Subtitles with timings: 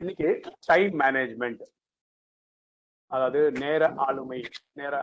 [0.00, 0.28] இன்னைக்கு
[0.68, 1.62] time management
[3.10, 4.38] அதாவது நேர ஆளுமை
[4.80, 4.94] நேர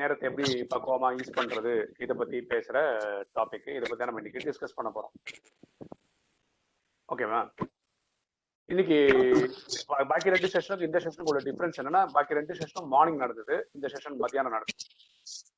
[0.00, 1.72] நேரத்தை எப்படி பக்குவமா யூஸ் பண்றது
[2.04, 2.76] இதை பத்தி பேசுற
[3.36, 5.14] டாபிக் இதை பத்தி நம்ம இன்னைக்கு டிஸ்கஸ் பண்ண போறோம்.
[7.08, 7.40] ஓகேவா
[8.68, 8.98] இன்னைக்கு
[10.10, 14.20] பாக்கி ரெண்டு செஷனுக்கு இந்த செஷனுக்கு உள்ள டிஃபரன்ஸ் என்னன்னா பாக்கி ரெண்டு செஷனும் மார்னிங் நடந்தது இந்த செஷன்
[14.24, 14.86] மத்தியானம் நடந்தது.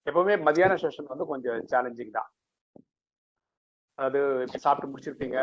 [0.09, 2.31] எப்பவுமே மத்தியான செஷன் வந்து கொஞ்சம் சேலஞ்சிங் தான்.
[3.99, 4.21] அதாவது
[4.67, 5.39] சாப்பிட்டு முடிச்சிருப்பீங்க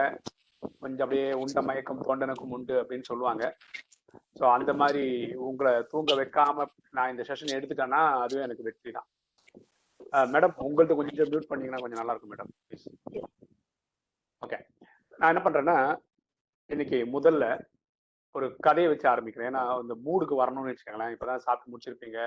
[0.83, 3.43] கொஞ்சம் அப்படியே உண்ட மயக்கம் தொண்டனுக்கும் உண்டு அப்படின்னு சொல்லுவாங்க.
[4.39, 5.05] ஸோ அந்த மாதிரி
[5.47, 6.65] உங்களை தூங்க வைக்காம
[6.97, 9.07] நான் இந்த செஷன் எடுத்துட்டேன்னா அதுவே எனக்கு வெற்றி தான்.
[10.33, 12.87] மேடம் உங்கள்ட்ட கொஞ்சம் மியூட் பண்ணீங்கன்னா கொஞ்சம் நல்லா இருக்கும் மேடம் ப்ளீஸ்
[14.45, 14.59] ஓகே
[15.19, 15.77] நான் என்ன பண்றேன்னா
[16.69, 17.45] இன்னைக்கு முதல்ல
[18.37, 19.49] ஒரு கதையை வச்சு ஆரம்பிக்கிறேன்.
[19.51, 21.13] ஏன்னா அந்த மூடுக்கு வரணும்னு வச்சுக்கோங்களேன்.
[21.15, 22.19] இப்பதான் சாப்பிட்டு முடிச்சிருப்பீங்க.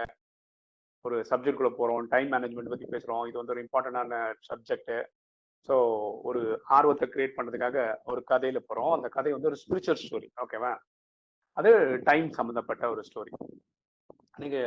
[1.05, 2.09] ஒரு சப்ஜெக்ட் குள்ள போறோம்.
[2.15, 3.23] டைம் மேனேஜ்மெண்ட் பத்தி பேசுறோம்.
[3.29, 4.19] இது வந்து ஒரு இம்பார்ட்டன்டான
[4.49, 4.93] சப்ஜெக்ட்
[5.69, 5.75] ஸோ
[6.29, 6.41] ஒரு
[6.77, 10.73] ஆர்வத்தை கிரியேட் பண்ணுறதுக்காக ஒரு கதையில போகிறோம் அந்த கதை வந்து ஒரு ஸ்பிரிச்சுவல் ஸ்டோரி ஓகேவா
[11.57, 11.71] அது
[12.05, 13.33] டைம் சம்மந்தப்பட்ட ஒரு ஸ்டோரி
[14.43, 14.59] நீங்க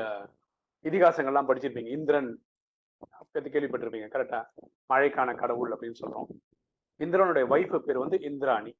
[0.85, 1.91] இதிகாசங்கள்லாம் படிச்சிருப்பீங்க.
[1.97, 2.29] இந்திரன்
[3.33, 4.39] பற்றி கேள்விப்பட்டிருப்பீங்க கரெக்டா
[4.91, 6.29] மழைக்கான கடவுள் அப்படின்னு சொல்றோம்.
[6.99, 8.71] இந்திரனுடைய ஒய்ஃபு பேர் வந்து இந்திராணி.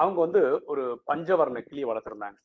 [0.00, 0.40] அவங்க வந்து
[0.72, 2.38] ஒரு பஞ்சவர்ண கிளியை வளர்த்துருந்தாங்க.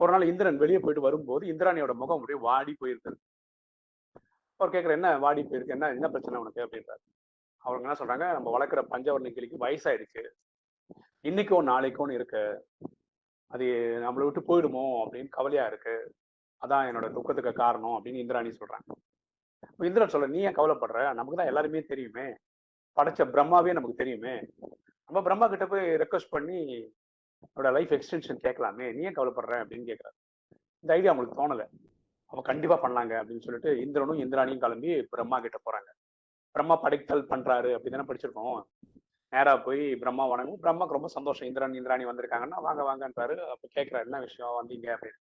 [0.00, 3.18] ஒரு நாள் இந்திரன் வெளியே போயிட்டு வரும்போது இந்திராணியோட முகம் அப்படியே வாடி போயிருந்தது.
[4.60, 5.66] அவர் கேட்குற என்ன வாடி போயிருக்கு?
[5.66, 6.62] என்ன என்ன பிரச்சனை உனக்கு?
[6.62, 7.18] அப்படின்றாரு.
[7.56, 10.28] அவங்க என்ன சொல்றாங்க நம்ம வளர்க்குற பஞ்சவர்ண கிளிக்கு வயசாயிடுச்சு.
[11.22, 12.66] இன்னைக்கும் நாளைக்கோன்னு இருக்கு.
[13.46, 13.64] அது
[14.02, 15.06] நம்மளை விட்டு போயிடுமோ?
[15.06, 16.14] அப்படின்னு கவலையா இருக்கு.
[16.66, 19.04] அதான் என்னோட துக்கத்துக்கு காரணம் அப்படின்னு இந்திராணி சொல்றாங்க.
[19.84, 21.02] இந்திரன் சொல்ல நீ ஏன் கவலைப்படுற?
[21.02, 22.22] நமக்கு தான் எல்லாருமே தெரியுமே.
[22.96, 24.40] படைச்ச பிரம்மாவே நமக்கு தெரியுமே.
[25.06, 26.92] நம்ம பிரம்மா கிட்ட போய் ரெக்வஸ்ட் பண்ணி
[27.40, 28.94] என்னோட லைஃப் எக்ஸ்டென்ஷன் கேட்கலாமே.
[28.94, 29.64] நீ ஏன் கவலைப்படுற?
[29.64, 30.38] அப்படின்னு கேட்கறாரு
[30.80, 31.89] இந்த ஐடியா அவங்களுக்கு தோணலை.
[32.30, 35.90] அவ கண்டிப்பா பண்ணலாங்க அப்படின்னு சொல்லிட்டு இந்திரனும் இந்திராணியும் கிளம்பி பிரம்மா கிட்ட போறாங்க.
[36.50, 38.60] பிரம்மா படைத்தல் பண்றாரு அப்படின்னு படிச்சிருக்கோம்.
[39.32, 40.62] நேரா போய் பிரம்மா வணங்கும்.
[40.62, 41.48] பிரம்மாக்கு ரொம்ப சந்தோஷம்.
[41.48, 43.34] இந்திரன் இந்திராணி வந்திருக்காங்கன்னா வாங்க வாங்கன்றாரு.
[43.54, 44.54] அப்ப கேட்கிறாரு என்ன விஷயம்?
[44.60, 45.20] வந்தீங்க அப்படின்னு.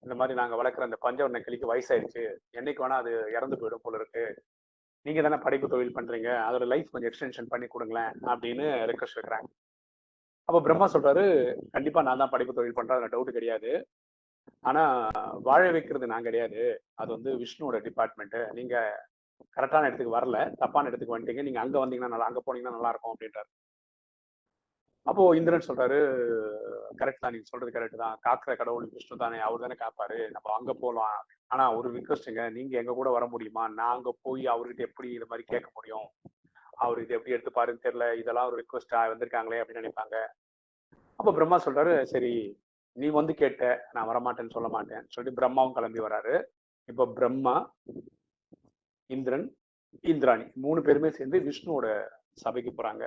[0.00, 2.22] இந்த மாதிரி நாங்க வளர்க்குற அந்த பஞ்சவர்ண கிளிக்கு வயசாயிடுச்சு.
[2.56, 4.24] என்னைக்கு வேணா அது இறந்து போயிடும் போல இருக்கு.
[5.06, 6.28] நீங்க தானே படைப்பு தொழில் பண்றீங்க.
[6.48, 9.48] அதோட லைஃப் கொஞ்சம் எக்ஸ்டென்ஷன் பண்ணி கொடுங்களேன் அப்படின்னு ரெக்வஸ்ட் வைக்கிறாங்க.
[10.44, 11.24] அப்போ பிரம்மா சொல்றாரு
[11.70, 12.98] கண்டிப்பா நான் தான் படைப்பு தொழில் பண்றேன்.
[12.98, 13.70] அதுல டவுட் கிடையாது.
[14.68, 14.82] ஆனா
[15.48, 16.62] வாழ வைக்கிறது நான் கிடையாது.
[17.00, 18.74] அது வந்து விஷ்ணுவோட டிபார்ட்மெண்ட் நீங்க
[19.56, 21.44] கரெக்டான இடத்துக்கு வரல தப்பான இடத்துக்கு வந்துட்டீங்க.
[21.48, 23.50] நீங்க அங்க வந்தீங்கன்னா நல்லா அங்க போனீங்கன்னா நல்லா இருக்கும் அப்படின்றாரு.
[25.06, 25.96] அப்போ இந்திரன் சொல்றாரு
[27.00, 28.14] கரெக்ட் தான் நீங்க சொல்றது கரெக்ட் தான்.
[28.26, 30.18] காக்கிற கடவுள் விஷ்ணு தானே அவர் தானே காப்பாரு.
[30.34, 31.18] நம்ம அங்க போகலாம்
[31.54, 33.64] ஆனா ஒரு ரிக்வஸ்ட்டுங்க நீங்க எங்க கூட வர முடியுமா?
[33.78, 36.06] நான் அங்க போய் அவர்கிட்ட எப்படி இது மாதிரி கேட்க முடியும்?
[36.84, 38.06] அவர் இது எப்படி எடுத்து பாருன்னு தெரியல.
[38.20, 40.16] இதெல்லாம் ஒரு ரிக்வஸ்டா வந்திருக்காங்களே அப்படின்னு நினைப்பாங்க.
[41.18, 42.32] அப்ப பிரம்மா சொல்றாரு சரி
[43.02, 43.62] நீ வந்து கேட்ட
[43.92, 45.04] நான் வரமாட்டேன்னு சொல்ல மாட்டேன்.
[45.14, 46.34] சொல்லிட்டு பிரம்மாவும் கிளம்பி வராரு.
[46.90, 47.54] இப்போ பிரம்மா
[49.10, 49.46] இந்திரன்
[50.12, 51.86] இந்திராணி மூணு பேருமே சேர்ந்து விஷ்ணுவோட
[52.42, 53.04] சபைக்கு போறாங்க.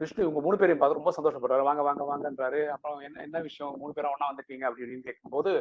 [0.00, 1.64] விஷ்ணு இவங்க மூணு பேரையும் பார்த்து ரொம்ப சந்தோஷப்படுறாரு.
[1.68, 2.60] வாங்க வாங்க வாங்கன்றாரு.
[2.74, 3.72] அப்புறம் என்ன என்ன விஷயம்?
[3.80, 5.52] மூணு பேரும் ஒன்னா வந்திருக்கீங்க அப்படின்னு கேட்கும்போது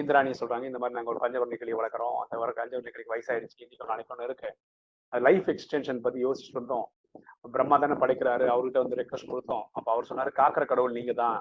[0.00, 2.16] இந்திராணி சொல்றாங்க இந்த மாதிரி நாங்கள் ஒரு பஞ்சவர்ண கிளி வளர்க்குறோம்.
[2.22, 4.50] அந்த வர பஞ்சவர்ண கிளிக்கு வயசாயிருச்சு இன்னைக்கு நாளைக்கு ஒன்று இருக்கு.
[5.12, 6.86] அது லைஃப் எக்ஸ்டென்ஷன் பத்தி யோசிச்சுட்டு இருந்தோம்
[7.56, 8.46] பிரம்மா தானே படைக்கிறாரு.
[8.54, 9.64] அவர்கிட்ட வந்து ரெக்வஸ்ட் கொடுத்தோம்.
[9.78, 11.36] அப்ப அவர் சொன்னாரு காக்கிற கடவுள் நீங்க தான்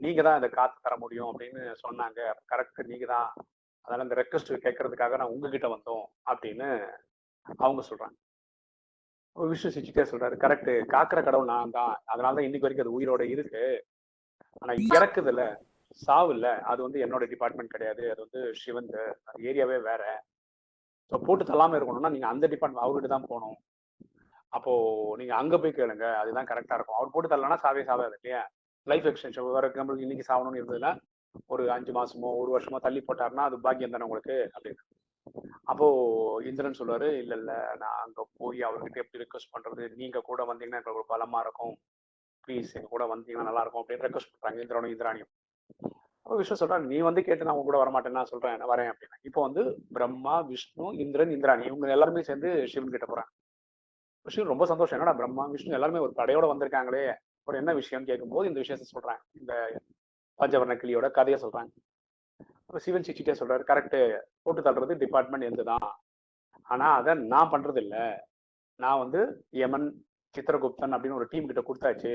[0.00, 2.20] நீங்க தான் இந்த காத்து தர முடியும் அப்படின்னு சொன்னாங்க.
[2.52, 3.28] கரெக்ட் நீங்க தான்.
[3.84, 6.68] அதனால இந்த ரெக்வஸ்ட் கேட்கறதுக்காக நான் உங்ககிட்ட வந்தோம் அப்படின்னு
[7.66, 8.16] அவங்க சொல்றாங்க.
[9.36, 10.34] அப்ப விஷ்ணு சிச்சிட்டே சொல்றாரு.
[10.44, 11.94] கரெக்ட் காக்கிற கடவுள் நான் தான்.
[12.12, 13.64] அதனால தான் இன்னைக்கு வரைக்கும் அது உயிரோட இருக்கு.
[14.62, 15.42] ஆனா இறக்குதுல
[16.02, 16.48] சாவு இல்ல.
[16.70, 18.02] அது வந்து என்னோட டிபார்ட்மெண்ட் கிடையாது.
[18.12, 18.90] அது வந்து சிவன்
[19.50, 20.02] ஏரியாவே வேற.
[21.12, 23.56] ஸோ போட்டு தள்ளாம இருக்கணும்னா நீங்க அந்த டிபார்ட்மெண்ட் அவர்கிட்ட தான் போகணும்.
[24.52, 24.72] அப்போ
[25.20, 26.06] நீங்க அங்க போய் கேளுங்க.
[26.22, 26.98] அதுதான் கரெக்டா இருக்கும்.
[26.98, 28.42] அவர் போட்டு தரலன்னா சாவே சாவாது இல்லையா?
[28.84, 30.96] லைஃப் எக்ஸ்டென்ஷன் ஃபார் எக்ஸாம்பிள் இன்னைக்கு சாகணும்னு இருந்ததுன்னா
[31.46, 34.50] ஒரு அஞ்சு மாசமோ ஒரு வருஷமோ தள்ளி போட்டாருன்னா அது பாக்கியம் தானே உங்களுக்கு?
[34.56, 34.82] அப்படின்னு.
[35.62, 35.86] அப்போ
[36.44, 39.94] இந்திரன் சொல்லுவாரு இல்ல இல்ல நான் அங்க போய் அவர்கிட்ட எப்படி ரெக்வஸ்ட் பண்றது?
[39.94, 41.78] நீங்க கூட வந்தீங்கன்னா எனக்கு ஒரு பலமா இருக்கும்.
[42.46, 43.84] ப்ளீஸ் எங்க கூட வந்தீங்கன்னா நல்லா இருக்கும்.
[43.84, 45.30] அப்படின்னு ரெக்வஸ்ட் பண்றாங்க இந்திரனும் இந்திராணியும்.
[46.22, 49.18] அப்போ விஷ்ணு சொல்றாரு நீ வந்து கேட்டு நான் உங்க கூட வரமாட்டேன் நான் சொல்றேன் வரேன் அப்படின்னா.
[49.22, 53.30] இப்போ வந்து பிரம்மா விஷ்ணு இந்திரன் இந்திராணி இவங்க எல்லாருமே சேர்ந்து சிவன் கிட்ட போறாங்க.
[54.22, 54.98] விஷ்ணு ரொம்ப சந்தோஷம்.
[54.98, 57.14] என்னடா பிரம்மா விஷ்ணு எல்லாருமே ஒரு படையோட வந்திருக்காங்களே.
[57.42, 59.22] அப்புறம் என்ன விஷயம்னு கேட்கும்போது இந்த விஷயத்த சொல்றாங்க.
[59.40, 59.52] இந்த
[60.40, 61.72] பஞ்சவர்ண கிளியோட கதையை சொல்றாங்க.
[62.66, 64.00] அப்ப சிவன் சிச்சிட்டே சொல்றாரு கரெக்டு
[64.44, 65.86] போட்டு தள்ளுறது டிபார்ட்மெண்ட் எந்த தான்.
[66.72, 68.04] ஆனா அதை நான் பண்றது இல்லை
[68.84, 69.20] நான் வந்து
[69.62, 69.88] யமன்
[70.34, 72.12] சித்திரகுப்தன் அப்படின்னு ஒரு டீம் கிட்ட கொடுத்தாச்சு.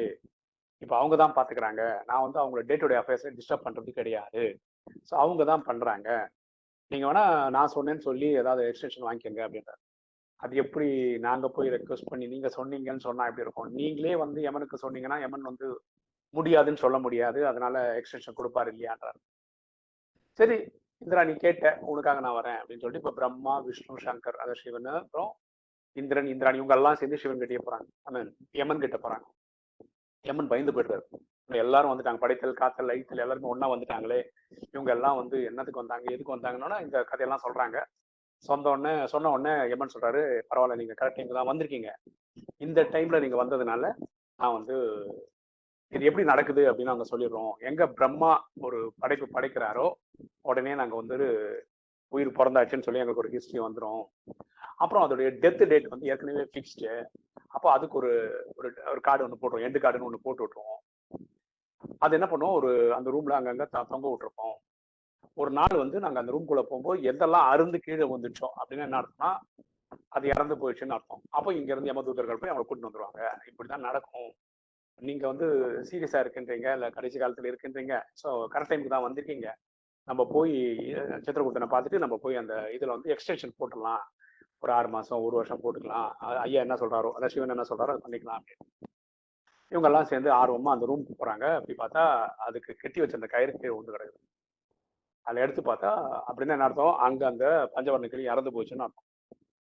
[0.83, 4.43] இப்போ அவங்க தான் பார்த்துக்கிறாங்க நான் வந்து அவங்களோட டே டு டே அஃபேர்ஸை டிஸ்டர்ப் பண்ணுறது கிடையாது.
[5.09, 6.09] ஸோ அவங்க தான் பண்ணுறாங்க
[6.91, 9.81] நீங்கள் வேணால் நான் சொன்னேன்னு சொல்லி ஏதாவது எக்ஸ்டென்ஷன் வாங்கிக்கோங்க அப்படின்றாரு.
[10.37, 13.69] அது எப்படி நாங்க போய் ரெக்வஸ்ட் பண்ணி நீங்க சொன்னீங்கன்னு சொன்னா எப்படி இருக்கும்?
[13.71, 15.67] நீங்களே வந்து யமனுக்கு சொன்னீங்கன்னா யமன் வந்து
[16.33, 17.47] முடியாதுன்னு சொல்ல முடியாது.
[17.47, 19.19] அதனால எக்ஸ்டென்ஷன் கொடுப்பாரு இல்லையான்றாரு.
[20.39, 20.57] சரி
[21.01, 25.31] இந்திரா நீ கேட்ட உனக்காக நான் வரேன் அப்படின்னு சொல்லிட்டு இப்ப பிரம்மா விஷ்ணு சங்கர் அதாவது சிவன் அப்புறம்
[25.93, 27.87] இந்திரன் இந்திராணி இவங்க எல்லாம் சேர்ந்து சிவன் கிட்டே போறாங்க.
[28.03, 29.25] ஐ யமன் கிட்ட போறாங்க.
[30.25, 31.05] யமன் பயந்து போயிடுறாரு.
[31.49, 32.17] எல்லாரும் வந்துட்டாங்க.
[32.17, 34.19] படைத்தல் காத்தல் லைத்தல் எல்லாருமே ஒன்னா வந்துட்டாங்களே.
[34.71, 37.79] இவங்க எல்லாம் வந்து என்னத்துக்கு வந்தாங்க எதுக்கு வந்தாங்கன்னா இந்த கதையெல்லாம் சொல்றாங்க.
[38.37, 41.89] சொந்த உடனே சொன்ன உடனே எம்மன் சொல்றாரு பரவாயில்ல நீங்க கரெக்ட் டைம்ல தான் வந்திருக்கீங்க.
[42.57, 43.93] இந்த டைம்ல நீங்க வந்ததுனால
[44.35, 44.75] நான் வந்து
[45.89, 46.71] இது எப்படி நடக்குது?
[46.71, 47.51] அப்படின்னு நாங்க சொல்லிடுறோம்.
[47.59, 49.91] எங்க பிரம்மா ஒரு படைப்பு படைக்கிறாரோ
[50.41, 51.17] உடனே நாங்க வந்து
[52.07, 54.03] உயிர் பிறந்தாச்சுன்னு சொல்லி எங்களுக்கு ஒரு ஹிஸ்டரி வந்துடும்
[54.75, 57.05] அப்புறம் அதோடைய டெத் டேட் வந்து ஏற்கனவே ஃபிக்ஸ்டு
[57.47, 58.11] அப்போ அதுக்கு ஒரு
[58.85, 59.61] ஒரு கார்டு ஒன்று போட்டுருவோம்.
[59.61, 60.81] எண்டு கார்டுன்னு ஒன்று போட்டு விட்டுருவோம்.
[61.97, 62.53] அது என்ன பண்ணுவோம்?
[62.53, 64.55] ஒரு அந்த ரூம்ல அங்கங்க தொங்க விட்டுருப்போம்.
[65.37, 69.31] ஒரு நாள் வந்து நாங்க அந்த ரூம்குள்ள போகும்போது எதெல்லாம் அருந்து கீழே வந்துச்சோம் அப்படின்னு என்ன அர்த்தம்னா
[70.11, 71.21] அது இறந்து போயிடுச்சுன்னு அர்த்தம்.
[71.37, 73.19] அப்போ இங்க இருந்து யமதூதர்கள் போய் அவங்களை கூட்டிட்டு வந்துருவாங்க.
[73.49, 74.29] இப்படிதான் நடக்கும்.
[74.99, 75.47] நீங்க வந்து
[75.89, 77.93] சீரியஸா இருக்கின்றீங்க இல்ல கடைசி காலத்துல இருக்கின்றீங்க.
[78.21, 79.49] ஸோ கரெக்ட் டைமுக்கு தான் வந்திருக்கீங்க.
[80.07, 80.55] நம்ம போய்
[80.99, 84.03] அஹ், சித்திரகுப்தனை பார்த்துட்டு நம்ம போய் அந்த இதுல வந்து எக்ஸ்டென்ஷன் போட்டுடலாம்.
[84.63, 86.07] ஒரு ஆறு மாசம் ஒரு வருஷம் போட்டுக்கலாம்.
[86.43, 88.65] ஐயா என்ன சொல்றாரோ அதான் சிவன் என்ன சொல்றாரோ அது பண்ணிக்கலாம் அப்படின்னு.
[89.71, 91.45] இவங்க எல்லாம் சேர்ந்து ஆர்வமா அந்த ரூமுக்கு போறாங்க.
[91.57, 92.03] அப்படி பார்த்தா
[92.45, 94.19] அதுக்கு கட்டி வச்ச அந்த கயிறு கீழே ஒன்று கிடக்குது.
[95.27, 95.91] அதில் எடுத்து பார்த்தா
[96.27, 96.95] அப்படின்னு என்ன அர்த்தம்?
[97.05, 97.45] அங்கே அந்த
[97.75, 99.07] பஞ்சவர்ண கிளி இறந்து போச்சுன்னு அர்த்தம்.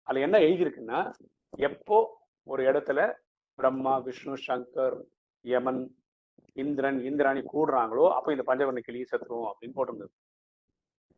[0.08, 1.00] அதில் என்ன எழுதியிருக்குன்னா
[1.69, 1.99] எப்போ
[2.47, 3.00] ஒரு இடத்துல
[3.58, 4.97] பிரம்மா விஷ்ணு சங்கர்
[5.44, 5.82] யமன்
[6.62, 10.12] இந்திரன் இந்திராணி கூடுறாங்களோ அப்போ இந்த பஞ்சவர்ண கிளி செத்துருவோம் அப்படின்னு போட்டிருந்தது.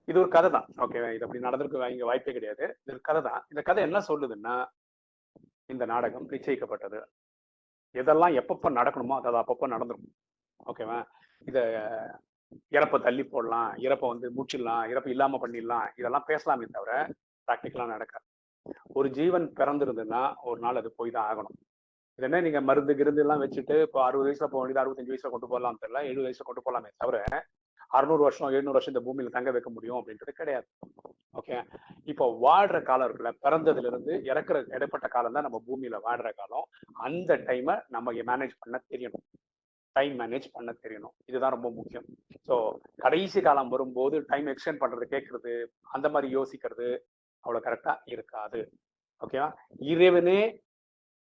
[0.09, 0.67] இது ஒரு கதை தான்.
[0.85, 2.65] ஓகே இது அப்படி நடந்திருக்கு இங்கே வாய்ப்பே கிடையாது.
[2.83, 3.41] இது ஒரு கதை தான்.
[3.53, 4.55] இந்த கதை என்ன சொல்லுதுன்னா
[5.73, 6.99] இந்த நாடகம் நிச்சயிக்கப்பட்டது.
[8.01, 10.11] எதெல்லாம் எப்பப்போ நடக்கணுமோ அதாவது அப்பப்போ நடந்துடும்
[10.71, 10.99] ஓகேவா
[11.51, 11.63] இதை
[12.77, 16.93] இறப்பை தள்ளி போடலாம் இறப்பை வந்து முடிச்சிடலாம் இறப்பு இல்லாம பண்ணிடலாம் இதெல்லாம் பேசலாமே தவிர
[17.49, 18.25] ப்ராக்டிக்கலா நடக்காது.
[18.99, 21.57] ஒரு ஜீவன் பிறந்திருந்ததுன்னா ஒரு நாள் அது போய் தான் ஆகணும்.
[22.19, 25.51] இது என்ன நீங்க மருந்து கிருந்து எல்லாம் வச்சுட்டு இப்போ அறுபது வயசுல போக வேண்டியது அறுபத்தஞ்சு வயசுல கொண்டு
[25.53, 27.19] போகலாம் தெரியல எழுபது வயசுல கொண்டு போகலாமே தவிர
[27.99, 30.67] அறுநூறு வருஷம் எழுநூறு வருஷம் இந்த பூமியில தங்க வைக்க முடியும் அப்படின்றது கிடையாது.
[31.41, 31.57] ஓகே
[32.13, 36.67] இப்போ வாழ்ற காலம் இருக்குல்ல பிறந்ததுல இருந்து இறக்குற இடைப்பட்ட காலம் தான் நம்ம பூமியில வாழ்ற காலம்.
[37.07, 39.25] அந்த டைமை நம்ம மேனேஜ் பண்ண தெரியணும்.
[39.97, 41.15] டைம் மேனேஜ் பண்ண தெரியணும்.
[41.31, 42.07] இதுதான் ரொம்ப முக்கியம்.
[42.49, 42.55] ஸோ
[43.05, 45.55] கடைசி காலம் வரும்போது டைம் எக்ஸ்டெண்ட் பண்ணுறது கேட்கறது
[45.95, 46.89] அந்த மாதிரி யோசிக்கிறது
[47.45, 48.61] அவ்வளோ கரெக்டா இருக்காது.
[49.23, 49.49] ஓகேவா
[49.93, 50.41] இறைவனே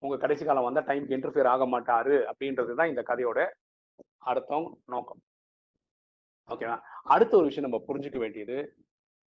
[0.02, 3.40] உங்க கடைசி காலம் வந்தா டைம் இன்டர்ஃபியர் ஆக மாட்டாரு அப்படின்றது தான் இந்த கதையோட
[4.30, 5.22] அர்த்தம் நோக்கம்.
[6.50, 6.76] ஓகேவா
[7.14, 8.58] அடுத்த ஒரு விஷயம் நம்ம புரிஞ்சுக்க வேண்டியது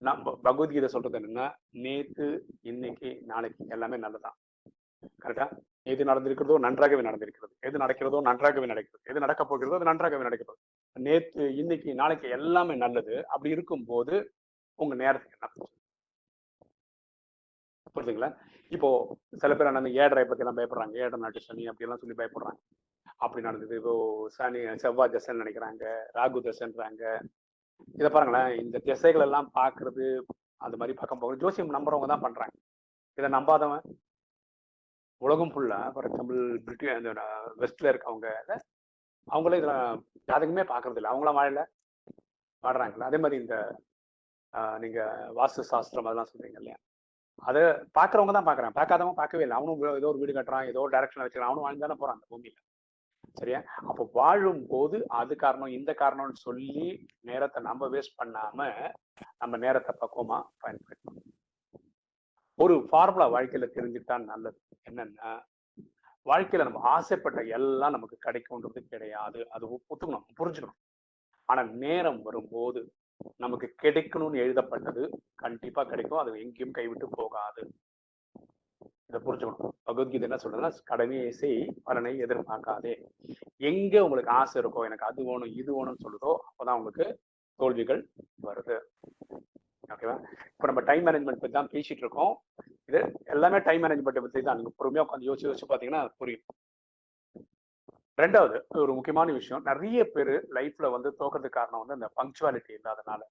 [0.02, 1.48] நம்ம பகவத்கீதை சொல்றது என்னன்னா
[1.84, 2.28] நேத்து
[2.72, 4.38] இன்னைக்கு நாளைக்கு எல்லாமே நல்லதான்
[5.24, 5.48] கரெக்டா
[5.92, 7.54] எது நடந்திருக்கிறதோ நன்றாகவே நடந்திருக்கிறது.
[7.68, 9.04] எது நடக்கிறதோ நன்றாகவே நடக்கிறது.
[9.12, 10.60] எது நடக்க போகிறதோ அது நன்றாகவே நடக்கிறது.
[10.96, 13.16] நேத்து இன்னைக்கு நாளைக்கு எல்லாமே நல்லது.
[13.34, 14.16] அப்படி இருக்கும்போது
[14.80, 15.68] உங்க நேரத்துக்கு என்ன?
[17.96, 18.30] புரியுதுங்களா
[18.76, 18.90] இப்போ
[19.42, 20.94] சில பேர் அந்த ஏழரை பத்தி எல்லாம் பயப்படுறாங்க.
[21.04, 22.60] ஏடர் நாட்டு சனி அப்படி எல்லாம் சொல்லி பயப்படுறாங்க.
[23.24, 23.74] அப்படி நடந்தது.
[23.82, 23.94] இப்போ
[24.38, 25.84] சனி செவ்வாய் தசைன்னு நினைக்கிறாங்க.
[26.18, 27.04] ராகு தசைன்றாங்க.
[28.00, 28.52] இதை பாருங்களேன்.
[28.64, 30.06] இந்த திசைகள் எல்லாம் பாக்குறது
[30.66, 32.56] அந்த மாதிரி பக்கம் போகணும் ஜோசியம் நம்புறவங்க தான் பண்றாங்க.
[33.18, 33.84] இதை நம்பாதவன்
[35.22, 37.24] உலகம் ஃபுல்லா ஃபார் எக்ஸாம்பிள் பிரிட்டிஷ் அந்த
[37.62, 38.28] வெஸ்ட்ல இருக்கவங்க
[39.28, 39.76] அவங்களே இதில்
[40.30, 41.62] ஜாதகமே பார்க்கறது இல்லை அவங்களாம் வாழல
[42.64, 43.56] வாடுறாங்களா அதே மாதிரி இந்த
[44.54, 45.02] நீங்கள் நீங்க
[45.38, 46.78] வாஸ்து சாஸ்திரம் அதெல்லாம் சொல்றீங்க இல்லையா?
[47.50, 47.62] அதை
[47.98, 49.58] பார்க்குறவங்க தான் பாக்குறான் பார்க்காதவங்க பார்க்கவே இல்லை.
[49.60, 51.52] அவனும் ஏதோ ஒரு வீடு கட்டுறான் ஏதோ ஒரு டைரக்ஷன் வச்சுக்கிறான்.
[51.52, 52.58] அவனும் வாழ்ந்தானே போகிறான் அந்த பூமியில.
[53.40, 53.60] சரியா?
[53.90, 56.70] அப்போ வாழும் போது அது காரணம் இந்த காரணம்னு சொல்லி
[57.30, 58.60] நேரத்தை நம்ம வேஸ்ட் பண்ணாம
[59.42, 61.30] நம்ம நேரத்தை பக்குவமா பயன்படுத்தணும்.
[62.62, 64.58] ஒரு ஃபார்முலா வாழ்க்கையில தெரிஞ்சுட்டா நல்லது.
[64.90, 65.30] என்னன்னா
[66.26, 69.40] வாழ்க்கையில நம்ம ஆசைப்பட்ட எல்லாம் நமக்கு கிடைக்கும்ன்றது கிடையாது.
[69.56, 70.80] அது ஒத்துக்கணும் புரிஞ்சுக்கணும்.
[71.50, 72.82] ஆனா நேரம் வரும்போது
[73.44, 75.04] நமக்கு கிடைக்கணும்னு எழுதப்பட்டது
[75.44, 76.22] கண்டிப்பா கிடைக்கும்.
[76.22, 77.62] அது எங்கேயும் கைவிட்டு போகாது.
[79.10, 79.74] இதை புரிஞ்சுக்கணும்.
[79.88, 82.94] பகவத்கீதை என்ன சொல்றதுன்னா கடமையை செய் பலனை எதிர்பார்க்காதே.
[83.70, 87.08] எங்க உங்களுக்கு ஆசை இருக்கோ எனக்கு அது வேணும் இது வேணும்னு சொல்லுதோ அப்பதான் உங்களுக்கு
[87.60, 88.02] தோல்விகள்
[88.48, 88.78] வருது.
[89.94, 90.16] ஓகேவா
[90.54, 92.34] இப்போ நம்ம டைம் மேனேஜ்மெண்ட் பற்றி தான் பேசிட்டு இருக்கோம்.
[92.90, 93.00] இது
[93.36, 94.58] எல்லாமே டைம் மேனேஜ்மெண்ட் பற்றி தான்.
[94.60, 96.46] நீங்கள் பொறுமையா உட்காந்து யோசிச்சு யோசிச்சு பாத்தீங்கன்னா அது புரியும்.
[98.24, 99.62] ரெண்டாவது ஒரு முக்கியமான விஷயம்.
[99.70, 103.22] நிறைய பேர் லைஃப்ல வந்து தோக்கிறதுக்கு காரணம் வந்து அந்த பங்க்சுவாலிட்டி இல்லாதனால.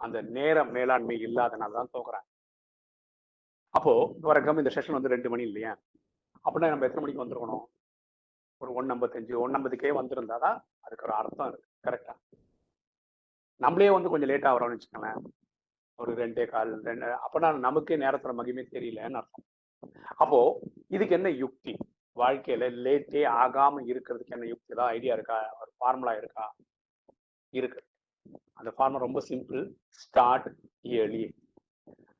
[0.00, 2.28] அந்த நேர மேலாண்மை இல்லாதனால தான் தோக்குறாங்க.
[3.76, 3.92] அப்போ
[4.24, 5.72] ஃபார் எக்ஸாம்பிள் இந்த செஷன் வந்து ரெண்டு மணி இல்லையா?
[6.44, 7.64] அப்படின்னா நம்ம எத்தனை மணிக்கு வந்துருக்கணும்?
[8.62, 11.68] ஒரு ஒன் ஐம்பத்தஞ்சு ஒன் ஐம்பதுக்கே வந்திருந்தாதான் அதுக்கு ஒரு அர்த்தம் இருக்கு.
[11.86, 12.14] கரெக்டா
[13.64, 15.20] நம்மளே வந்து கொஞ்சம் லேட் வரோம்னு வச்சுக்கோங்களேன்.
[15.96, 19.46] ஒரு ரெண்டே கால் ரெண்டு அப்பனா நமக்கே நேரத்தில் மகிமே தெரியலன்னு அர்த்தம்.
[20.16, 21.74] அப்போ இதுக்கு என்ன யுக்தி?
[22.16, 24.72] வாழ்க்கையில லேட்டே ஆகாம இருக்கிறதுக்கு என்ன யுக்தி?
[24.74, 25.38] ஏதாவது ஐடியா இருக்கா?
[25.60, 26.44] ஒரு ஃபார்முலா இருக்கா?
[27.52, 27.80] இருக்கு.
[28.54, 30.48] அந்த ஃபார்முலா ரொம்ப சிம்பிள் ஸ்டார்ட்
[30.82, 31.24] இயர்லி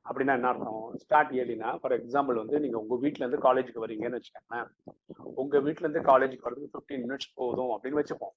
[0.05, 0.97] அப்படின்னா என்ன அர்த்தம்?
[0.97, 4.67] ஸ்டார்ட் இயர்லினா ஃபார் எக்ஸாம்பிள் வந்து நீங்க உங்க வீட்ல இருந்து காலேஜுக்கு வரீங்கன்னு வச்சுக்கோங்களேன்.
[5.41, 8.35] உங்க வீட்ல இருந்து காலேஜுக்கு வரதுக்கு ஃபிஃப்டீன் மினிட்ஸ் போதும் அப்படின்னு வச்சுப்போம்.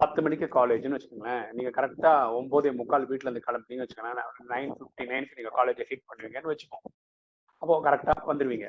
[0.00, 1.44] பத்து மணிக்கு காலேஜ்னு வச்சுக்கோங்களேன்.
[1.52, 4.30] நீங்க கரெக்டா ஒன்பதே முக்கால் வீட்ல இருந்து கிளம்புறீங்கன்னு வச்சுக்கோங்களேன்.
[4.52, 6.84] நைன் ஃபிஃப்டி நைன்க்கு நீங்க காலேஜை ஹிட் பண்ணுவீங்கன்னு வச்சுப்போம்.
[7.62, 8.68] அப்போ கரெக்டா வந்துருவீங்க.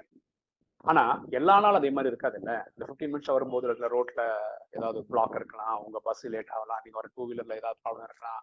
[0.86, 2.51] ஆனா எல்லா நாளும் அதே மாதிரி இருக்காது இல்ல.
[2.74, 4.24] இந்த ஃபிஃப்டீன் மினிட்ஸ் வரும்போது இருக்கிற ரோட்ல
[4.72, 5.75] ஏதாவது பிளாக் இருக்கலாம்.
[5.86, 6.82] உங்க பஸ் லேட் ஆகலாம்.
[6.84, 8.42] நீங்க ஒரு டூ வீலர்ல ஏதாவது ப்ராப்ளம் இருக்கலாம்.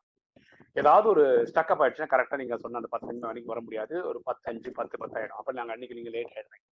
[0.77, 3.95] ஏதாவது ஒரு ஸ்டக்கப் ஆயிடுச்சுன்னா கரெக்டா நீங்க சொன்ன அந்த பத்து நிமிஷம் வரைக்கும் வர முடியாது.
[4.05, 6.69] ஒரு பத்து அஞ்சு பத்து பத்து ஆயிடும் அப்ப நாங்க அன்னைக்கு நீங்க லேட் ஆயிடுறீங்க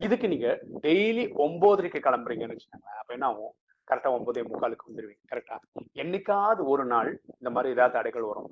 [0.00, 0.48] இதுக்கு நீங்க
[0.86, 3.00] டெய்லி ஒன்பதரைக்கு கிளம்புறீங்கன்னு வச்சுக்கோங்களேன்.
[3.00, 3.52] அப்ப என்ன ஆகும்?
[3.88, 5.56] கரெக்டா ஒன்பதே முக்காலுக்கு வந்துடுவீங்க கரெக்டா?
[6.02, 8.50] என்னைக்காவது ஒரு நாள் இந்த மாதிரி ஏதாவது தடைகள் வரும்.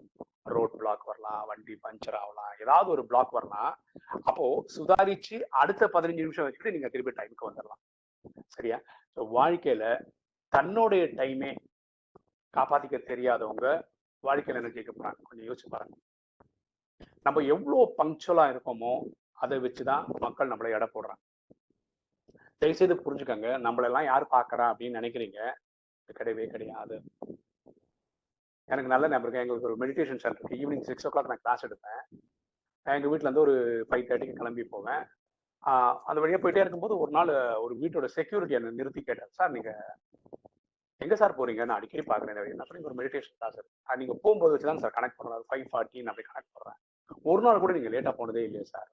[0.55, 3.73] ரோட் பிளாக் வரலாம் வண்டி பஞ்சர் ஆகலாம் ஏதாவது ஒரு பிளாக் வரலாம்.
[4.29, 4.47] அப்போ
[4.77, 7.83] சுதாரிச்சு அடுத்த பதினஞ்சு நிமிஷம் வச்சுட்டு நீங்க திருப்பி டைமுக்கு வந்துடலாம்
[8.57, 8.79] சரியா?
[9.15, 9.85] ஸோ வாழ்க்கையில
[10.53, 11.51] தன்னுடைய டைமே
[12.55, 13.67] காப்பாத்திக்க தெரியாதவங்க
[14.25, 15.21] வாழ்க்கையில என்ன கேட்க போறாங்க?
[15.29, 15.97] கொஞ்சம் யோசிச்சு பாருங்க.
[17.27, 18.93] நம்ம எவ்வளோ பங்க்சுவலா இருக்கோமோ
[19.45, 21.23] அதை வச்சுதான் மக்கள் நம்மளை எடை போடுறாங்க.
[22.63, 23.51] தயவுசெய்து புரிஞ்சுக்கோங்க.
[23.67, 25.39] நம்மளெல்லாம் யார் பார்க்குறா அப்படின்னு நினைக்கிறீங்க?
[26.19, 26.97] கிடையவே கிடையாது.
[28.73, 32.03] எனக்கு நல்ல ஞாபகம் எங்களுக்கு ஒரு மெடிடேஷன் சென்டர் இருக்குது ஈவினிங் சிக்ஸ் ஓ கிளாக் நான் கிளாஸ் எடுப்பேன்
[32.87, 33.55] எங்கள் வீட்டில் இருந்து ஒரு
[33.89, 35.03] ஃபைவ் தேர்ட்டிக்கு கிளம்பி போவேன்.
[36.09, 37.33] அந்த வழியாக போயிட்டே இருக்கும்போது ஒரு நாள்
[37.65, 39.33] ஒரு வீட்டோட செக்யூரிட்டி என்ன நிறுத்தி கேட்டேன்.
[39.39, 39.81] சார் நீங்கள்
[41.05, 43.99] எங்கே சார் போகிறீங்க நான் அடிக்கடி பார்க்குறேன் என்ன பண்ணி ஒரு மெடிடேஷன் கிளாஸ் இருக்கு.
[44.03, 46.79] நீங்கள் போகும்போது வச்சு தான் சார் கனெக்ட் பண்ணுறேன் ஃபைவ் ஃபார்ட்டி நான் அப்படி கனெக்ட் பண்ணுறேன்
[47.33, 48.91] ஒரு நாள் கூட நீங்கள் லேட்டாக போனதே இல்லையா சார்.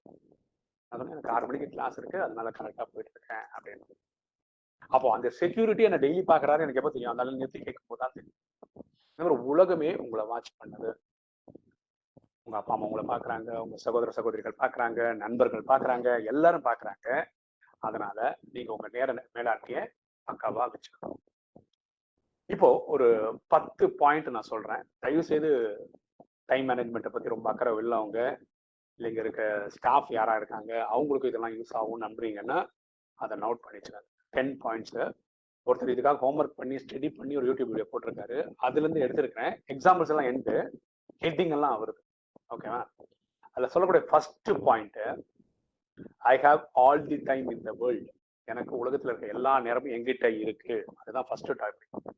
[0.91, 3.85] அதனால எனக்கு ஆறு மணிக்கு கிளாஸ் இருக்கு அதனால கரெக்டா போயிட்டு இருக்கேன் அப்படின்னு.
[4.95, 7.13] அப்போ அந்த செக்யூரிட்டி என்ன டெய்லி பாக்குறாரு எனக்கு எப்போ தெரியும்?
[7.13, 8.37] அதனால நிறுத்தி கேட்கும் போது தான் தெரியும்.
[9.11, 10.89] இந்த மாதிரி உலகமே உங்களை வாட்ச் பண்ணது.
[12.45, 17.07] உங்க அப்பா அம்மா உங்களை பாக்குறாங்க உங்க சகோதர சகோதரிகள் பாக்குறாங்க நண்பர்கள் பாக்குறாங்க எல்லாரும் பாக்குறாங்க
[17.87, 18.19] அதனால
[18.53, 19.81] நீங்க உங்க நேர மேலாண்மைய
[20.27, 21.19] பக்காவா வச்சுக்கணும்.
[22.49, 23.07] இப்போ ஒரு
[23.53, 24.83] பத்து பாயிண்ட் நான் சொல்றேன்.
[25.03, 25.49] தயவு செய்து
[26.51, 28.19] டைம் மேனேஜ்மெண்ட்டை பத்தி ரொம்ப அக்கறை உள்ளவங்க
[28.97, 32.69] இல்லை இங்கே இருக்க ஸ்டாஃப் யாராக இருக்காங்க அவங்களுக்கு இதெல்லாம் யூஸ் ஆகும் நம்புறீங்கன்னா
[33.13, 35.13] அதை நோட் பண்ணிச்சுக்காங்க டென் பாயிண்ட்ஸு
[35.65, 38.53] ஒருத்தர் இதுக்காக ஹோம்ஒர்க் பண்ணி ஸ்டடி பண்ணி ஒரு யூடியூப் வீடியோ போட்டிருக்காரு.
[38.61, 39.57] அதுலேருந்து எடுத்திருக்கிறேன்.
[39.67, 40.69] எக்ஸாம்பிள்ஸ் எல்லாம் எண்டு
[41.21, 42.03] ஹெட்டிங் எல்லாம் அவருக்கு.
[42.49, 42.85] ஓகேவா
[43.51, 45.21] அதில் சொல்லக்கூடிய first point
[46.17, 48.11] I have all the time in the world
[48.43, 50.85] எனக்கு உலகத்தில் இருக்க எல்லா நேரமும் எங்கிட்ட இருக்கு.
[50.95, 52.11] அதுதான் ஃபர்ஸ்ட் டாபிக்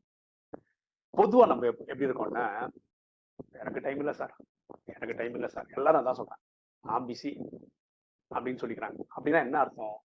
[1.09, 2.69] பொதுவாக நம்ம எப்- எப்படி இருக்கோம்னா
[3.51, 4.35] எனக்கு டைம் இல்லை சார்
[4.85, 6.48] எனக்கு டைம் இல்லை சார் எல்லாரும் அதான் சொல்றாங்க.
[6.83, 7.31] ஆம் பிஸி
[8.31, 8.99] அப்படின்னு சொல்லிக்கிறாங்க.
[9.15, 9.97] அப்படின்னா என்ன அர்த்தம்?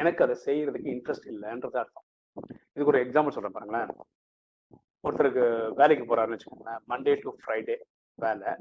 [0.00, 2.06] எனக்கு அதை செய்யறதுக்கு இன்ட்ரெஸ்ட் இல்லைன்றது அர்த்தம்.
[2.74, 3.90] இதுக்கு ஒரு எக்ஸாம்பிள் சொல்றேன் பாருங்களேன்.
[5.06, 5.44] ஒருத்தருக்கு
[5.80, 6.80] வேலைக்கு போறாருன்னு வச்சுக்கோங்களேன்.
[6.92, 7.76] மண்டே டு ஃப்ரைடே
[8.24, 8.52] வேலை.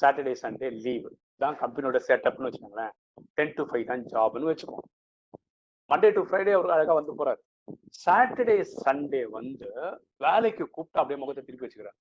[0.00, 1.10] சாட்டர்டே சண்டே லீவு
[1.42, 2.92] தான் கம்பெனியோட செட்டப்னு வச்சுக்கோங்களேன்.
[3.38, 4.86] டென் டு ஃபைவ் தான் ஜாப்னு வச்சுக்கோங்க
[5.90, 7.40] மண்டே டு ஃப்ரைடே அவர் அழகா வந்து போறாரு.
[8.04, 9.68] சாட்டர்டே சண்டே வந்து
[10.24, 11.98] வேலைக்கு கூப்பிட்டு அப்படியே முகத்தை திருப்பி வச்சுக்கிறாரு.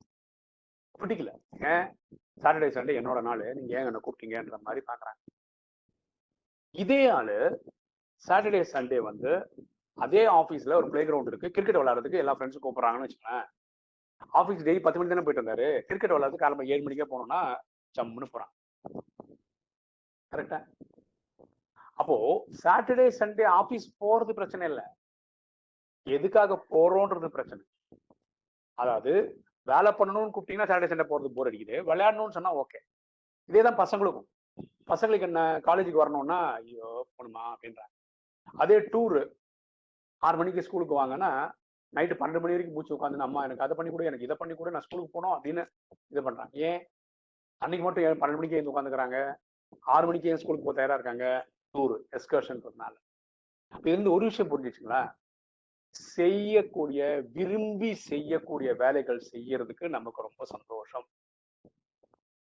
[1.02, 1.32] பிடிக்கல.
[1.74, 1.86] ஏன்
[2.44, 5.20] சாட்டர்டே சண்டே என்னோட நாள் நீங்க ஏன் என்ன கூப்பிட்டீங்கன்ற மாதிரி பாக்குறாங்க.
[6.84, 7.38] இதே ஆளு
[8.28, 9.32] சாட்டர்டே சண்டே வந்து
[9.98, 11.52] அதே ஆபீஸ்ல ஒரு பிளே கிரவுண்ட் இருக்கு.
[11.56, 13.50] கிரிக்கெட் விளையாடுறதுக்கு எல்லா ஃப்ரெண்ட்ஸும் கூப்பிடுறாங்கன்னு வச்சுக்கோங்களேன்.
[14.40, 15.68] ஆஃபீஸ் டெய்லி பத்து மணி தானே போயிட்டு வந்தாரு.
[15.90, 17.42] கிரிக்கெட் விளையாடுறதுக்கு காலம்பு ஏழு மணிக்கே போனோம்னா
[17.96, 18.54] சம்முன்னு போறாங்க
[20.32, 20.60] கரெக்டா
[22.02, 22.16] அப்போ
[22.64, 24.86] சாட்டர்டே சண்டே ஆபீஸ் போறது பிரச்சனை இல்லை.
[26.08, 27.62] எதுக்காக போறோன்றது பிரச்சனை.
[28.78, 29.12] அதாவது
[29.68, 31.76] வேலை பண்ணணும்னு கூப்பிட்டீங்கன்னா சாட்டர்டே சண்டே போறது போர் அடிக்குது.
[31.90, 32.80] விளையாடணும்னு சொன்னா ஓகே
[33.50, 34.28] இதே தான் பசங்களுக்கும்.
[34.92, 37.94] பசங்களுக்கு என்ன காலேஜுக்கு வரணும்னா ஐயோ போகணுமா அப்படின்றாங்க.
[38.64, 39.22] அதே டூரு
[40.24, 41.30] ஆறு மணிக்கு ஸ்கூலுக்கு வாங்கன்னா
[41.94, 44.74] நைட்டு பன்னெண்டு மணி வரைக்கும் மூச்சு உட்காந்து அம்மா எனக்கு அதை பண்ணி கொடு எனக்கு இதை பண்ணி கொடு
[44.76, 45.64] நான் ஸ்கூலுக்கு போகணும் அப்படின்னு
[46.12, 46.54] இது பண்றாங்க.
[46.70, 46.80] ஏன்?
[47.62, 49.18] அன்னைக்கு மட்டும் ஏன் பன்னெண்டு மணிக்கு எழுந்து உட்காந்துக்கிறாங்க
[49.96, 51.26] ஆறு மணிக்கு ஏன் ஸ்கூலுக்கு போக தயாரா இருக்காங்க?
[51.76, 52.94] டூர் எக்ஸ்கர்ஷன்றதுனால
[53.74, 55.02] அப்போ இருந்து ஒரு விஷயம் புரிஞ்சிச்சுங்களா
[55.94, 61.06] செய்யக்கூடிய விரும்பி செய்யக்கூடிய வேலைகள் செய்யறதுக்கு நமக்கு ரொம்ப சந்தோஷம்.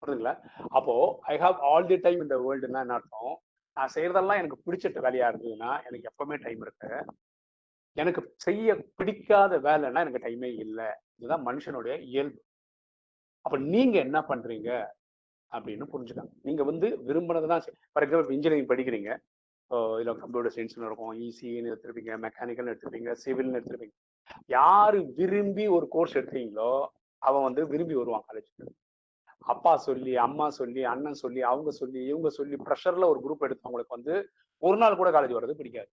[0.06, 3.40] புரியுதுங்களா அப்போ I have all the time இந்த வேர்ல்டுன்னா என்ன அர்த்தம்?
[3.75, 7.04] நான் செய்யறதெல்லாம் எனக்கு பிடிச்சிட்ட வேலையா இருந்ததுன்னா எனக்கு எப்பவுமே டைம் இருக்கு.
[7.92, 10.87] எனக்கு செய்ய பிடிக்காத வேலைன்னா எனக்கு டைமே இல்லை.
[11.16, 12.42] இதுதான் மனுஷனுடைய இயல்பு.
[13.40, 14.87] அப்ப நீங்க என்ன பண்றீங்க?
[15.50, 16.30] அப்படின்னு புரிஞ்சுக்கலாம்.
[16.42, 19.18] நீங்க வந்து விரும்பினதுதான் ஃபார் எக்ஸாம்பிள் இன்ஜினியரிங் படிக்கிறீங்க.
[20.00, 21.12] இல்லை கம்ப்யூட்டர் சயின்ஸ்னு இருக்கும்.
[21.26, 23.97] இசின்னு எடுத்திருப்பீங்க மெக்கானிக்கல் எடுத்திருப்பீங்க சிவில்னு எடுத்திருப்பீங்க.
[24.57, 26.71] யாரு விரும்பி ஒரு கோர்ஸ் எடுத்தீங்களோ
[27.23, 28.75] அவன் வந்து விரும்பி வருவான் காலேஜுக்கு
[29.52, 34.14] அப்பா சொல்லி அம்மா சொல்லி அண்ணன் சொல்லி அவங்க சொல்லி இவங்க சொல்லி ப்ரெஷர்ல ஒரு குரூப் எடுத்தவங்களுக்கு வந்து
[34.62, 35.91] ஒரு நாள் கூட காலேஜ் வர்றது பிடிக்காது.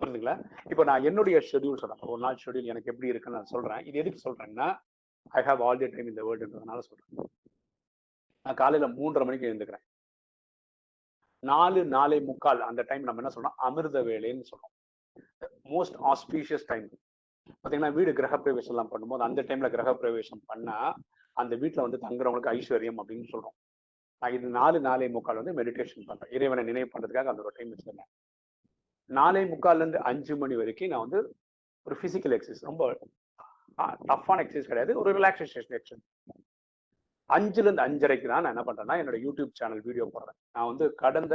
[0.00, 0.34] புரியுதுங்களா
[0.70, 2.04] இப்போ நான் என்னுடைய ஷெட்யூல் சொல்றேன்.
[2.12, 3.82] ஒரு நாள் ஷெட்யூல் எனக்கு எப்படி இருக்குன்னு நான் சொல்றேன்.
[3.88, 4.68] இது எதுக்கு சொல்றேன்னா
[5.38, 7.30] I have all the time இந்த வேர்ல்டுன்றதுனால சொல்றேன்.
[8.46, 9.84] நான் காலையில மூன்றரை மணிக்கு எழுந்துக்கிறேன்.
[11.50, 13.56] நாலு நாலே முக்கால் அந்த டைம் நம்ம என்ன சொல்றோம்?
[13.66, 14.74] அமிர்த வேலைன்னு சொல்றோம்.
[15.72, 16.88] மோஸ்ட் ஆஸ்பீஷியஸ் டைம்
[17.62, 20.78] பாத்தீங்கன்னா வீடு கிரக பிரவேசம் எல்லாம் பண்ணும்போது அந்த டைம்ல கிரக பிரவேசம் பண்ணா
[21.32, 23.56] அந்த வீட்டுல வந்து தங்குறவங்களுக்கு ஐஸ்வர்யம் அப்படின்னு சொல்றோம்.
[24.22, 26.32] நான் இது நாலு நாலே முக்கால் வந்து மெடிடேஷன் பண்றேன்.
[26.36, 28.10] இறைவனை நினைவு பண்றதுக்காக அந்த ஒரு டைம் வச்சிருந்தேன்.
[29.06, 31.20] நாலே முக்கால்ல இருந்து அஞ்சு மணி வரைக்கும் நான் வந்து
[31.86, 32.98] ஒரு பிசிக்கல் எக்ஸசைஸ் ரொம்ப
[34.10, 34.98] டஃப்பான எக்ஸசைஸ் கிடையாது.
[34.98, 36.06] ஒரு ரிலாக்ஸேஷன் எக்ஸசைஸ்
[37.36, 40.38] அஞ்சுல இருந்து அஞ்சரைக்கு தான் நான் என்ன பண்றேன்னா என்னோட யூடியூப் சேனல் வீடியோ போடுறேன்.
[40.56, 41.34] நான் வந்து கடந்த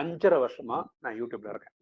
[0.00, 1.76] அஞ்சரை வருஷமா நான் யூடியூப்ல இருக்கேன்.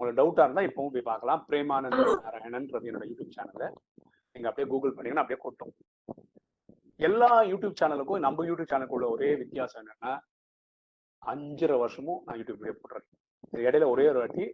[0.00, 1.42] உங்களுக்கு டவுட்டா இருந்தா இப்பவும் போய் பார்க்கலாம்.
[1.48, 3.66] பிரேமானந்த நாராயணன்றது என்னோட யூடியூப் சேனல்ல
[4.34, 5.72] நீங்க அப்படியே கூகுள் பண்ணீங்கன்னா அப்படியே கொட்டும்.
[7.08, 10.12] எல்லா யூடியூப் சேனலுக்கும் நம்ம யூடியூப் சேனலுக்கு உள்ள ஒரே வித்தியாசம் என்னன்னா
[11.22, 13.06] அஞ்சரை வருஷமும் நான் யூடியூப் வீடியோ போடுறேன்
[13.66, 14.44] இடையில ஒரே ஒரு வாட்டி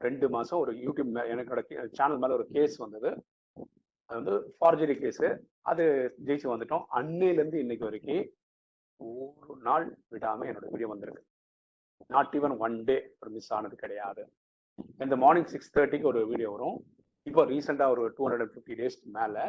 [0.00, 1.60] ரெண்டு மாசம் ஒரு யூடியூப் எனக்கோட
[1.98, 3.10] சேனல் மேல ஒரு கேஸ் வந்தது.
[4.08, 5.28] அது வந்து ஃபார்ஜரி கேஸு
[5.70, 5.84] அது
[6.26, 6.84] ஜெயிச்சு வந்துட்டோம்.
[6.98, 8.24] அன்னையிலேருந்து இன்னைக்கு வரைக்கும்
[9.48, 11.22] ஒரு நாள் விடாமல் என்னோட வீடியோ வந்திருக்கு.
[12.14, 14.22] நாட் ஈவன் ஒன் டே ஒரு மிஸ் ஆனது கிடையாது.
[15.04, 16.76] இந்த மார்னிங் சிக்ஸ் தேர்ட்டிக்கு ஒரு வீடியோ வரும்.
[17.26, 19.44] இப்போ ரீசெண்டாக ஒரு டூ ஹண்ட்ரட் ஃபிஃப்டி டேஸ்க்கு மேலே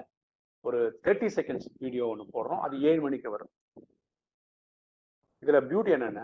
[0.68, 2.62] ஒரு தேர்ட்டி செகண்ட்ஸ் வீடியோ ஒன்று போடுறோம்.
[2.66, 3.52] அது ஏழு மணிக்கு வரும்.
[5.44, 6.22] இதில் பியூட்டி என்னென்ன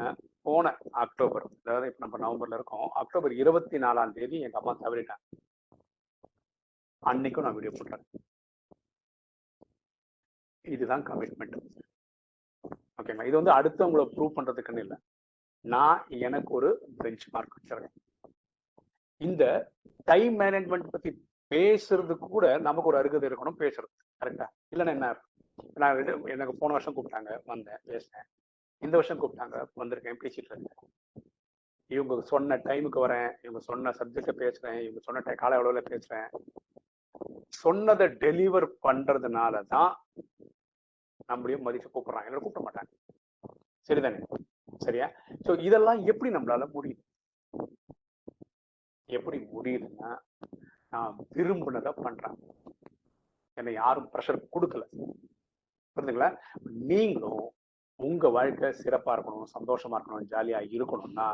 [0.47, 0.71] போன
[1.03, 2.87] அக்டோபர் அதாவது இப்போ நம்ம நவம்பரில் இருக்கோம்.
[3.01, 5.23] அக்டோபர் இருபத்தி நாலாம் தேதி எங்கள் அம்மா தவறிட்டாங்க.
[7.12, 8.03] அன்னைக்கும் நான் வீடியோ போட்டேன்.
[10.62, 11.55] இதுதான் கமிட்மெண்ட்
[13.01, 14.98] ஓகேங்களா இது வந்து அடுத்தவங்களை ப்ரூவ் பண்றதுக்குன்னு இல்லை.
[15.65, 17.95] நான் எனக்கு ஒரு பெஞ்ச் மார்க் வச்சிருக்கேன்.
[19.27, 19.43] இந்த
[20.03, 21.10] டைம் மேனேஜ்மெண்ட் பத்தி
[21.53, 23.93] பேசுறதுக்கு கூட நமக்கு ஒரு அருகதை இருக்கணும் பேசுறது.
[24.22, 25.10] கரெக்டா இல்லைன்னா என்ன?
[25.74, 28.27] நான் எனக்கு போன வருஷம் கூப்பிட்டாங்க வந்தேன் பேசினேன்.
[28.86, 30.91] இந்த வருஷம் கூப்பிட்டாங்க வந்திருக்கேன் பேசிட்டு இருக்கேன்.
[31.88, 36.29] இவங்க சொன்ன டைமுக்கு வரேன் இவங்க சொன்ன சப்ஜெக்ட பேசுறேன் இவங்க சொன்ன கால அளவில் பேசுறேன்.
[37.63, 39.91] சொன்னதை டெலிவர் பண்றதுனால தான்
[41.29, 42.29] நம்மளையும் மதிக்க கூப்பிடுறாங்க.
[42.29, 42.91] என்ன கூப்பிட மாட்டாங்க.
[43.89, 44.20] சரிதானே?
[44.77, 45.08] சரியா?
[45.48, 47.01] சோ இதெல்லாம் எப்படி நம்மளால முடியுது?
[49.05, 50.12] எப்படி முடியுதுன்னா
[50.89, 52.38] நான் விரும்பினதை பண்றேன்.
[53.58, 54.84] என்னை யாரும் ப்ரெஷர் கொடுக்கல.
[55.96, 56.29] புரிஞ்சுங்களா?
[56.91, 57.43] நீங்களும்
[58.00, 61.27] உங்க வாழ்க்கை சிறப்பா இருக்கணும் சந்தோஷமா இருக்கணும் ஜாலியா இருக்கணும்னா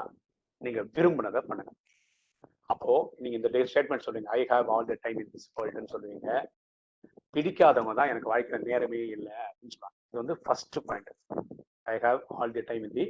[0.62, 1.72] நீங்க விரும்பினதை பண்ணுங்க.
[2.74, 6.30] அப்போ நீங்க இந்த டே ஸ்டேட்மெண்ட் சொல்லுவீங்க I have all the time in this வேர்ல்டுன்னு சொல்லுவீங்க.
[7.36, 9.98] பிடிக்காதவங்க தான் எனக்கு வாழ்க்கையில நேரமே இல்லை அப்படின்னு சொல்லுவாங்க.
[10.10, 11.12] இது வந்து first point
[11.94, 13.06] I have all the time in the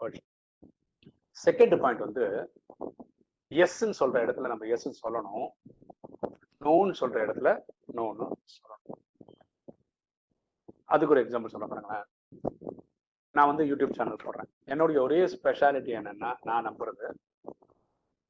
[0.00, 0.20] world
[1.46, 2.24] second point வந்து
[3.50, 5.46] எஸ்ன்னு சொல்ற இடத்துல நம்ம எஸ்ன்னு சொல்லணும்.
[6.66, 7.50] நோன்னு சொல்ற இடத்துல
[7.98, 9.00] நோன்னு சொல்லணும்.
[10.94, 12.06] அதுக்கு ஒரு எக்ஸாம்பிள் சொல்ல பாருங்களேன்.
[13.36, 14.50] நான் வந்து யூடியூப் சேனல் போடுறேன்.
[14.72, 17.06] என்னுடைய ஒரே ஸ்பெஷாலிட்டி என்னன்னா நான் நம்புறது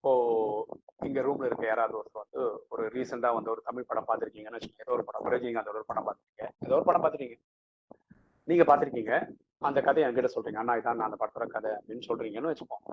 [0.05, 2.41] இப்போ இங்க ரூம்ல இருக்க யாராவது ஒருத்தர் வந்து
[2.73, 4.85] ஒரு ரீசெண்டா வந்து ஒரு தமிழ் படம் பார்த்துருக்கீங்கன்னு வச்சுக்கோங்க.
[4.85, 6.49] ஏதோ ஒரு படம் ரஜினிகாந்த் ஒரு படம் பார்த்துருக்கீங்க.
[6.67, 7.39] ஏதோ ஒரு படம் பார்த்திருக்கீங்க.
[8.49, 9.13] நீங்க பார்த்துருக்கீங்க.
[9.69, 10.61] அந்த கதையை என்கிட்ட சொல்றீங்க.
[10.63, 12.85] அண்ணா இதான் நான் அந்த படத்தோட கதை அப்படின்னு சொல்றீங்கன்னு வச்சுப்போம்.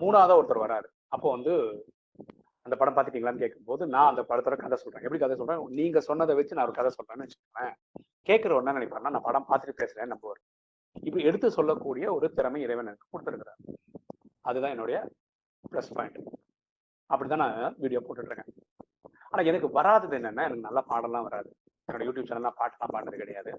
[0.00, 0.88] மூணாவதா ஒருத்தர் வராரு.
[1.08, 1.54] அப்போ வந்து
[2.66, 5.02] அந்த படம் பார்த்துட்டீங்களான்னு கேட்கும்போது நான் அந்த படத்தோட கதை சொல்றேன்.
[5.02, 5.66] எப்படி கதை சொல்றேன்?
[5.80, 7.76] நீங்க சொன்னதை வச்சு நான் ஒரு கதை சொல்றேன்னு வச்சுக்கோங்களேன்.
[8.30, 10.42] கேட்கிறவர் என்ன நினைப்பாருன்னா நான் படம் பார்த்துட்டு பேசுறேன் நம்புவார்.
[11.08, 13.62] இப்படி எடுத்து சொல்லக்கூடிய ஒரு திறமை இறைவன் எனக்கு கொடுத்துருக்கிறார்.
[14.40, 15.00] அதுதான் என்னுடைய
[15.72, 16.18] ப்ளஸ் பாயிண்ட்
[17.10, 18.52] அப்படிதான் நான் வீடியோ போட்டுட்ருக்கேன்.
[19.30, 21.50] ஆனால் எனக்கு வராதது என்னென்னா எனக்கு நல்லா பாடலாம் வராது.
[21.88, 23.50] என்னோட யூடியூப் சேனல்லாம் பாட்டெல்லாம் பாடுறது கிடையாது.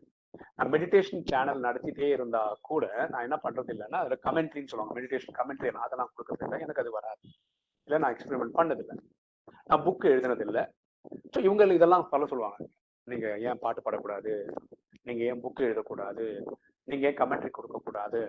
[0.58, 4.96] நான் மெடிடேஷன் சேனல் நடத்திட்டே இருந்தா கூட நான் என்ன பண்றது இல்லைன்னா அதில் கமெண்ட்ரின்னு சொல்லுவாங்க.
[4.98, 6.60] மெடிடேஷன் கமெண்ட்ரி அதெல்லாம் கொடுக்கறது இல்லை.
[6.66, 7.24] எனக்கு அது வராது.
[7.88, 8.98] இல்லை நான் எக்ஸ்பெரிமெண்ட் பண்ணதில்லை.
[9.70, 10.64] நான் புக்கு எழுதினதில்லை
[11.34, 12.58] ஸோ இவங்க இதெல்லாம் சொல்ல சொல்லுவாங்க.
[13.08, 14.34] நீங்க ஏன் பாட்டு பாடக்கூடாது?
[15.08, 16.26] நீங்க ஏன் புக்கு எழுதக்கூடாது?
[16.88, 18.22] நீங்க ஏன் கமெண்ட்ரி கொடுக்கக்கூடாது?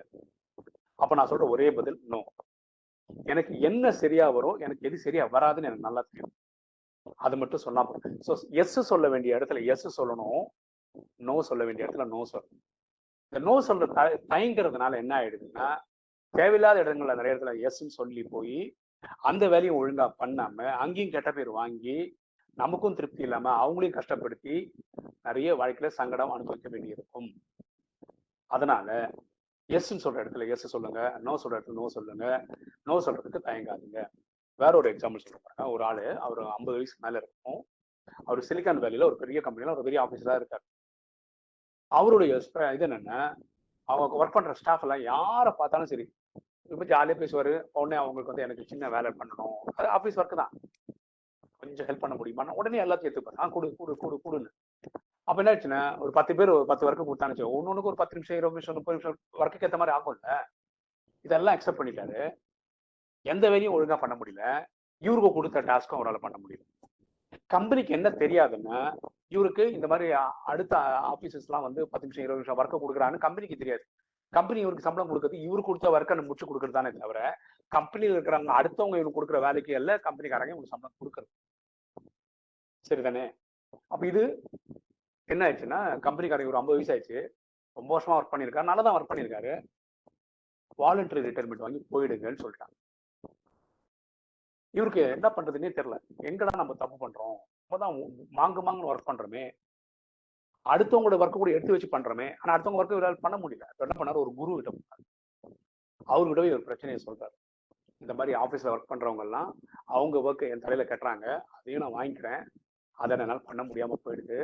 [1.02, 2.20] அப்போ நான் சொல்ற ஒரே பதில் நோ
[3.24, 6.32] எனக்கு என்ன சரியா வரும் எனக்கு எது சரியா வராதுன்னு எனக்கு நல்லா தெரியும்.
[7.16, 8.18] அது மட்டும் சொன்னா போதும்.
[8.26, 10.42] ஸோ எஸ் சொல்ல வேண்டிய இடத்துல எஸ் சொல்லணும்
[11.18, 12.62] நோ சொல்ல வேண்டிய இடத்துல நோ சொல்லணும்.
[13.32, 15.66] இந்த நோ சொல்ற த- தயங்குறதுனால என்ன ஆயிடுதுன்னா
[16.34, 18.76] தேவையில்லாத இடங்கள்ல நிறைய இடத்துல எஸ்ன்னு சொல்லி போய்
[19.20, 21.96] அந்த வேலையும் ஒழுங்கா பண்ணாம அங்கேயும் கெட்ட பேர் வாங்கி
[22.58, 24.54] நமக்கும் திருப்தி இல்லாம அவங்களையும் கஷ்டப்படுத்தி
[25.22, 27.28] நிறைய வாழ்க்கையில சங்கடம் அனுபவிக்க வேண்டியிருக்கும்.
[28.50, 28.88] அதனால
[29.76, 31.00] எஸ்ன்னு சொல்ற இடத்துல எஸ் சொல்லுங்க.
[31.26, 32.26] நோ சொல்ற இடத்துல நோ சொல்லுங்க.
[32.88, 34.00] நோ சொல்றதுக்கு தயங்காதுங்க.
[34.60, 37.60] வேற ஒரு எக்ஸாம்பிள் சொல்றேன் ஒரு ஆளு அவர் ஐம்பது வயசுக்கு மேல இருக்கும்.
[38.28, 40.64] அவர் சிலிக்கான் வேலியில ஒரு பெரிய கம்பெனில ஒரு பெரிய ஆஃபீஸரா இருக்காரு.
[41.92, 42.32] அவருடைய
[42.74, 43.20] இது என்னன்னா
[43.88, 46.06] அவங்க ஒர்க் பண்ற ஸ்டாஃப் எல்லாம் யாரை பார்த்தாலும் சரி
[46.72, 47.52] ரொம்ப ஜாலியா பேசுவாரு.
[47.78, 49.56] உடனே அவங்களுக்கு வந்து எனக்கு சின்ன வேலை பண்ணணும்.
[49.78, 50.52] அது ஆபீஸ் ஒர்க் தான்.
[51.62, 52.44] கொஞ்சம் ஹெல்ப் பண்ண முடியுமா?
[52.60, 54.50] உடனே எல்லாத்தையும் எடுத்துப்பாரு ஆ கொடு கொடு கொடு கொடுன்னு.
[55.28, 58.56] அப்ப என்ன ஆச்சுன்னா ஒரு பத்து பேர் ஒரு பத்து ஒர்க்கு கொடுத்தான்னு ஒன்னொன்னுக்கு ஒரு பத்து நிமிஷம் இருபது
[58.56, 60.36] நிமிஷம் முப்பது நிமிஷம் ஒர்க்குக்கு ஏற்ற மாதிரி ஆகும்ல.
[61.26, 62.20] இதெல்லாம் அக்செப்ட் பண்ணிட்டாரு.
[63.26, 64.44] எந்த வேலையும் ஒழுங்கா பண்ண முடியல.
[65.06, 66.64] இவருக்கு கொடுத்த டாஸ்க்கும் அவரால் பண்ண முடியல.
[67.54, 68.78] கம்பெனிக்கு என்ன தெரியாதுன்னா
[69.34, 70.06] இவருக்கு இந்த மாதிரி
[70.52, 70.74] அடுத்த
[71.10, 73.84] ஆபீசஸ்லாம் வந்து பத்து நிமிஷம் இருபது நிமிஷம் ஒர்க்கை கொடுக்குறான்னு கம்பெனிக்கு தெரியாது.
[74.32, 77.20] கம்பெனி இவருக்கு சம்பளம் கொடுக்குறது இவரு கொடுத்த ஒர்க்கை முடிச்சு கொடுக்குறது தானே தவிர
[77.72, 81.30] கம்பெனியில் இருக்கிறவங்க அடுத்தவங்க இவருக்கு கொடுக்குற வேலைக்கு எல்லாம் கம்பெனிக்காரங்க இவங்களுக்கு சம்பளம் கொடுக்குறது.
[82.90, 83.24] சரிதானே?
[83.86, 84.22] அப்ப இது
[85.32, 87.18] என்ன ஆயிடுச்சுன்னா கம்பெனிக்காரங்க ஒரு ஐம்பது வயசு ஆயிடுச்சு.
[87.78, 88.70] ரொம்ப வருஷமா ஒர்க் பண்ணியிருக்காரு.
[88.70, 89.52] நல்லா தான் ஒர்க் பண்ணியிருக்காரு.
[90.82, 92.74] வாலண்டரி ரிட்டைர்மெண்ட் வாங்கி போயிடுங்கன்னு சொல்லிட்டாங்க.
[94.78, 95.96] இவருக்கு என்ன பண்றதுன்னே தெரியல.
[96.30, 97.36] எங்கடா நம்ம தப்பு பண்றோம்?
[97.84, 97.96] தான்
[98.38, 99.44] மாங்கு மாங்குன்னு ஒர்க் பண்றோமே.
[100.72, 102.26] அடுத்தவங்களோட ஒர்க்கு கூட எடுத்து வச்சு பண்றோமே.
[102.40, 103.66] ஆனா அடுத்தவங்க ஒர்க்கு இவரால் பண்ண முடியல.
[103.72, 104.22] அப்ப என்ன பண்ணாரு?
[104.24, 105.06] ஒரு குரு கிட்ட போனார்.
[106.12, 107.36] அவர்கிட்ட ஒரு பிரச்சனையை சொல்றாரு.
[108.02, 109.48] இந்த மாதிரி ஆஃபீஸில் ஒர்க் பண்ணுறவங்க எல்லாம்
[109.84, 111.26] அவங்க ஒர்க்கு என் தலையில் கட்டுறாங்க.
[111.56, 112.42] அதையும் நான் வாங்கிக்கிறேன்.
[113.02, 114.38] அதை என்னால் பண்ண முடியாமல் போயிடுது.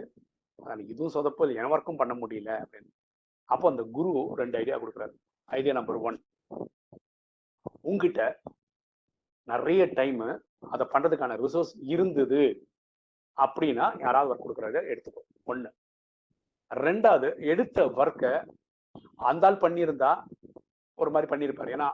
[0.59, 2.91] அதனால் இதுவும் சொதப்பல் என் ஒர்க்கும் பண்ண முடியல அப்படின்னு.
[3.51, 5.15] அப்போ அந்த குரு ரெண்டு ஐடியா கொடுக்குறாரு.
[5.59, 6.19] ஐடியா நம்பர் ஒன்
[7.89, 8.23] உங்ககிட்ட
[9.51, 10.29] நிறைய டைமு
[10.75, 12.43] அதை பண்ணுறதுக்கான ரிசோர்ஸ் இருந்தது
[13.45, 15.23] அப்படின்னா யாராவது ஒர்க் கொடுக்குறாரு எடுத்துக்கோ.
[15.51, 15.71] ஒன்று
[16.71, 18.33] ரெண்டாவது எடுத்த ஒர்க்கை
[19.31, 20.11] அந்தால் பண்ணியிருந்தா
[21.01, 21.71] ஒரு மாதிரி பண்ணியிருப்பாரு.
[21.77, 21.89] ஏன்னா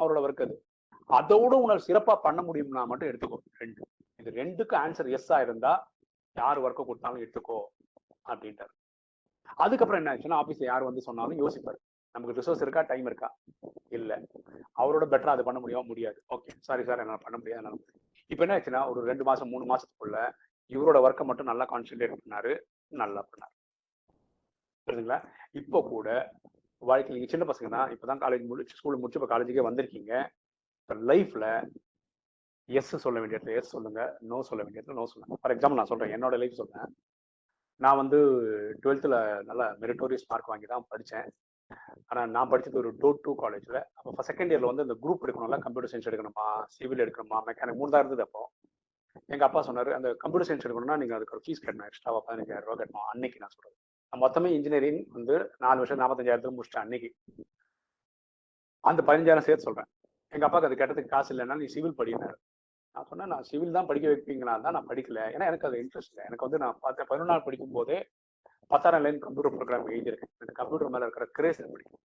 [0.00, 0.54] அவரோட ஒர்க் அது.
[1.18, 3.38] அதோட உங்களால் சிறப்பாக பண்ண முடியும்னா மட்டும் எடுத்துக்கோ.
[3.62, 3.82] ரெண்டு.
[4.20, 5.72] இது ரெண்டுக்கும் ஆன்சர் எஸ் இருந்தா
[6.36, 7.58] யார் ஒர்க்கை கொடுத்தாலும் எடுத்துக்கோ
[8.30, 8.72] அப்படின்ட்டாரு.
[9.64, 11.78] அதுக்கப்புறம் என்ன ஆச்சுன்னா ஆஃபீஸில் யார் வந்து சொன்னாலும் யோசிப்பாரு.
[12.14, 12.82] நமக்கு ரிசோர்ஸ் இருக்கா?
[12.90, 13.28] டைம் இருக்கா?
[13.96, 14.12] இல்ல.
[14.82, 15.86] அவரோட பெட்டரா அது பண்ண முடியாம?
[15.92, 16.18] முடியாது.
[16.34, 17.60] ஓகே சாரி சார் என்னால் பண்ண முடியாது.
[17.62, 17.80] என்னால்
[18.32, 20.18] இப்போ என்ன ஆச்சுன்னா ஒரு ரெண்டு மாசம் மூணு மாசத்துக்குள்ள
[20.74, 22.52] இவரோட ஒர்க்கை மட்டும் நல்லா கான்சென்ட்ரேட் பண்ணாரு.
[23.02, 23.54] நல்லா பண்ணாரு.
[24.86, 25.18] புரியுதுங்களா
[25.60, 26.08] இப்போ கூட
[26.82, 27.90] வாழ்க்கையில் நீங்கள் சின்ன பசங்க தான்.
[27.94, 30.12] இப்பதான் காலேஜ் முடிச்சு ஸ்கூல் முடிச்சு இப்போ காலேஜுக்கே வந்திருக்கீங்க.
[30.82, 31.46] இப்போ லைஃப்ல
[32.68, 34.00] எஸ் சொல்ல வேண்டிய இடத்துல எஸ் சொல்லுங்க
[34.30, 35.36] நோ சொல்ல வேண்டிய இடத்துல நோ சொல்லுங்க.
[35.42, 36.88] ஃபார் எக்ஸாம்பிள் நான் சொல்றேன் என்னோட லைஃப் சொல்றேன்.
[37.80, 38.18] நான் வந்து
[38.82, 39.16] டுவெல்த்தில்
[39.48, 41.28] நல்ல மெரிட்டோரியஸ் மார்க் வாங்கி தான் படித்தேன்
[42.10, 45.92] ஆனால் நான் படிச்சது ஒரு டோ டூ காலேஜில் அப்போ செகண்ட் இயரில் வந்து இந்த குரூப் எடுக்கணும்ல கம்ப்யூட்டர்
[45.92, 48.42] சயின்ஸ் எடுக்கணுமா சிவில் எடுக்கணுமா மெக்கானிக் மூணு தான் இருந்தது அப்போ.
[49.34, 52.76] எங்கள் அப்பா சொன்னார் அந்த கம்ப்யூட்டர் சயின்ஸ் எடுக்கணும்னா நீங்கள் அதுக்கு ஒரு ஃபீஸ் கட்டணும் எக்ஸ்ட்ராவாக பதினஞ்சாயிரம் ரூபா
[52.80, 53.76] கட்டணும் அன்னைக்கு நான் சொல்கிறேன்
[54.12, 57.08] மொத்தமே இன்ஜினியரிங் வந்து நாலு வருஷம் நாற்பத்தஞ்சாயிரத்துக்கு முடிச்சிட்டேன் அன்னைக்கு.
[58.84, 59.90] அந்த பதினஞ்சாயிரம் சேர்த்து சொல்கிறேன்
[60.32, 62.36] எங்கள் அப்பாவுக்கு அது கட்டத்துக்கு காசு இல்லைன்னா நீ சிவில் படினாரு
[62.96, 64.52] நான் சொன்னேன் நான் சிவில் தான் படிக்க வைப்பீங்களா?
[64.64, 65.22] தான் நான் படிக்கல.
[65.34, 66.24] ஏன்னா எனக்கு அது இன்ட்ரெஸ்ட் இல்லை.
[66.28, 67.98] எனக்கு வந்து நான் பார்த்தேன் பதினொன்று நாள் படிக்கும் போதே
[68.72, 70.32] பத்தாயிரம் லைன் கம்ப்யூட்டர் ப்ரோக்ராம் எழுதியிருக்கேன்.
[70.40, 72.02] எனக்கு கம்ப்யூட்டர் மேலே இருக்கிற கிரேஸ் பிடிக்கும்.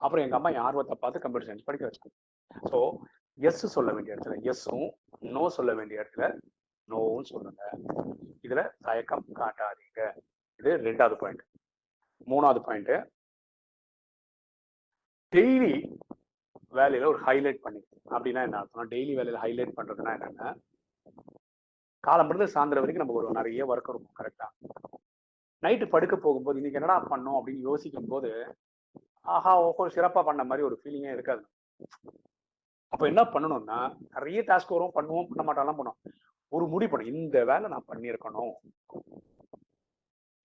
[0.00, 2.14] அப்புறம் எங்கள் அம்மா என் ஆர்வத்தை பார்த்து கம்ப்யூட்டர் சயின்ஸ் படிக்க வச்சாங்க.
[2.70, 2.78] ஸோ
[3.48, 4.88] எஸ் சொல்ல வேண்டிய இடத்துல எஸ்ஸும்
[5.36, 6.26] நோ சொல்ல வேண்டிய இடத்துல
[6.88, 7.62] நோவும் சொல்லுங்க.
[8.46, 10.00] இதுல தயக்கம் காட்டாதீங்க.
[10.60, 11.42] இது ரெண்டாவது பாயிண்ட்
[12.30, 12.92] மூணாவது பாயிண்ட்
[15.32, 15.74] டெய்லி
[16.72, 17.80] வேலையில ஒரு ஹைலைட் பண்ணி
[18.14, 20.48] அப்படின்னா என்ன அர்த்தம் டெய்லி வேலையில ஹைலைட் பண்றதுன்னா என்னன்னா
[22.04, 24.46] காலம்பருந்து சாயந்தரம் வரைக்கும் நமக்கு ஒரு நிறைய ஒர்க் இருக்கும் கரெக்டா
[25.62, 27.38] நைட்டு படுக்க போகும்போது இன்னைக்கு என்னடா பண்ணோம்?
[27.38, 28.30] அப்படின்னு யோசிக்கும் போது
[29.34, 31.42] ஆஹா ஓஹோ சிறப்பா பண்ண மாதிரி ஒரு ஃபீலிங்கே இருக்காது.
[32.92, 33.78] அப்ப என்ன பண்ணணும்னா
[34.14, 36.00] நிறைய டாஸ்க் வரும் பண்ணுவோம் பண்ண மாட்டாலாம் பண்ணுவோம்.
[36.52, 38.54] ஒரு முடிவு பண்ணும் இந்த வேலை நான் பண்ணியிருக்கணும்.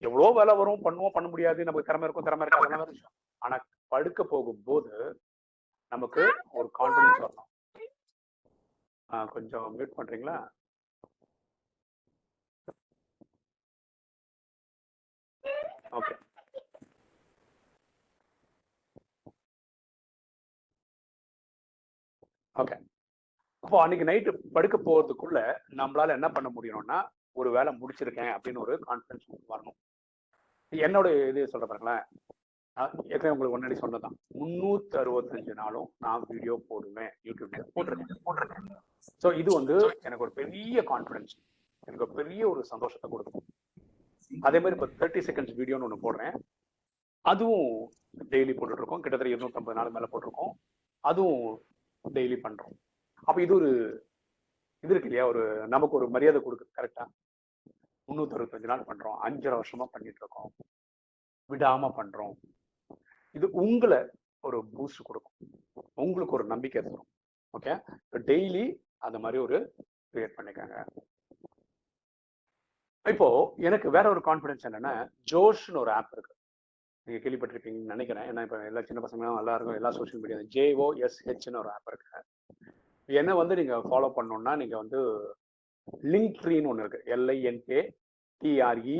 [0.04, 3.14] எவ்வளோ வேலை வரும் பண்ணுவோம் பண்ண முடியாது நமக்கு திறமை இருக்கும் திறமை இருக்காது விஷயம்.
[3.42, 3.58] ஆனா
[3.94, 4.92] படுக்க போகும்போது
[5.92, 7.50] நமக்கு ஒரு கான்பிடன்ஸ் வரணும்
[9.10, 10.38] ஆ, கொஞ்சம் மியூட் பண்றீங்களா?
[15.92, 16.16] ஓகே
[22.56, 22.76] ஓகே
[23.64, 25.40] அப்போ அன்னைக்கு நைட்டு படுக்க போறதுக்குள்ள
[25.76, 26.98] நம்மளால என்ன பண்ண முடியும்னா
[27.36, 29.78] ஒரு வேலை முடிச்சிருக்கேன் அப்படின்னு ஒரு கான்ஃபிடன்ஸ் வரணும்.
[30.74, 32.04] என்னோட இது சொல்ற பாருங்களேன்.
[32.78, 38.66] ஏற்கனவே உங்களுக்கு முன்னாடி சொன்னதான் முன்னூத்தி அறுபத்தஞ்சு நாளும் நான் வீடியோ போடுவேன் யூடியூப்ல போட்டிருக்கேன் போட்டிருக்கேன்.
[39.24, 39.76] ஸோ இது வந்து
[40.08, 41.36] எனக்கு ஒரு பெரிய கான்ஃபிடன்ஸ்
[41.88, 43.46] எனக்கு ஒரு பெரிய ஒரு சந்தோஷத்தை கொடுக்கும்.
[44.32, 46.36] அதே மாதிரி இப்போ தேர்ட்டி செகண்ட்ஸ் வீடியோன்னு ஒன்று போடுறேன்.
[47.32, 47.70] அதுவும்
[48.34, 50.52] டெய்லி போட்டுட்டு இருக்கோம் கிட்டத்தட்ட இருநூத்தம்பது நாள் மேல போட்டிருக்கோம்.
[51.04, 51.46] அதுவும்
[52.06, 52.76] டெய்லி பண்றோம்.
[53.28, 53.70] அப்ப இது ஒரு
[54.84, 55.28] இது இருக்கு இல்லையா?
[55.32, 57.06] ஒரு நமக்கு ஒரு மரியாதை கொடுக்குது கரெக்டா
[58.10, 59.18] முன்னூத்தி அறுபத்தஞ்சு நாள் பண்றோம்.
[59.28, 60.52] அஞ்சரை வருஷமா பண்ணிட்டு இருக்கோம்
[61.50, 62.36] விடாம பண்றோம்.
[63.38, 64.00] இது உங்களை
[64.48, 65.38] ஒரு பூஸ்ட் கொடுக்கும்.
[66.04, 67.08] உங்களுக்கு ஒரு நம்பிக்கை தரும்.
[67.58, 67.74] ஓகே
[68.30, 68.66] டெய்லி
[69.08, 69.58] அந்த மாதிரி ஒரு
[70.14, 70.78] கிரியேட் பண்ணிக்கோங்க.
[73.12, 73.28] இப்போ
[73.68, 74.94] எனக்கு வேற ஒரு கான்ஃபிடன்ஸ் என்னன்னா
[75.32, 76.34] ஜோஷ்னு ஒரு ஆப் இருக்கு.
[77.08, 78.28] நீங்க கேள்விப்பட்டிருப்பீங்கன்னு நினைக்கிறேன்.
[78.30, 82.24] ஏன்னா இப்போ எல்லா சின்ன பசங்களும் எல்லாருக்கும் எல்லா சோஷியல் மீடியா ஜேஓ எஸ்ஹெச்னு ஒரு ஆப் இருக்கு.
[83.20, 85.00] என்ன வந்து நீங்க ஃபாலோ பண்ணணும்னா நீங்க வந்து
[86.14, 87.02] லிங்க் ட்ரீன்னு ஒன்று இருக்கு.
[87.16, 87.82] L I N K
[88.42, 88.98] T R E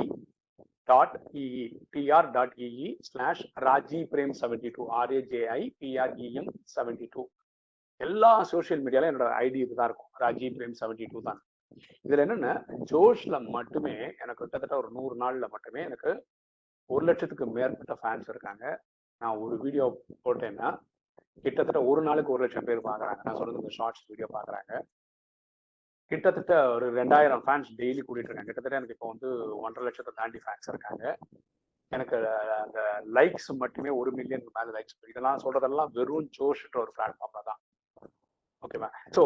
[0.88, 7.22] dot E E T R dot E E slash Raji Prem seventy two R A J I P R E M seventy two
[8.00, 10.10] எல்லா social மீடியாலும் என்னோட ID இதுதான் இருக்கும்.
[10.22, 11.40] Raji Prem seventy two தான்.
[12.06, 12.52] இதுல என்னன்னா
[12.90, 16.10] ஜோஷ்ல மட்டுமே எனக்கு கிட்டத்தட்ட ஒரு நூறு நாள்ல மட்டுமே எனக்கு
[16.90, 18.64] ஒரு லட்சத்துக்கு மேற்பட்ட ஃபேன்ஸ் இருக்காங்க.
[19.22, 19.86] நான் ஒரு வீடியோ
[20.24, 20.68] போட்டேன்னா
[21.44, 23.20] கிட்டத்தட்ட ஒரு நாளுக்கு ஒரு லட்சம் பேர் பாக்குறாங்க.
[23.26, 24.72] நான் சொல்றது இந்த ஷார்ட்ஸ் வீடியோ பாக்குறாங்க.
[26.10, 28.48] கிட்டத்தட்ட ஒரு ரெண்டாயிரம் ஃபேன்ஸ் டெய்லி கூட்டிட்டு இருக்காங்க.
[28.48, 29.28] கிட்டத்தட்ட எனக்கு இப்போ வந்து
[29.64, 31.04] ஒன்றரை லட்சத்தை தாண்டி ஃபேன்ஸ் இருக்காங்க.
[31.92, 32.16] எனக்கு
[32.64, 32.80] அந்த
[33.16, 37.60] லைக்ஸ் மட்டுமே ஒரு மில்லியன் மேல லைக்ஸ் இதெல்லாம் சொல்றதெல்லாம் வெறும் ஜோஷ்ன்ற ஒரு பிளாட்ஃபார்ம்ல தான்.
[38.64, 39.24] ஓகேவா ஸோ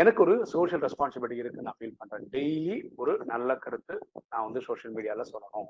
[0.00, 2.26] எனக்கு ஒரு சோஷியல் ரெஸ்பான்சிபிலிட்டி இருக்கு நான் ஃபீல் பண்றேன்.
[2.34, 3.94] டெய்லி ஒரு நல்ல கருத்து
[4.30, 5.68] நான் வந்து சோஷியல் மீடியால சொல்லணும்.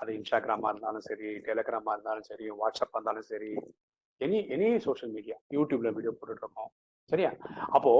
[0.00, 3.50] அது இன்ஸ்டாகிராமா இருந்தாலும் சரி டெலிகிராமா இருந்தாலும் சரி வாட்ஸ்அப் இருந்தாலும் சரி
[4.20, 6.70] எனி எனி சோஷியல் மீடியா யூடியூப்ல வீடியோ போட்டுட்டு இருக்கோம்.
[7.12, 7.30] சரியா?
[7.76, 7.92] அப்போ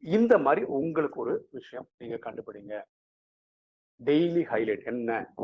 [0.00, 2.74] இந்த மாதிரி உங்களுக்கு ஒரு விஷயம் நீங்க கண்டுபிடிங்க.
[4.04, 5.34] டெய்லி ஹைலைட் என்ன?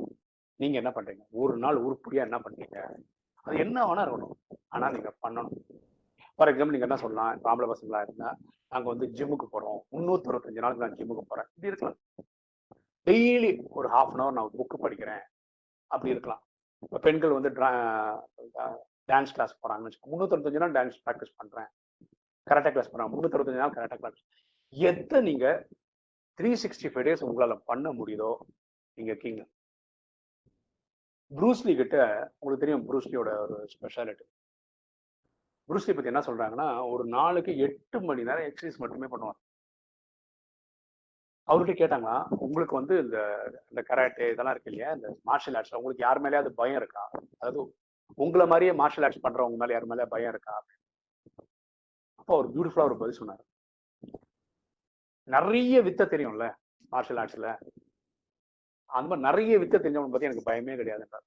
[0.57, 1.25] நீங்க என்ன பண்றீங்க?
[1.31, 2.79] ஒரு நாள் உருப்படியா என்ன பண்றீங்க?
[3.35, 4.37] அது என்ன வேணா இருக்கணும்.
[4.69, 5.55] ஆனா நீங்க பண்ணணும்.
[6.35, 7.37] ஃபார் எக்ஸாம்பிள் நீங்க என்ன சொல்லலாம்?
[7.37, 8.37] இப்ப ஆம்பளை பசங்களா இருந்தா
[8.69, 9.81] நாங்க வந்து ஜிம்முக்கு போறோம்.
[9.93, 11.49] முன்னூத்தி அறுபத்தஞ்சு நாளுக்கு நான் ஜிம்முக்கு போறேன்.
[11.55, 11.99] இப்படி இருக்கலாம்.
[13.07, 15.25] டெய்லி ஒரு ஹாஃப் அன் அவர் நான் புக்கு படிக்கிறேன்.
[15.87, 16.43] அப்படி இருக்கலாம்.
[16.79, 17.51] இப்ப பெண்கள் வந்து
[19.11, 21.71] டான்ஸ் கிளாஸ் போறாங்கன்னு வச்சுக்கோங்க முன்னூத்தி அறுபத்தஞ்சு நாள் டான்ஸ் ப்ராக்டிஸ் பண்றேன்.
[22.47, 24.21] கராட்டே கிளாஸ் பண்றாங்க முன்னூத்தி நாள் கராட்டே கிளாஸ்
[24.73, 25.47] எத்தனை நீங்க
[26.39, 28.31] த்ரீ சிக்ஸ்டி ஃபைவ் டேஸ் உங்களால பண்ண முடியுதோ
[28.99, 29.41] நீங்க கிங்
[31.33, 31.97] ப்ரூஸ்லி கிட்ட
[32.39, 34.25] உங்களுக்கு தெரியும் ப்ரூஸ்லியோட ஒரு ஸ்பெஷாலிட்டி
[35.69, 39.41] ப்ரூஸ்லி பத்தி என்ன சொல்றாங்கன்னா ஒரு நாளுக்கு எட்டு மணி நேரம் எக்ஸசைஸ் மட்டுமே பண்ணுவாங்க
[41.49, 43.17] அவர்கிட்ட கேட்டாங்களா உங்களுக்கு வந்து இந்த
[43.71, 47.05] இந்த கராட்டே இதெல்லாம் இருக்கு இல்லையா இந்த மார்ஷல் ஆர்ட்ஸ் உங்களுக்கு யார் மேலேயாவது பயம் இருக்கா?
[47.41, 47.61] அதாவது
[48.19, 50.55] உங்களை மாதிரியே மார்ஷல் ஆர்ட்ஸ் பண்றவங்க மேலே யார் மேலே பயம் இருக்கா?
[52.23, 53.41] அப்போ அவர் பியூட்டிஃபுல்லா ஒரு பதில் சொன்னார்.
[55.29, 56.47] நிறைய வித்த தெரியும்ல
[56.93, 57.49] மார்ஷல் ஆர்ட்ஸ்ல
[58.91, 61.27] அந்த மாதிரி நிறைய வித்த தெரிஞ்சவங்க பத்தி எனக்கு பயமே கிடையாதுன்றார்.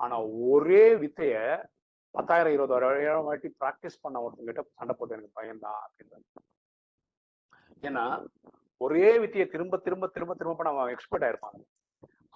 [0.00, 0.16] ஆனா
[0.52, 1.34] ஒரே வித்தைய
[2.14, 6.26] பத்தாயிரம் இருபதாயிரம் வாட்டி ப்ராக்டிஸ் பண்ண ஒருத்தங்கிட்ட சண்டை போட்டு எனக்கு பயம்தான் அப்படின்றாரு.
[7.88, 8.04] ஏன்னா
[8.80, 11.62] ஒரே வித்தியை திரும்ப திரும்ப திரும்ப திரும்ப பண்ண அவன் எக்ஸ்பர்ட் ஆயிருப்பாங்க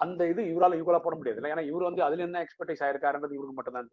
[0.05, 1.53] அந்த இது இவரால இவ்வளவு போட முடியாது இல்லை.
[1.55, 3.92] ஏன்னா இவர் வந்து அதுல என்ன எக்ஸ்பர்டைஸ் ஆயிருக்காருன்றது இவருக்கு மட்டும்தான்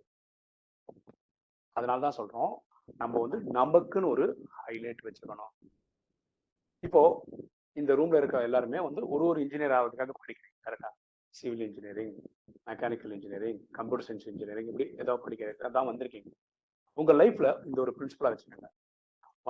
[1.75, 2.53] அதனால தான் சொல்றோம்.
[3.01, 4.25] நம்ம வந்து நமக்குன்னு ஒரு
[4.59, 5.53] ஹைலைட் வச்சுக்கணும்.
[6.83, 7.01] இப்போ
[7.77, 10.57] இந்த ரூம்ல இருக்க எல்லாருமே வந்து ஒரு ஒரு இன்ஜினியர் ஆகிறதுக்காக படிக்கிறீங்க.
[10.67, 10.89] கரெக்டா
[11.33, 12.13] civil engineering
[12.69, 16.31] mechanical engineering computer science engineering இப்படி ஏதோ படிக்கிறது தான் வந்திருக்கீங்க.
[16.97, 18.69] உங்க லைஃப்ல இந்த ஒரு பிரின்சிபலா வச்சுக்கோங்க.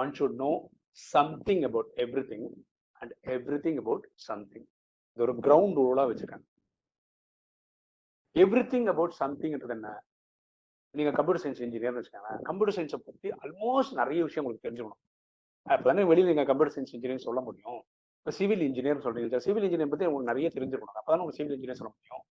[0.02, 0.52] One should know
[1.14, 1.92] something about
[2.32, 2.48] everything
[3.02, 3.14] and
[3.66, 4.68] everything about something
[5.18, 6.48] இது ஒரு கிரவுண்ட் ரூலா வச்சுருக்காங்க
[8.36, 9.90] எவ்ரி திங் அபவுட் சம்திங்ன்றது என்ன?
[10.96, 15.02] நீங்க கம்ப்யூட்டர் சயின்ஸ் இன்ஜினியர்னு வச்சுக்கோங்க கம்ப்யூட்டர் சயின்ஸை பத்தி ஆல்மோஸ்ட் நிறைய விஷயம் உங்களுக்கு தெரிஞ்சுக்கணும்.
[15.70, 17.80] அப்பதானே வெளியில நீங்கள் கம்ப்யூட்டர் சயின்ஸ் இன்ஜினியர் சொல்ல முடியும்.
[18.20, 21.94] இப்போ சிவில் இன்ஜினியர் சொல்றீங்க சிவில் இன்ஜினியர் பத்தி உங்களுக்கு நிறைய தெரிஞ்சிருக்கணும் அப்பதான் உங்களுக்கு சிவில் இன்ஜினியர் சொல்ல
[21.98, 22.24] முடியும்.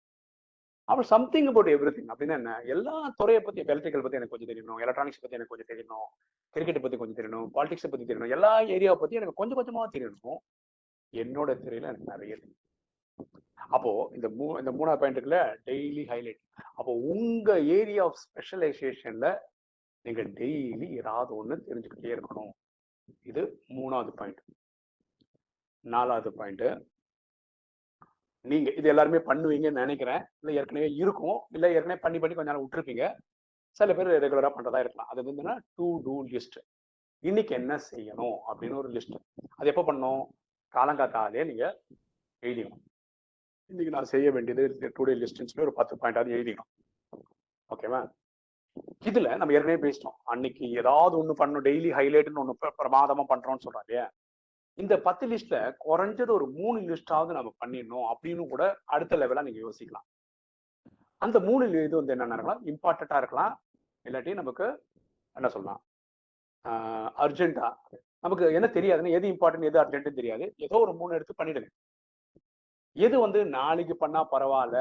[0.87, 2.55] அப்புறம் சம்திங் அபவுட் எவ்ரி திங் அப்படின்னா என்ன?
[2.75, 4.81] எல்லா துறையை பத்தி எலக்ட்ரிக்கல் பத்தி எனக்கு கொஞ்சம் தெரியணும்.
[4.81, 6.09] எலக்ட்ரானிக்ஸ் பத்தி எனக்கு கொஞ்சம் தெரியணும்.
[6.51, 7.47] கிரிக்கெட் பத்தி கொஞ்சம் தெரியணும்.
[7.55, 8.35] பாலிடிக்ஸ் பத்தி தெரியணும்.
[8.37, 10.41] எல்லா ஏரியாவை பத்தி எனக்கு கொஞ்சம் கொஞ்சமா தெரியணும்.
[11.23, 12.63] என்னோட துறையில எனக்கு நிறைய தெரியும்.
[13.75, 16.41] அப்போ இந்த மூ இந்த மூணாவது பாயிண்ட்டுக்குள்ள டெய்லி ஹைலைட்
[16.79, 19.29] அப்போ உங்க ஏரியா ஆஃப் ஸ்பெஷலைசேஷன்ல
[20.05, 22.53] நீங்க டெய்லி ஏதாவது ஒண்ணு தெரிஞ்சுக்கிட்டே இருக்கணும்.
[23.31, 23.43] இது
[23.79, 24.43] மூணாவது பாயிண்ட்
[25.95, 26.67] நாலாவது பாயிண்ட்
[28.51, 30.23] நீங்க இது எல்லாருமே பண்ணுவீங்கன்னு நினைக்கிறேன்.
[30.41, 31.39] இல்லை ஏற்கனவே இருக்கும்.
[31.57, 33.05] இல்லை ஏற்கனவே பண்ணி பண்ணி கொஞ்ச நேரம் விட்டுருப்பீங்க.
[33.79, 35.11] சில பேர் ரெகுலரா பண்றதா இருக்கலாம்.
[35.13, 36.59] அது வந்து என்னன்னா டூ டூ லிஸ்ட்
[37.29, 39.15] இன்னைக்கு என்ன செய்யணும் அப்படின்னு ஒரு லிஸ்ட்
[39.59, 40.25] அது எப்போ பண்ணணும்?
[40.75, 41.65] காலங்காத்தாலே நீங்க
[42.43, 42.83] எழுதிக்கணும்.
[43.71, 46.71] இன்னைக்கு நான் செய்ய வேண்டியது டூ டே லிஸ்ட்னு ஒரு பத்து பாயிண்டாவது எழுதிக்கணும்.
[47.71, 48.01] ஓகேவா
[49.09, 50.17] இதுல நம்ம ஏற்கனவே பேசிட்டோம்.
[50.33, 51.65] அன்னைக்கு ஏதாவது ஒண்ணு பண்ணணும்.
[51.69, 54.07] டெய்லி ஹைலைட்னு ஒண்ணு பிரமாதமா பண்றோம்னு சொல்றோம் இல்லையா?
[54.79, 58.63] இந்த பத்து லிஸ்ட்ல குறைஞ்சது ஒரு மூணு லிஸ்டாவது நம்ம பண்ணிடணும் அப்படின்னு கூட
[58.95, 60.07] அடுத்த லெவலா நீங்க யோசிக்கலாம்.
[61.23, 62.63] அந்த மூணு இது வந்து என்னென்ன இருக்கலாம்?
[62.73, 63.53] இம்பார்ட்டண்டா இருக்கலாம்.
[64.07, 64.67] இல்லாட்டி நமக்கு
[65.37, 65.81] என்ன சொல்லலாம்?
[67.25, 67.69] அர்ஜென்ட்டா
[68.25, 70.45] நமக்கு என்ன தெரியாதுன்னு எது இம்பார்ட்டன்ட் எது அர்ஜென்ட்னு தெரியாது.
[70.67, 71.71] ஏதோ ஒரு மூணு எடுத்து பண்ணிடுங்க.
[72.97, 74.79] எது வந்து நாளைக்கு பண்ணா பரவாயில்ல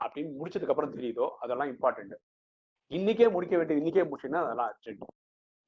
[0.00, 2.16] அப்படின்னு முடிச்சதுக்கு அப்புறம் தெரியுதோ அதெல்லாம் இம்பார்ட்டன்ட்
[2.90, 5.04] இன்னைக்கே முடிக்க வேண்டியது இன்னைக்கே முடிச்சுன்னா அதெல்லாம் அர்ஜென்ட்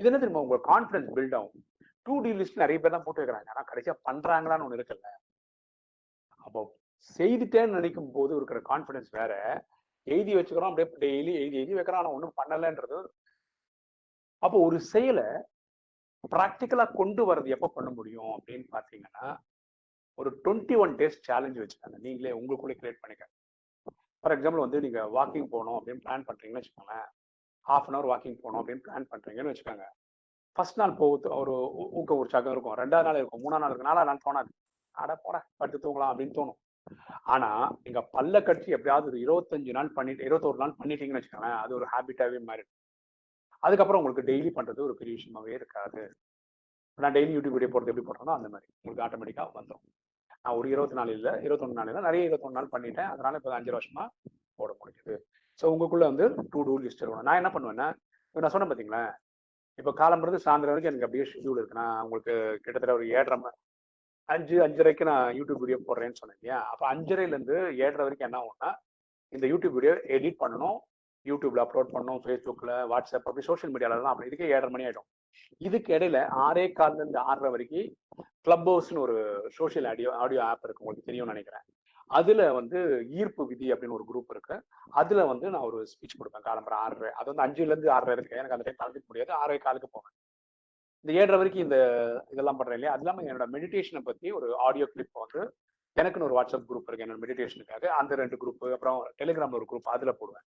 [0.01, 0.43] இது என்ன தெரியுமா?
[0.47, 1.63] உங்க கான்ஃபிடன்ஸ் பில்ட் ஆகும்.
[2.07, 5.09] டூ டி லிஸ்ட் நிறைய பேர் தான் போட்டு வைக்கிறாங்க ஆனா கடைசியா பண்றாங்களான்னு ஒண்ணு இருக்குல்ல
[6.47, 6.61] அப்போ
[7.17, 9.33] செய்துட்டேன்னு நினைக்கும் போது இருக்கிற கான்ஃபிடன்ஸ் வேற.
[10.07, 12.03] எழுதி வச்சுக்கிறோம் அப்படியே டெய்லி எழுதி எழுதி வைக்கிறோம்.
[12.03, 12.99] ஆனா ஒண்ணும் பண்ணலன்றது
[14.43, 15.27] அப்போ ஒரு செயலை
[16.33, 19.27] ப்ராக்டிக்கலா கொண்டு வர்றது எப்போ பண்ண முடியும் அப்படின்னு பாத்தீங்கன்னா
[20.21, 21.97] ஒரு டுவெண்ட்டி ஒன் டேஸ் சேலஞ்ச் வச்சுக்காங்க.
[22.07, 23.25] நீங்களே உங்களுக்குள்ளே கிரியேட் பண்ணிக்க
[24.23, 27.09] ஃபார் எக்ஸாம்பிள் வந்து நீங்கள் வாக்கிங் போகணும் அப்படின்னு பிளான் பண்ணுறீங்கன்னு வச்சுக்கோங்களேன்.
[27.67, 29.87] ஹாஃப் அன் அவர் வாக்கிங் போகணும் அப்படின்னு பிளான் பண்ணுறீங்கன்னு வச்சுக்கோங்க.
[30.57, 32.77] ஃபர்ஸ்ட் நாள் போகுது ஒரு ஊக்க ஊக்க உற்சாகம் இருக்கும்.
[32.83, 33.43] ரெண்டாவது நாள் இருக்கும்.
[33.45, 33.91] மூணாவது நாள் இருக்கும்.
[33.91, 34.51] நாலாவது நாள் தோணாது.
[35.03, 36.59] அட போட படுத்து தூங்கலாம் அப்படின்னு தோணும்.
[37.35, 37.51] ஆனா
[37.85, 42.41] நீங்க பல்ல கட்சி எப்படியாவது ஒரு இருபத்தஞ்சு நாள் பண்ணிட்டு இருபத்தோரு நாள் பண்ணிட்டீங்கன்னு வச்சுக்கோங்களேன் அது ஒரு ஹேபிட்டாவே
[42.49, 42.75] மாறிடும்.
[43.63, 46.03] அதுக்கப்புறம் உங்களுக்கு டெய்லி பண்றது ஒரு பெரிய விஷயமாவே இருக்காது.
[46.99, 48.69] நான் டெய்லி யூடியூப் வீடியோ போடுறது எப்படி போடுறோமோ அந்த மாதிரி.
[48.83, 49.85] உங்களுக்கு ஆட்டோமேட்டிக்காக வந்துடும்
[50.45, 53.11] நான் ஒரு இருபத்தி நாலு இல்லை இருபத்தொன்னு நாள் இல்லை நிறைய இருபத்தொன்னு நாள் பண்ணிட்டேன்.
[53.15, 54.05] அதனால இப்போ அஞ்சு வருஷமா
[54.61, 55.15] போட முடியுது.
[55.61, 57.89] ஸோ உங்களுக்குள்ள வந்து டூ டூ லிஸ்ட் இருக்கணும் நான் என்ன பண்ணுவேன்னா
[58.35, 59.11] நான் சொன்னேன் பார்த்தீங்களேன்
[59.79, 61.79] இப்போ காலம்புறது சாயந்தரம் வரைக்கும் எனக்கு அப்படியே ஷெடியூல் இருக்கு.
[61.81, 63.39] நான் உங்களுக்கு கிட்டத்தட்ட ஒரு ஏழரை
[64.29, 66.59] அஞ்சு அஞ்சரைக்கு நான் யூடியூப் வீடியோ போடுறேன்னு சொன்னேன் இல்லையா?
[66.73, 68.71] அப்போ அஞ்சரைலேருந்து ஏழரை வரைக்கும் என்ன ஆகும்னா
[69.33, 70.79] இந்த யூடியூப் வீடியோ எடிட் பண்ணணும்
[71.27, 75.09] யூடியூப்ல அப்லோட் பண்ணணும் ஃபேஸ்புக்கில் வாட்ஸ்அப் அப்படி சோஷியல் மீடியாலலாம் அப்படி இதுக்கே ஏழரை மணி ஆகிடும்
[75.61, 77.89] இதுக்கு இடையில ஆறே கால்ல இருந்து ஆறரை வரைக்கும்
[78.41, 80.85] கிளப் ஹவுஸ்னு ஒரு சோஷியல் ஆடியோ ஆடியோ ஆப் இருக்கு.
[80.85, 81.65] உங்களுக்கு தெரியும்னு நினைக்கிறேன்.
[82.07, 84.63] அதுல வந்து ஈர்ப்பு விதி அப்படின்னு ஒரு குரூப் இருக்கு.
[84.91, 86.47] அதுல வந்து நான் ஒரு ஸ்பீச் கொடுப்பேன்.
[86.47, 87.11] காலம்பரம் ஆறரை.
[87.11, 89.33] அது வந்து அஞ்சுல இருந்து ஆறரை இருக்கு எனக்கு அந்த டைம் கலந்துக்க முடியாது.
[89.33, 90.13] ஆறரை காலுக்கு போவேன்.
[91.01, 91.77] இந்த ஏழரை வரைக்கும் இந்த
[92.31, 92.99] இதெல்லாம் பண்றேன் இல்லையா?
[92.99, 95.55] அது இல்லாம என்னோட மெடிடேஷனை பத்தி ஒரு ஆடியோ கிளிப் வந்து
[96.01, 97.07] எனக்குன்னு ஒரு வாட்ஸ்அப் குரூப் இருக்கு.
[97.07, 100.43] என்னோட மெடிடேஷனுக்காக அந்த ரெண்டு குரூப் அப்புறம் டெலிகிராம்ல ஒரு குரூப் அதுல போடுவேன்.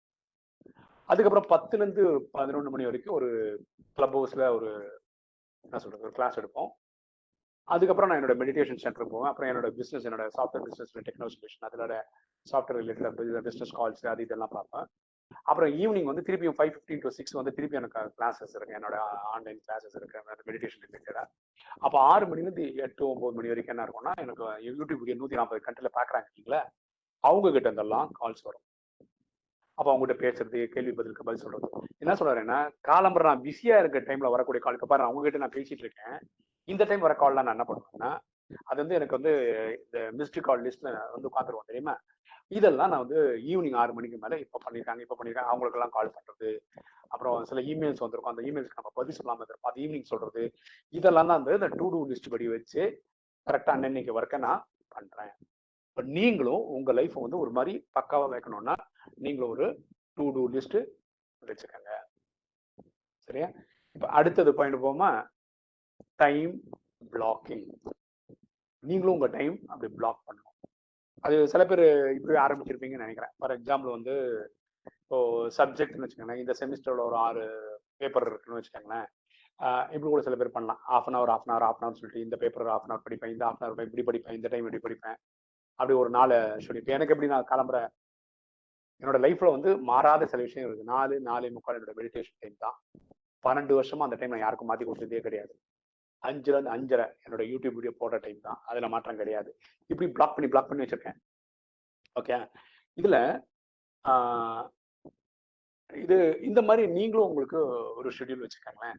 [1.04, 3.60] அதுக்கப்புறம் பத்துல இருந்து பதினொன்று மணி வரைக்கும் ஒரு
[3.92, 5.00] கிளப் ஹவுஸ்ல ஒரு
[5.60, 6.68] என்ன சொல்றது ஒரு கிளாஸ் எடுப்போம்.
[7.74, 9.30] அதுக்கப்புறம் நான் என்னோட மெடிடேஷன் சென்டர் போவேன்.
[9.30, 11.96] அப்புறம் என்னோட பிசினஸ் என்னோட சாஃப்ட்வேர் பிசினஸ் டெக்னாலஜி சொல்யூஷன் அதோட
[12.52, 14.86] சாஃப்ட்வேர் ரிலேட்டட் பிசினஸ் கால்ஸ் அது இதெல்லாம் பார்ப்பேன்.
[15.50, 18.76] அப்புறம் ஈவினிங் வந்து திருப்பியும் ஃபைவ் ஃபிஃப்டின் டு சிக்ஸ் வந்து திருப்பி எனக்கு கிளாஸஸ் இருக்கு.
[18.78, 18.96] என்னோட
[19.34, 20.22] ஆன்லைன் கிளாஸஸ் இருக்கு.
[20.48, 21.24] மெடிடேஷன் ரிலேட்டடா
[21.86, 26.26] அப்போ ஆறு மணிலேருந்து எட்டு ஒன்பது மணி வரைக்கும் என்ன இருக்கும்னா எனக்கு யூடியூப் நூற்றி நாற்பது கண்ட்ரில் பார்க்குறாங்க
[26.30, 26.62] இல்லைங்களா?
[27.24, 28.64] அவங்க கிட்ட இருந்தெல்லாம் கால்ஸ் வரும்.
[29.78, 31.68] அப்போ அவங்ககிட்ட பேசுறது கேள்வி பதிலுக்கு பதில் சொல்றது.
[32.02, 32.58] என்ன சொல்றாருன்னா
[32.90, 36.18] காலம்பரம் நான் பிஸியா இருக்க டைம்ல வரக்கூடிய கால் பாரு அவங்க கிட்ட நான் பேசிட்டு இருக்கேன்.
[36.68, 38.10] இந்த டைம் வர கால்லாம் நான் என்ன பண்ணுவேன்னா
[38.70, 39.32] அது வந்து எனக்கு வந்து
[39.84, 41.94] இந்த மிஸ்டு கால் லிஸ்ட்ல வந்து உட்காந்துருவோம் தெரியுமா?
[42.50, 43.18] இதெல்லாம் நான் வந்து
[43.50, 46.50] ஈவினிங் ஆறு மணிக்கு மேலே இப்போ பண்ணியிருக்காங்க இப்போ பண்ணியிருக்காங்க அவங்களுக்கெல்லாம் கால் பண்றது.
[47.12, 48.32] அப்புறம் சில இமெயில்ஸ் வந்திருக்கும்.
[48.34, 50.42] அந்த இமெயில்ஸ்க்கு நம்ம பதில் சொல்லாம இருப்போம் அது ஈவினிங் சொல்றது.
[50.98, 52.82] இதெல்லாம் தான் வந்து இந்த டூ டூ லிஸ்ட் படி வச்சு
[53.46, 54.62] கரெக்டாக அன்னன்னைக்கு ஒர்க்கை நான்
[54.96, 55.32] பண்றேன்.
[55.90, 58.76] இப்போ நீங்களும் உங்க லைஃப்பை வந்து ஒரு மாதிரி பக்காவாக வைக்கணும்னா
[59.24, 59.66] நீங்களும் ஒரு
[60.18, 60.78] டூ டூ லிஸ்ட்
[61.42, 61.92] வச்சுக்கோங்க.
[63.28, 63.48] சரியா?
[63.96, 65.10] இப்போ அடுத்தது பாயிண்ட் போமா
[66.22, 66.52] டைம்
[67.14, 67.66] பிளாக்கிங்
[68.84, 70.54] நீங்களும் உங்கள் டைம் அப்படி பிளாக் பண்ணணும்.
[71.24, 71.84] அது சில பேர்
[72.16, 73.32] இப்படி ஆரம்பிச்சிருப்பீங்கன்னு நினைக்கிறேன்.
[73.38, 74.14] ஃபார் எக்ஸாம்பிள் வந்து
[75.02, 75.18] இப்போ
[75.58, 77.44] சப்ஜெக்ட்னு வச்சுக்கோங்களேன் இந்த செமிஸ்டரோட ஒரு ஆறு
[78.00, 79.06] பேப்பர் இருக்குன்னு வச்சுக்கோங்களேன்.
[79.94, 80.80] இப்படி கூட சில பேர் பண்ணலாம்.
[80.96, 83.06] Half an hour half an hour half an hour சொல்லிட்டு இந்த பேப்பர் ஆஃப் அன் அவர்
[83.06, 85.18] படிப்பேன் இந்த ஆஃப் அன் ஹவர் இப்படி படிப்பேன் இந்த டைம் இப்படி படிப்பேன்.
[85.78, 87.78] அப்படி ஒரு நாலு சொல்லி இப்போ எனக்கு எப்படி நான் கிளம்புற
[89.02, 92.76] என்னோட லைஃப்ல வந்து மாறாத சில விஷயம் இருக்கு நாலு நாலு முக்கால் என்னோட மெடிடேஷன் டைம் தான்.
[93.44, 95.52] பன்னெண்டு வருஷமா அந்த டைம் நான் யாருக்கும் மாற்றி கொடுத்ததே கிடையாது.
[96.28, 98.58] அஞ்சுல இருந்து அஞ்சரை என்னோட யூடியூப் வீடியோ போடுற டைம் தான்.
[98.70, 99.50] அதில் மாற்றம் கிடையாது.
[99.92, 101.18] இப்படி பிளாக் பண்ணி பிளாக் பண்ணி வச்சிருக்கேன்.
[102.16, 102.38] ஓகே
[102.98, 103.20] இதில்
[106.04, 106.16] இது
[106.48, 107.58] இந்த மாதிரி நீங்களும் உங்களுக்கு
[107.98, 108.98] ஒரு ஷெட்யூல் வச்சுக்கோங்களேன்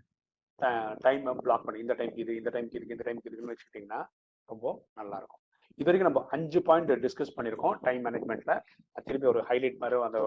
[1.06, 4.02] டைம் பிளாக் பண்ணி இந்த டைம்க்கு இது இந்த டைம்க்கு இதுக்கு இந்த டைம்க்கு இதுன்னு வச்சுக்கிட்டிங்கன்னா
[4.50, 4.66] ரொம்ப
[5.00, 5.42] நல்லாயிருக்கும்.
[5.80, 8.54] இது வரைக்கும் நம்ம அஞ்சு பாயிண்ட் டிஸ்கஸ் பண்ணியிருக்கோம் டைம் மேனேஜ்மெண்ட்ல
[9.08, 10.20] திருப்பி ஒரு ஹைலைட் மாதிரி அந்த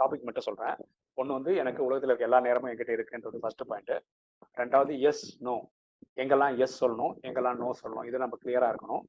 [0.00, 0.76] டாபிக் மட்டும் சொல்றேன்.
[1.18, 3.94] ஒன்று வந்து எனக்கு உலகத்தில் இருக்க எல்லா நேரமும் என்கிட்ட இருக்குன்றது ஃபர்ஸ்ட் பாயிண்ட்
[4.60, 5.54] ரெண்டாவது எஸ் நோ
[6.22, 9.02] எங்கெல்லாம் எஸ் சொல்லணும் எங்கெல்லாம் நோ சொல்லணும் இது நம்ம கிளியராக இருக்கணும்.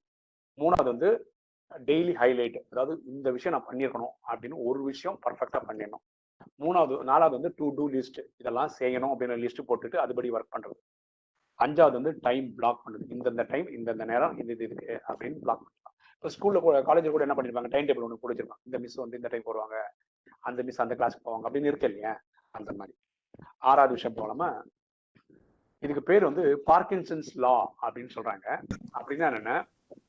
[0.57, 1.09] மூணாவது வந்து
[1.89, 6.03] டெய்லி ஹைலைட் அதாவது இந்த விஷயம் நான் பண்ணியிருக்கணும் அப்படின்னு ஒரு விஷயம் பர்ஃபெக்டாக பண்ணிடணும்.
[6.63, 10.77] மூணாவது நாலாவது வந்து டூ டூ லிஸ்ட் இதெல்லாம் செய்யணும் அப்படின்னு லிஸ்ட் போட்டுட்டு அதுபடி ஒர்க் பண்ணுறது
[11.59, 15.91] அஞ்சாவது வந்து டைம் பிளாக் பண்ணுது இந்தந்த டைம் இந்தந்த நேரம் இந்த இது இருக்கு அப்படின்னு பிளாக் பண்ணலாம்
[16.15, 17.69] இப்போ ஸ்கூலில் கூட காலேஜில் கூட என்ன பண்ணிருப்பாங்க?
[17.73, 19.77] டைம் டேபிள் ஒன்று பிடிச்சிருப்பாங்க இந்த மிஸ் வந்து இந்த டைம் போடுவாங்க
[20.49, 22.13] அந்த மிஸ் அந்த கிளாஸ்க்கு போவாங்க அப்படின்னு இருக்கு இல்லையா?
[22.57, 22.93] அந்த மாதிரி.
[23.69, 24.47] ஆறாவது விஷயம் போலாமா
[25.83, 28.47] இதுக்கு பேர் வந்து பார்க்கின்சன்ஸ் லா அப்படின்னு சொல்றாங்க.
[28.97, 29.55] அப்படின்னா என்னென்ன?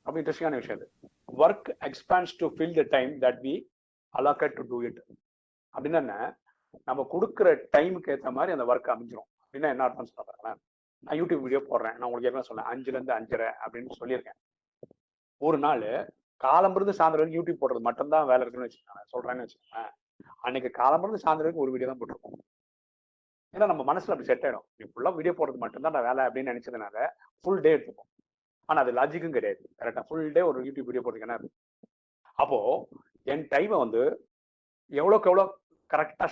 [0.03, 0.89] ரொம்ப இன்ட்ரெஸ்டிங்கான விஷயம் அது.
[1.43, 3.55] Work expands to fill the time that we
[4.15, 5.01] allocate to do it
[5.75, 6.17] அப்படின்னா என்ன?
[6.85, 9.29] நம்ம கொடுக்குற டைமுக்கு ஏற்ற மாதிரி அந்த ஒர்க் அமைஞ்சிரும்.
[9.43, 10.57] அப்படின்னா என்ன அர்த்தம் சொல்ல
[11.07, 11.97] நான் யூடியூப் வீடியோ போடுறேன்.
[11.99, 12.69] நான் உங்களுக்கு ஏற்கனவே சொன்னேன்.
[12.71, 14.39] அஞ்சுல இருந்து அஞ்சரை அப்படின்னு சொல்லியிருக்கேன்.
[15.41, 15.87] ஒரு நாள்
[16.45, 19.83] காலம்பிருந்து சாயந்தரம் யூடியூப் போடுறது மட்டும்தான் வேலை இருக்குன்னு வச்சுக்கோங்க சொல்றேன்னு வச்சுக்கோங்க
[20.47, 22.39] அன்னைக்கு காலம்பிருந்து சாயந்தரம் ஒரு வீடியோ தான் போட்டிருக்கோம்.
[23.55, 24.67] ஏன்னா நம்ம மனசுல அப்படி செட் ஆயிடும்.
[24.79, 26.97] நீ ஃபுல்லா வீடியோ போடுறது மட்டும்தான் நான் வேலை அப்படின்னு நினைச்சதுனால
[27.45, 28.11] ஃபுல் டே எடுத்துப்போம்.
[28.69, 29.63] ஆனா அது லாஜிக்கும் கிடையாது.
[29.81, 31.51] கரெக்டா ஃபுல் டே ஒரு யூடியூப் வீடியோ போடுறதுக்கு என்ன
[32.43, 32.59] அப்போ
[33.33, 34.03] என் டைமை வந்து
[34.93, 35.45] எவ்வளோக்கு எவ்வளோ
[35.91, 36.27] கரெக்டா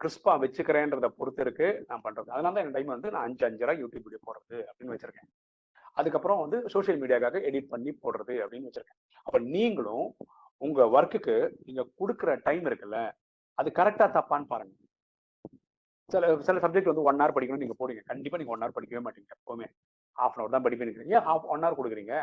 [0.00, 2.28] கிறிஸ்பா வச்சுக்கிறேன்றத பொறுத்து இருக்கு நான் பண்றது.
[2.34, 5.28] அதனால தான் என் டைம் வந்து நான் அஞ்சு அஞ்சரை யூடியூப் வீடியோ போடுறது அப்படின்னு வச்சிருக்கேன்.
[6.00, 9.00] அதுக்கப்புறம் வந்து சோசியல் மீடியாக்காக எடிட் பண்ணி போடுறது அப்படின்னு வச்சிருக்கேன்.
[9.26, 10.06] அப்ப நீங்களும்
[10.66, 11.36] உங்க ஒர்க்குக்கு
[11.66, 12.98] நீங்க கொடுக்குற டைம் இருக்குல்ல
[13.58, 14.74] அது கரெக்டா தப்பான்னு பாருங்க.
[16.12, 18.02] சில சில சப்ஜெக்ட் வந்து ஒன் ஹவர் படிக்கணும் நீங்க போடுங்க.
[18.10, 19.66] கண்டிப்பா நீங்க ஒன் ஹவர் படிக்கவே மாட்டீங்க எப்பவுமே.
[20.18, 22.14] ஹாஃப் அன் அவர் தான் படிப்பேன் ஏன் ஹாஃப் ஒன் ஹவர் கொடுக்குறீங்க?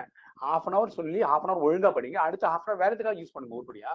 [0.43, 2.19] ஹாஃப் அன் ஹவர் சொல்லி ஹாஃப் அன் ஹவர் ஒழுங்கா படிங்க.
[2.27, 3.57] அடுத்த ஹாஃப் அன் ஹவர் வேறதுக்காக யூஸ் பண்ணுங்க?
[3.59, 3.91] உருப்படியா?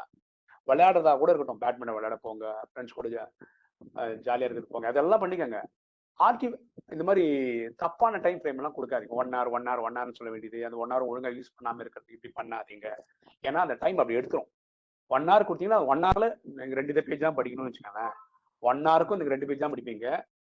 [0.68, 1.62] விளையாடுறதா கூட இருக்கட்டும்.
[1.64, 3.08] பேட்மிண்டன் விளையாட போங்க ஃப்ரெண்ட்ஸ் கூட
[4.26, 4.88] ஜாலியா இருக்கிறது போங்க.
[4.92, 5.60] அதெல்லாம் பண்ணிக்கோங்க.
[6.26, 6.46] ஆர்கி
[6.94, 7.24] இந்த மாதிரி
[7.82, 9.16] தப்பான டைம் ஃப்ரேம் எல்லாம் கொடுக்காதீங்க.
[9.22, 10.60] One hour one hour one ஹவர்னு சொல்ல வேண்டியது.
[10.68, 12.88] அந்த ஒன் ஹவர் ஒழுங்காக யூஸ் பண்ணாமல் இருக்கிறது இப்படி பண்ணாதீங்க.
[13.48, 14.48] ஏன்னா அந்த டைம் அப்படி எடுத்துரும்.
[15.16, 16.28] ஒன் ஹவர் கொடுத்தீங்கன்னா ஒன் ஹவர்ல
[16.78, 18.16] ரெண்டு இதை பேஜ் தான் படிக்கணும்னு வச்சுக்கோங்களேன்.
[18.62, 20.06] ஒன் ஹவருக்கும் இந்த ரெண்டு பேஜ் தான் படிப்பீங்க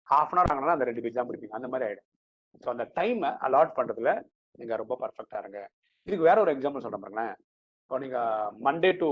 [0.07, 2.07] ஹாஃப் அன் ஹவர் ஆகினா அந்த ரெண்டு பேஜ் தான் படிப்பீங்க அந்த மாதிரி ஆயிடும்.
[2.63, 4.11] ஸோ அந்த டைமை அலாட் பண்றதுல
[4.59, 5.59] நீங்க ரொம்ப பர்ஃபெக்டா இருங்க.
[6.07, 7.33] இதுக்கு வேற ஒரு எக்ஸாம்பிள் சொல்றேன் பாருங்களேன்.
[7.83, 8.19] இப்போ நீங்க
[8.67, 9.09] மண்டே டு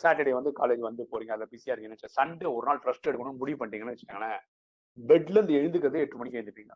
[0.00, 1.34] சாட்டர்டே வந்து காலேஜ் வந்து போறீங்க.
[1.36, 4.40] அதில் பிஸியா இருக்கீங்கன்னு சண்டே ஒரு நாள் ட்ரஸ்ட் எடுக்கணும்னு முடிவு பண்ணிட்டீங்கன்னு வச்சுக்கோங்களேன்.
[5.10, 6.74] பெட்ல இருந்து எழுந்துக்கிறது எட்டு மணிக்கு எழுந்துப்பீங்க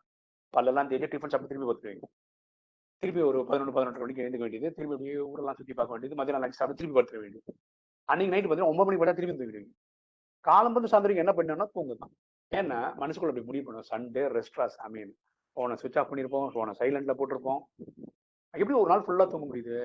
[0.53, 2.07] பல்லெல்லாம் தேடி டிஃபன் சாப்பிட்டு திரும்பி பார்த்துருவீங்க
[3.03, 4.69] திருப்பி ஒரு பதினொன்று பதினெட்டு மணிக்கு எழுந்துக்க வேண்டியது.
[4.77, 6.17] திரும்பி அப்படியே ஊரெல்லாம் சுற்றி பார்க்க வேண்டியது.
[6.19, 7.53] மதியம் லஞ்ச் சாப்பிட்டு திருப்பி படுத்துக்க வேண்டியது
[8.11, 9.73] அன்னைக்கு நைட்டு பார்த்தீங்கன்னா ஒன்பது மணிக்கு பார்த்தா திரும்பி தூங்கிடுவீங்க.
[10.47, 12.13] காலம் வந்து சாயந்தரம் என்ன பண்ணோம்னா தூங்குதான்
[12.51, 15.11] ஏன்னா மனசுக்குள்ள அப்படி முடிவு பண்ணுவோம் சண்டே ரெஸ்ட்ராஸ் ஐ மீன்
[15.57, 16.47] ஃபோனை சுவிச் ஆஃப் பண்ணியிருப்போம்.
[16.53, 17.61] ஃபோனை சைலண்ட்ல போட்டிருப்போம்.
[18.53, 19.77] எப்படி ஒரு நாள் ஃபுல்லாக தூங்க முடியுது?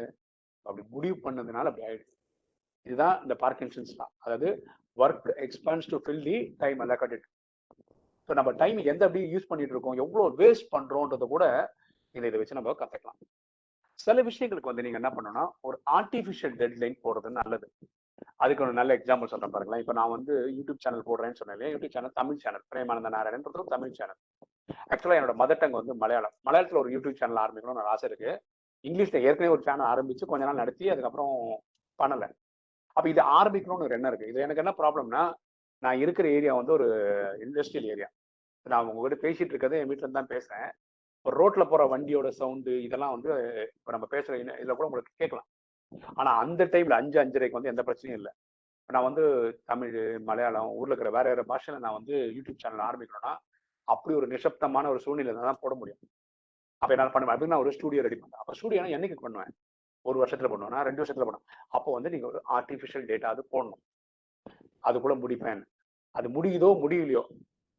[0.67, 2.11] அப்படி முடிவு பண்ணதுனால அப்படி ஆயிடுது
[2.87, 4.49] இதுதான் இந்த பார்க்கின்சன்ஸ் தான் அதாவது
[5.03, 7.25] work expands to fill the time allocated
[8.29, 9.97] so நம்ம டைம் எந்த அப்படி யூஸ் பண்ணிட்டு இருக்கோம்?
[10.05, 11.45] எவ்வளோ வேஸ்ட் பண்றோன்றத கூட
[12.15, 13.19] இதை இதை வச்சு நம்ம கத்துக்கலாம்.
[14.05, 17.67] சில விஷயங்களுக்கு வந்து நீங்க என்ன பண்ணணும்னா ஒரு ஆர்டிஃபிஷியல் டெட்லைன் போடுறது நல்லது.
[18.37, 19.81] அதுக்கு ஒரு நல்ல எக்ஸாம்பிள் சொல்றேன் பாருங்களேன்.
[19.81, 24.15] இப்போ நான் வந்து யூடியூப் சேனல் போடுறேன்னு சொன்னேன் YouTube channel Tamil channel Premananda நாராயணன்றது Tamil channel
[24.91, 26.33] ஆக்சுவலாக என்னோட மதர் டங் வந்து மலையாளம்.
[26.45, 28.43] மலையாளத்தில் ஒரு யூடியூப் சேனல் ஆரம்பிக்கணும்னு ஒரு ஆசை இருக்கு.
[28.83, 31.61] இங்கிலீஷ்ல ஏற்கனவே ஒரு சேனல் ஆரம்பிச்சு கொஞ்ச நாள் நடத்தி அதுக்கப்புறம்
[32.03, 32.31] பண்ணலை.
[32.93, 34.33] அப்போ இது ஆரம்பிக்கணும்னு ஒரு எண்ணம் இருக்கு.
[34.33, 35.35] இது எனக்கு என்ன ப்ராப்ளம்னா
[35.79, 36.87] நான் இருக்கிற ஏரியா வந்து ஒரு
[37.41, 38.09] இண்டஸ்ட்ரியல் ஏரியா
[38.63, 40.71] நான் உங்ககிட்ட பேசிட்டு இருக்கிறது என் வீட்டில் தான் பேசுறேன்.
[41.23, 43.31] ஒரு ரோட்ல போற வண்டியோட சவுண்டு இதெல்லாம் வந்து
[43.77, 45.45] இப்போ நம்ம பேசுற இன்ன- இதுல கூட உங்களுக்கு கேட்கலாம்.
[46.21, 48.33] ஆனா அந்த டைம்ல அஞ்சு அஞ்சரைக்கு வந்து எந்த பிரச்சனையும் இல்லை.
[48.91, 49.25] நான் வந்து
[49.71, 49.97] தமிழ்
[50.29, 53.33] மலையாளம் ஊர்ல இருக்கிற வேற வேற பாஷையில நான் வந்து யூடியூப் சேனல் ஆரம்பிக்கணும்னா
[53.85, 56.01] அப்படி ஒரு நிசப்தமான ஒரு சூழ்நிலை தான் போட முடியும்.
[56.83, 57.35] அப்ப என்னால் பண்ணுவேன்.
[57.35, 59.53] அப்படின்னு நான் ஒரு ஸ்டூடியோ ரெடி பண்ணேன் அப்ப ஸ்டூடியோ என்னைக்கு பண்ணுவேன்?
[60.03, 60.85] ஒரு வருஷத்துல பண்ணுவேன்?
[60.89, 61.49] ரெண்டு வருஷத்துல பண்ணுவேன்.
[61.69, 63.83] அப்போ வந்து நீங்க ஒரு ஆர்டிஃபிஷியல் டேட்டா அது போடணும்.
[64.89, 65.63] அதுக்குள்ள முடிப்பேன்.
[66.19, 67.23] அது முடியுதோ முடியலையோ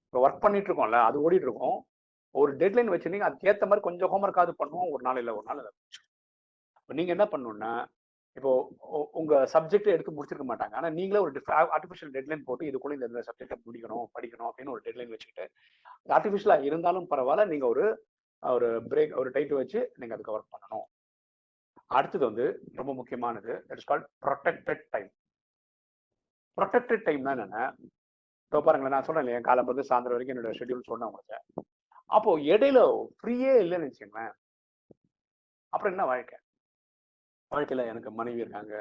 [0.05, 1.77] இப்போ ஒர்க் பண்ணிட்டு இருக்கோம்ல அது ஓடிட்டு இருக்கோம்
[2.35, 4.91] ஒரு டெட்லைன் வச்சிருந்தீங்க அதுக்கேற்ற மாதிரி கொஞ்சம் ஹோம்ஒர்க்காவது பண்ணுவோம்.
[4.93, 5.73] ஒரு நாள் இல்லை ஒரு நாள் இல்லை.
[6.89, 7.71] நீங்க என்ன பண்ணணும்னா
[8.37, 8.51] இப்போ
[8.91, 10.73] உ- உங்க சப்ஜெக்ட் எடுத்து முடிச்சிருக்க மாட்டாங்க.
[10.73, 11.31] ஆனா நீங்களே ஒரு
[11.75, 15.45] ஆர்டிஃபிஷியல் டெட்லைன் போட்டு இதுக்குள்ள இந்த இந்த சப்ஜெக்டை முடிக்கணும் படிக்கணும் அப்படின்னு ஒரு டெட்லைன் வச்சுக்கிட்டு
[16.09, 17.45] ஆர்டிபிஷியலா இருந்தாலும் பரவாயில்ல.
[17.45, 17.85] நீங்க ஒரு
[18.43, 20.85] ஒரு பிரேக் ஒரு டைட் வச்சு நீங்க அது கவர் பண்ணணும்.
[21.91, 25.09] அடுத்தது வந்து ரொம்ப முக்கியமானது it's called protected time
[26.57, 27.63] protected டைம்னா என்னன்னா
[28.45, 31.37] இப்போ பாருங்களேன் நான் சொல்றேன் இல்லையா காலம் வந்து சாயந்தரம் வரைக்கும் என்னோட ஷெட்யூல் சொன்னேன் உங்களுக்கு.
[32.09, 32.79] அப்போ இடையில
[33.19, 34.33] ஃப்ரீயே இல்லைன்னு வச்சுக்கோங்களேன்.
[35.73, 36.37] அப்புறம் என்ன வாழ்க்கை?
[37.53, 38.73] வாழ்க்கையில எனக்கு மனைவி இருக்காங்க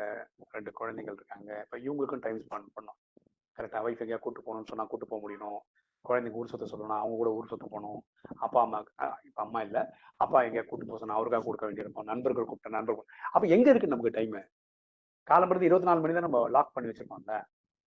[0.56, 1.50] ரெண்டு குழந்தைகள் இருக்காங்க.
[1.64, 2.98] இப்போ இவங்களுக்கும் டைம் ஸ்பெண்ட் பண்ணோம்
[3.56, 5.60] கரெக்டாக வைஃப் எங்கேயா கூட்டு போகணும்னு சொன்னா கூட்டு போக முடியணும்
[6.04, 7.98] குழந்தைங்க ஊர் சுத்த சொல்லணும் அவங்க கூட ஊர் சுத்த போகணும்.
[8.44, 8.78] அப்பா அம்மா
[9.28, 9.82] இப்போ அம்மா இல்லை.
[10.24, 12.06] அப்பா எங்கேயா கூட்டு போக சொன்னா அவருக்காக கொடுக்க வேண்டியிருக்கும்.
[12.12, 14.36] நண்பர்கள் கூப்பிட்ட நண்பர்கள் அப்போ எங்க இருக்கு நமக்கு டைம்
[15.28, 17.34] காலம்பறது இருபத்தி நாலு மணி தான் நம்ம லாக் பண்ணி வச்சிருக்கோம்ல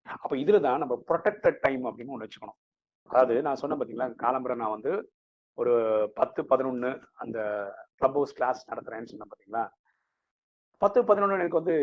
[0.07, 2.59] அப்போ இதில் தான் நம்ம ப்ரொடெக்டட் டைம் அப்படின்னு ஒன்று வச்சுக்கணும்.
[3.09, 4.91] அதாவது நான் சொன்னேன் பார்த்தீங்களா காலம்பரை நான் வந்து
[5.57, 5.73] ஒரு
[6.19, 6.91] பத்து பதினொன்று
[7.23, 7.39] அந்த
[7.99, 9.63] கிளப் ஹவுஸ் கிளாஸ் நடத்துறேன்னு சொன்னேன் பார்த்தீங்களா
[10.83, 11.75] பத்து பதினொன்று எனக்கு வந்து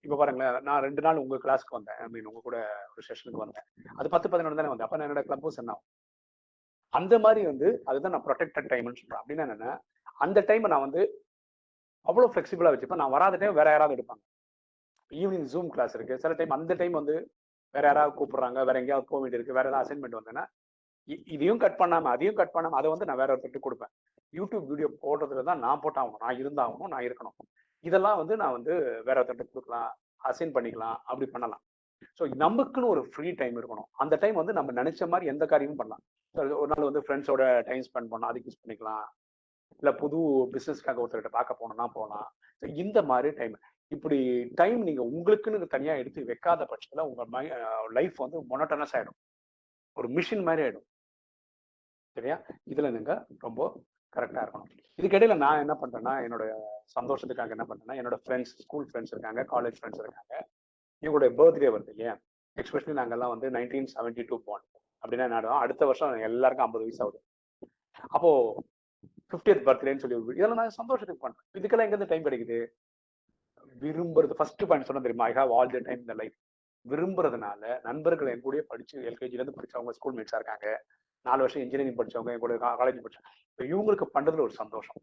[0.00, 1.96] இப்போ பாருங்களேன் நான் ரெண்டு நாள் உங்கள் கிளாஸ்க்கு வந்தேன்.
[1.96, 2.56] ஐ மீன் உங்க கூட
[2.96, 3.64] ஒரு செஷனுக்கு வந்தேன்.
[3.96, 4.86] அது பத்து பதினொன்று தானே வந்தேன்.
[4.86, 5.80] அப்போ நான் என்னோட கிளப்பும் ஹவுஸ்
[6.88, 9.22] அந்த மாதிரி வந்து அதுதான் நான் ப்ரொடெக்டட் டைம்னு சொல்றேன்.
[9.22, 9.82] அப்படின்னா என்னென்ன
[10.16, 11.24] அந்த டைமை நான் வந்து
[12.06, 12.94] அவ்வளோ ஃப்ளெக்சிபிளாக வச்சுப்பேன்.
[12.94, 14.22] நான் வராத டைம் வேற யாராவது எடுப்பாங்க.
[15.12, 16.18] ஈவினிங் ஜூம் கிளாஸ் இருக்கு.
[16.18, 17.12] சில டைம் அந்த டைம் வந்து
[17.70, 20.46] வேற யாராவது கூப்பிடுறாங்க வேற எங்கேயாவது போக வேண்டியிருக்கு வேற ஏதாவது அசைன்மெண்ட் வந்தேன்னா
[21.06, 23.92] இ- இதையும் கட் பண்ணாமல் அதையும் கட் பண்ணாம அதை வந்து நான் வேற ஒருத்தருக்கு கொடுப்பேன்.
[24.32, 26.16] யூடியூப் வீடியோ போடுறதுல தான் நான் போட்டாகணும்.
[26.18, 26.86] நான் இருந்தாகணும்.
[26.86, 27.63] நான் இருக்கணும்.
[27.88, 28.74] இதெல்லாம் வந்து நான் வந்து
[29.06, 29.90] வேற ஒருத்தர்கிட்ட கொடுக்கலாம்
[30.30, 31.62] அசைன் பண்ணிக்கலாம் அப்படி பண்ணலாம்.
[32.18, 33.88] ஸோ நமக்குன்னு ஒரு ஃப்ரீ டைம் இருக்கணும்.
[34.02, 36.02] அந்த டைம் வந்து நம்ம நினைச்ச மாதிரி எந்த காரியமும் பண்ணலாம்.
[36.60, 39.04] ஒரு நாள் வந்து ஃப்ரெண்ட்ஸோட டைம் ஸ்பெண்ட் பண்ணலாம் அதுக்கு யூஸ் பண்ணிக்கலாம்.
[39.82, 40.18] இல்லை புது
[40.54, 42.28] பிஸ்னஸ்க்காக ஒருத்தர்கிட்ட பார்க்க போனோம்னா போகலாம்.
[42.62, 43.54] ஸோ இந்த மாதிரி டைம்
[43.92, 44.18] இப்படி
[44.60, 47.24] டைம் நீங்க உங்களுக்குன்னு தனியா எடுத்து வைக்காத பட்சத்துல உங்க
[47.98, 49.18] லைஃப் வந்து மொனட்டனஸ் ஆயிடும்.
[49.96, 50.86] ஒரு மிஷின் மாதிரி ஆயிடும்.
[52.16, 52.36] சரியா?
[52.72, 53.12] இதுல நீங்க
[53.46, 53.60] ரொம்ப
[54.16, 54.70] கரெக்டா இருக்கணும்.
[54.98, 56.44] இதுக்கிடையில நான் என்ன பண்றேன்னா என்னோட
[56.96, 60.34] சந்தோஷத்துக்காக என்ன பண்ணேன்னா என்னோட ஃப்ரெண்ட்ஸ் ஸ்கூல் ஃப்ரெண்ட்ஸ் இருக்காங்க காலேஜ் ஃப்ரெண்ட்ஸ் இருக்காங்க.
[61.02, 62.14] இவங்களுடைய பர்த்டே வருது இல்லையா?
[62.56, 64.68] எக்ஸ்பெஷலி நாங்கெல்லாம் வந்து நைன்டீன் செவன்டி டூ பாண்ட்
[65.02, 65.62] அப்படின்னா என்ன ஆகும்?
[65.64, 67.20] அடுத்த வருஷம் எல்லாருக்கும் ஐம்பது வயசு ஆகுது.
[68.16, 68.30] அப்போ
[69.30, 72.58] ஃபிஃப்டியத் பர்த்டேன்னு சொல்லி இதெல்லாம் நான் சந்தோஷத்துக்கு பண்றேன் இதுக்கெல்லாம் எங்கேருந்து டைம் கிடைக்குது?
[73.82, 75.26] விரும்புறது ஃபர்ஸ்ட் பாயிண்ட் சொன்ன தெரியுமா?
[75.30, 76.36] I have all the time இந்த லைஃப்
[76.86, 80.66] விரும்புறதுனால நண்பர்கள் என் கூட படிச்சு எல்கேஜில இருந்து படிச்சவங்க ஸ்கூல் மேட்ஸா இருக்காங்க.
[81.26, 85.00] நாலு வருஷம் இன்ஜினியரிங் படிச்சவங்க என் கூட காலேஜ் படிச்சவங்க இப்போ இவங்களுக்கு பண்றதுல ஒரு சந்தோஷம்.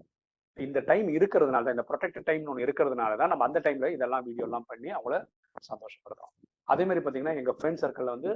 [0.58, 4.68] இந்த டைம் இருக்கிறதுனால தான் இந்த ப்ரொடெக்டட் டைம் ஒன்று இருக்கிறதுனால தான் நம்ம அந்த டைம்ல இதெல்லாம் வீடியோலாம்
[4.72, 5.18] பண்ணி அவங்கள
[5.70, 6.32] சந்தோஷப்படுறோம்
[6.68, 8.32] அதே மாதிரி பார்த்தீங்கன்னா எங்கள் ஃப்ரெண்ட் சர்க்கிளில் வந்து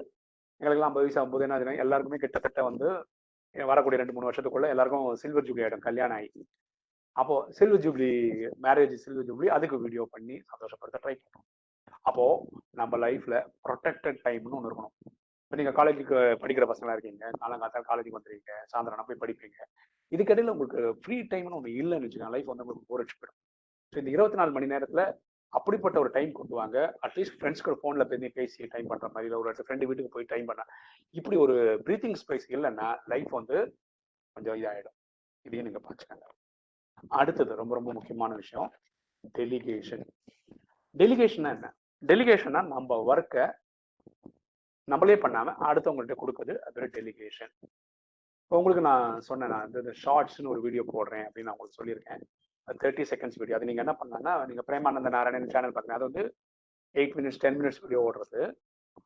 [0.62, 2.88] எங்களுக்கெல்லாம் ஐம்பது வயசு ஆகும்போது என்ன ஆகுதுன்னா, எல்லாருக்குமே கிட்டத்தட்ட வந்து
[3.56, 6.30] வரக்கூடிய ரெண்டு மூணு வருஷத்துக்குள்ள எல்லாருக்கும் சில்வர் ஜூப்ளி ஆகிடும் கல்யாணம் ஆகி.
[7.16, 8.10] அப்போ silver jubilee
[8.66, 11.46] marriage silver jubilee அதுக்கு வீடியோ பண்ணி சந்தோஷப்படுத்த ட்ரை பண்ணுறோம்
[12.10, 12.26] அப்போ
[12.80, 13.36] நம்ம லைஃப்ல
[13.68, 14.96] ப்ரொடெக்டட் டைம்னு ஒன்று இருக்கணும்.
[15.56, 19.60] இப்போ நீங்க காலேஜுக்கு படிக்கிற பசங்களா இருக்கீங்க காலங்காத்தால் காலேஜுக்கு வந்துருக்கீங்க சாயந்தரம் போய் படிப்பீங்க.
[20.12, 22.32] இதுக்கடையில உங்களுக்கு ஃப்ரீ டைம்னு ஒன்று இல்லைன்னு வச்சுக்கோங்க.
[22.34, 23.38] லைஃப் வந்து உங்களுக்கு போர் அடிச்சு போயிடும்
[23.94, 25.04] ஸோ இந்த இருபத்தி நாலு மணி நேரத்துல
[25.54, 26.78] அப்படிப்பட்ட ஒரு டைம் கொண்டு வாங்க.
[27.08, 29.40] அட்லீஸ்ட் ஃப்ரெண்ட்ஸ் கூட ஃபோன்ல பேசி பேசி டைம் பண்ற மாதிரி இல்லை.
[29.44, 30.66] ஒரு ஃப்ரெண்டு வீட்டுக்கு போய் டைம் பண்ண.
[31.16, 31.56] இப்படி ஒரு
[31.88, 33.58] ப்ரீத்திங் ஸ்பேஸ் இல்லைன்னா லைஃப் வந்து
[34.36, 34.98] கொஞ்சம் இதாயிடும்.
[35.46, 36.28] இதையும் நீங்க பார்த்துக்கங்க
[37.22, 38.70] அடுத்தது ரொம்ப ரொம்ப முக்கியமான விஷயம்.
[39.40, 40.08] டெலிகேஷன்
[40.96, 41.70] டெலிகேஷன்னா என்ன?
[42.04, 43.46] டெலிகேஷன்னா நம்ம ஒர்க்கை
[44.94, 47.54] நம்மளே பண்ணாம அடுத்தவங்கள்ட்ட கொடுக்குறது அது ஒரு டெலிகேஷன்
[48.44, 52.22] இப்போ உங்களுக்கு நான் சொன்னேன் நான் இந்த ஷார்ட்ஸ்னு ஒரு வீடியோ போடுறேன் அப்படின்னு நான் உங்களுக்கு சொல்லியிருக்கேன்.
[52.84, 56.24] தேர்ட்டி செகண்ட்ஸ் வீடியோ அது நீங்கள் என்ன பண்ணலாம்னா நீங்கள் பிரேமானந்த நாராயணன் சேனல் பாருங்க அது வந்து
[56.96, 58.42] eight minutes ten minutes video ஓடுறது.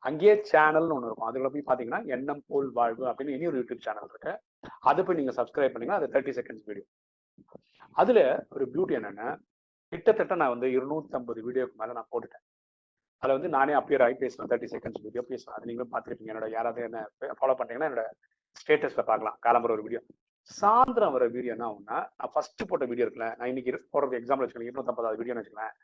[0.09, 1.27] அங்கேயே சேனல்னு ஒன்று இருக்கும்.
[1.30, 4.34] அதுக்குள்ள போய் பார்த்தீங்கன்னா எண்ணம் போல் வாழ்வு அப்படின்னு இனி ஒரு யூடியூப் சேனல் இருக்கு.
[4.89, 6.86] அது போய் நீங்கள் சப்ஸ்கிரைப் பண்ணீங்கன்னா அது தேர்ட்டி செகண்ட்ஸ் வீடியோ
[8.01, 8.23] அதில்
[8.55, 9.30] ஒரு பியூட்டி என்னென்னா
[9.93, 12.45] கிட்டத்தட்ட நான் வந்து இருநூத்தம்பது வீடியோக்கு மேலே நான் போட்டுட்டேன்.
[13.24, 16.32] அதில் வந்து நானே அப்பியர் ஆகி பேசுவேன் தேர்ட்டி செகண்ட்ஸ் வீடியோ பேசுவேன் அது நீங்களும் பார்த்துருப்பீங்க.
[16.34, 16.99] என்னோட யாராவது என்ன
[17.39, 18.05] ஃபாலோ பண்ணீங்கன்னா என்னோட
[18.61, 19.38] ஸ்டேட்டஸில் பார்க்கலாம்.
[19.45, 20.01] காலம்பரம் ஒரு வீடியோ
[20.51, 24.70] சாயந்தரம் வர வீடியோ என்ன ஆகும்னா நான் ஃபர்ஸ்ட் போட்ட வீடியோ இருக்குல்ல நான் இன்னைக்கு போடுறது எக்ஸாம்பிள் வச்சுக்கோங்க.
[24.72, 25.76] இருநூத்தம்பதாவது வீடியோன்னு வச்சுக்கலாம்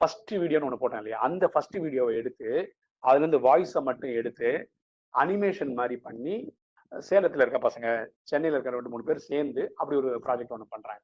[0.00, 1.18] ஃபர்ஸ்ட் வீடியோன்னு ஒன்று போட்டேன் இல்லையா?
[1.26, 2.48] அந்த ஃபர்ஸ்ட் வீடியோவை எடுத்து
[3.02, 4.50] அதுலேருந்து வாய்ஸை மட்டும் எடுத்து
[5.14, 6.34] அனிமேஷன் மாதிரி பண்ணி
[6.92, 7.86] சேலத்தில் இருக்க பசங்க
[8.30, 11.02] சென்னையில் இருக்க ரெண்டு மூணு பேர் சேர்ந்து அப்படி ஒரு ப்ராஜெக்ட் ஒன்று பண்ணுறாங்க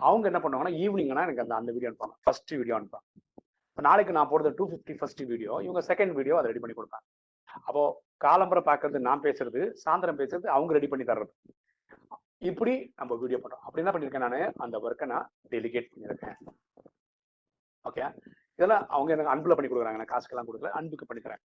[0.00, 3.06] அவங்க என்ன பண்ணுவாங்கன்னா ஈவினிங்னா எனக்கு அந்த அந்த வீடியோ அனுப்பாங்க ஃபர்ஸ்ட் வீடியோ அனுப்பாங்க
[3.76, 7.04] இப்போ நாளைக்கு நான் போடுறது டூ ஃபிஃப்டி ஃபர்ஸ்ட் வீடியோ இவங்க செகண்ட் வீடியோ அதை ரெடி பண்ணி கொடுப்பாங்க.
[7.68, 7.82] அப்போ
[8.24, 11.32] காலம்பரை பார்க்கறது நான் பேசுறது சாயந்தரம் பேசுறது அவங்க ரெடி பண்ணி தர்றது.
[12.50, 13.62] இப்படி நம்ம வீடியோ பண்றோம்.
[13.66, 14.54] அப்படி என்ன பண்ணிருக்கேன் நான்?
[14.66, 16.38] அந்த ஒர்க்கை நான் டெலிகேட் பண்ணியிருக்கேன்
[17.90, 18.04] ஓகே
[18.58, 20.00] இதெல்லாம் அவங்க எனக்கு அன்புல பண்ணி கொடுக்குறாங்க.
[20.02, 20.72] நான் காசுக்கெல்லாம் கொடுக்கல.
[20.80, 21.44] அன்புக்கு பண்ணி தரேன்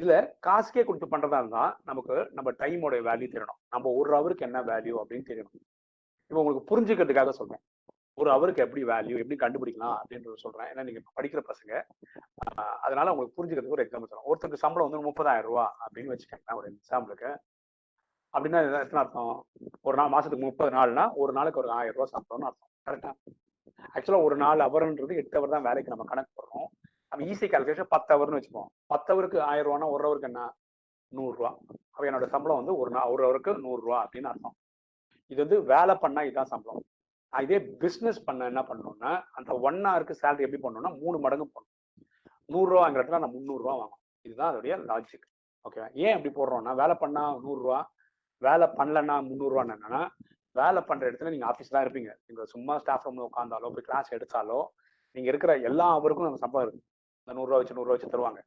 [0.00, 0.14] இதுல
[0.48, 3.60] காசுக்கே கொடுத்து பண்றதா இருந்தா நமக்கு நம்ம டைமோட வேல்யூ தெரியணும்.
[3.76, 5.66] நம்ம ஒரு ஹவருக்கு என்ன வேல்யூ அப்படின்னு தெரியணும்.
[6.30, 7.64] இப்போ உங்களுக்கு புரிஞ்சுக்கிறதுக்காக சொல்றேன்.
[8.20, 10.68] ஒரு அவருக்கு எப்படி வேல்யூ எப்படி கண்டுபிடிக்கலாம் அப்படின்றத சொல்றேன்.
[10.72, 11.72] ஏன்னா நீங்க படிக்கிற பசங்க
[12.86, 14.28] அதனால உங்களுக்கு புரிஞ்சுக்கிறதுக்கு ஒரு எக்ஸாம்பிள் சொல்றேன்.
[14.30, 17.30] ஒருத்தருக்கு சம்பளம் வந்து முப்பதாயிரம் ரூபா அப்படின்னு வச்சுக்கோங்க ஒரு எக்ஸாம்பிளுக்கு
[18.34, 19.34] அப்படின்னா எத்தனை அர்த்தம்?
[19.88, 22.70] ஒரு நாள் மாசத்துக்கு முப்பது நாள்னா ஒரு நாளுக்கு ஒரு ஆயிரம் ரூபா சம்பளம்னு அர்த்தம்.
[22.88, 23.12] கரெக்டா
[23.94, 26.68] ஆக்சுவலா ஒரு நாள் அவர்ன்றது எட்டு அவர் தான் வேலைக்கு நம்ம கணக்கு போடுறோம்.
[27.10, 28.68] நம்ம ஈஸி கால்குலேஷன் பத்து அவர்னு வச்சுப்போம்.
[28.92, 30.42] பத்து அவருக்கு ஆயிரம் ரூபானா ஒரு அவருக்கு என்ன?
[31.12, 31.50] நூறுரூவா
[31.92, 34.56] அப்போ என்னோட சம்பளம் வந்து ஒரு நாள் ஒரு அவருக்கு நூறுரூவா அப்படின்னு அர்த்தம்.
[35.30, 36.84] இது வந்து வேலை பண்ணா இதுதான் சம்பளம்.
[37.32, 41.72] இதே பிஸ்னஸ் பண்ண என்ன பண்ணணும்னா அந்த ஒன் ஹவருக்கு சேலரி எப்படி பண்ணணும்னா மூணு மடங்கு பண்ணணும்
[42.54, 44.02] நூறுரூவாங்கிற இடத்துல நான் முந்நூறுரூவா வாங்கணும்.
[44.26, 45.26] இதுதான் அதோடைய லாஜிக்
[45.66, 47.78] ஓகேவா ஏன் எப்படி போடுறோம்னா வேலை பண்ணா நூறுரூவா
[48.42, 50.02] வேலை பண்ணலன்னா முந்நூறுரூவான்னு என்னன்னா
[50.56, 52.10] வேலை பண்ணுற இடத்துல நீங்கள் ஆஃபீஸ் தான் இருப்பீங்க.
[52.26, 54.60] நீங்கள் சும்மா ஸ்டாஃப் ரூம்ல உட்காந்தாலோ போய் கிளாஸ் எடுத்தாலோ
[55.16, 56.82] நீங்கள் இருக்கிற எல்லா அவருக்கும் நம்ம சம்பளம் இருக்கு.
[57.22, 58.40] இந்த நூறுரூவா வச்சு நூறுரூவா வச்சு தருவாங்க.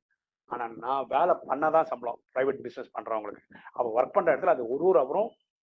[0.51, 3.43] ஆனால் நான் வேலை பண்ணாதான் சம்பளம் ப்ரைவேட் பிஸ்னஸ் பண்ணுறவங்களுக்கு
[3.75, 5.29] அப்போ ஒர்க் பண்ணுற இடத்துல அது ஒரு ஒரு அவரும்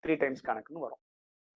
[0.05, 1.03] த்ரீ டைம்ஸ் கணக்குன்னு வரும்.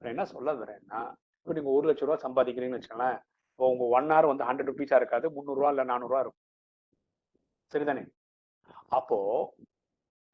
[0.03, 1.01] என்ன சொல்ல வரேன்னா
[1.47, 3.18] இப்போ நீங்க ஒரு லட்ச ரூபா சம்பாதிக்கிறீங்கன்னு வச்சுக்கோங்களேன்
[3.51, 6.42] இப்போ உங்க ஒன் ஹவர் வந்து ஹண்ட்ரட் ருபீஸா இருக்காது முந்நூறுரூவா இல்லை நானூறுரூவா இருக்கும்.
[7.72, 8.03] சரிதானே?
[8.88, 9.18] அப்போ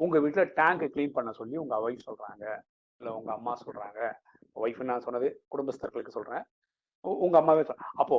[0.01, 2.45] உங்க வீட்டுல டேங்க் க்ளீன் பண்ண சொல்லி உங்க ஒய்ஃப் சொல்றாங்க
[3.01, 4.01] இல்ல உங்க அம்மா சொல்றாங்க.
[4.55, 6.45] ஒய்ஃப் நான் சொன்னது குடும்பஸ்தர்களுக்கு சொல்றேன்.
[7.05, 8.19] உ- உங்க அம்மாவே சொல் அப்போ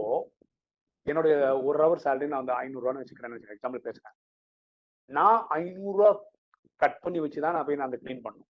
[1.07, 4.15] என்னுடைய ஒரு ஹவர் சேலரி நான் வந்து ஐநூறுரூவான்னு வச்சுக்கிறேன்னு வச்சுக்கேன் எக்ஸாம்பிள் பேசுறேன்.
[5.11, 6.11] நான் ஐநூறுரூவா
[6.81, 8.49] கட் பண்ணி வச்சு தான் நான் போய் நான் அந்த க்ளீன் பண்ணும்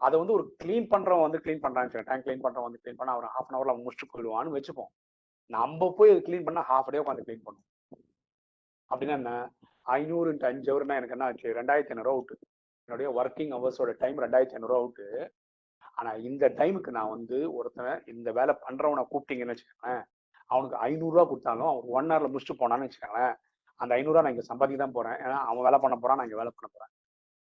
[0.00, 3.34] அதை வந்து ஒரு க்ளீன் பண்றவன் வந்து க்ளீன் பண்றான்னு டேங்க் க்ளீன் பண்றவன் வந்து க்ளீன் பண்ண அவன்
[3.36, 4.90] ஹாஃப் அன் ஹவர்ல முடிச்சுட்டு போயிடுவான்னு வச்சுப்போம்.
[5.50, 7.66] நம்ம போய் அது க்ளீன் பண்ணா ஹாஃப் டே உட்காந்து கிளீன் பண்ணும்
[8.90, 9.32] அப்படின்னா என்ன?
[9.96, 11.48] ஐநூறு இன்ட்டு அஞ்சு ஹவர்னா எனக்கு என்ன ஆச்சு?
[11.58, 12.36] ரெண்டாயிரத்தி ஐநூறுவா அவுட்டு.
[12.88, 15.06] என்னுடைய ஒர்க்கிங் ஹவர்ஸோட டைம் ரெண்டாயிரத்தி ஐநூறுவா அவுட்டு.
[15.98, 20.02] ஆனா இந்த டைமுக்கு நான் வந்து ஒருத்தன் இந்த வேலை பண்றவனை கூப்பிட்டீங்கன்னு வச்சுக்கோங்களேன்
[20.50, 23.34] அவனுக்கு ஐநூறுரூவா கொடுத்தாலும் அவன் ஒன் ஹவர்ல முடிச்சுட்டு போனான்னு வச்சுக்கோங்களேன்
[23.80, 25.16] அந்த ஐநூறுரூவா நான் இங்கே சம்பாதிக்க தான் போறேன்.
[25.24, 26.92] ஏன்னா அவன் வேலை பண்ண போறான் நான் இங்கே வேலை பண்ண போறேன்.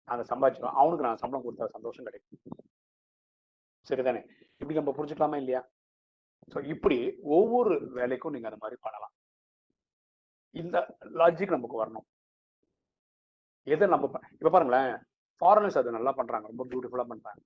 [0.05, 2.39] அதை சம்பாதிச்சிடும் அவனுக்கு நான் சம்பளம் கொடுத்தா சந்தோஷம் கிடைக்கும்.
[3.89, 4.29] சரிதானே?
[4.59, 5.69] இப்படி நம்ம புரிஞ்சுக்கலாமா இல்லையா?
[6.55, 9.13] ஸோ இப்படி ஒவ்வொரு வேலைக்கும் நீங்க அந்த மாதிரி பண்ணலாம்.
[10.51, 12.23] இந்த லாஜிக் நமக்கு வரணும்.
[13.63, 14.99] எதை நம்ம ப- இப்ப பாருங்களேன்.
[15.41, 16.47] ஃபாரினர்ஸ் அது நல்லா பண்றாங்க.
[16.47, 17.41] ரொம்ப பியூட்டிஃபுல்லா பண்றாங்க.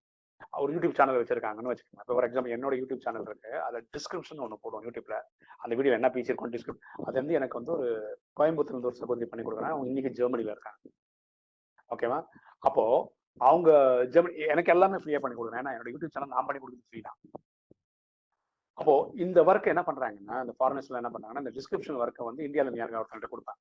[0.51, 1.99] ஒரு யூடியூப் சேனல் வச்சிருக்காங்கன்னு வச்சுக்கோங்க.
[1.99, 3.61] இப்போ ஃபார் எக்ஸாம்பிள் என்னோட யூடியூப் சேனல் இருக்கு.
[3.61, 5.23] அதில் டிஸ்கிரிப்ஷன் ஒன்று போடுவோம் யூடியூப்ல
[5.59, 9.69] அந்த வீடியோ என்ன பேசியிருக்கோம் டிஸ்கிரிப் அது வந்து எனக்கு வந்து ஒரு கோயம்புத்தூர்ல ஒரு சகோதரி பண்ணி கொடுக்குறேன்
[9.69, 10.79] அவங்க இன்னைக்கு ஜெர்மனில இருக்காங்க.
[11.95, 12.19] ஓகேவா
[12.69, 12.85] அப்போ
[13.41, 13.71] அவங்க
[14.15, 17.19] ஜெர்மனி எனக்கு எல்லாமே ஃப்ரீயா பண்ணி கொடுக்குறேன் ஏன்னா என்னோட யூடியூப் சேனல் நான் பண்ணி கொடுக்குறது ஃப்ரீ தான்.
[18.79, 22.83] அப்போ இந்த ஒர்க்கை என்ன பண்றாங்கன்னா இந்த ஃபாரினர்ஸ்ல என்ன பண்றாங்கன்னா இந்த டிஸ்கிரிப்ஷன் ஒர்க்கை வந்து இந்தியாவில் இருந்து
[22.83, 23.59] யாருக்காவது ஒருத்தர்கிட்ட கொடுப்பேன்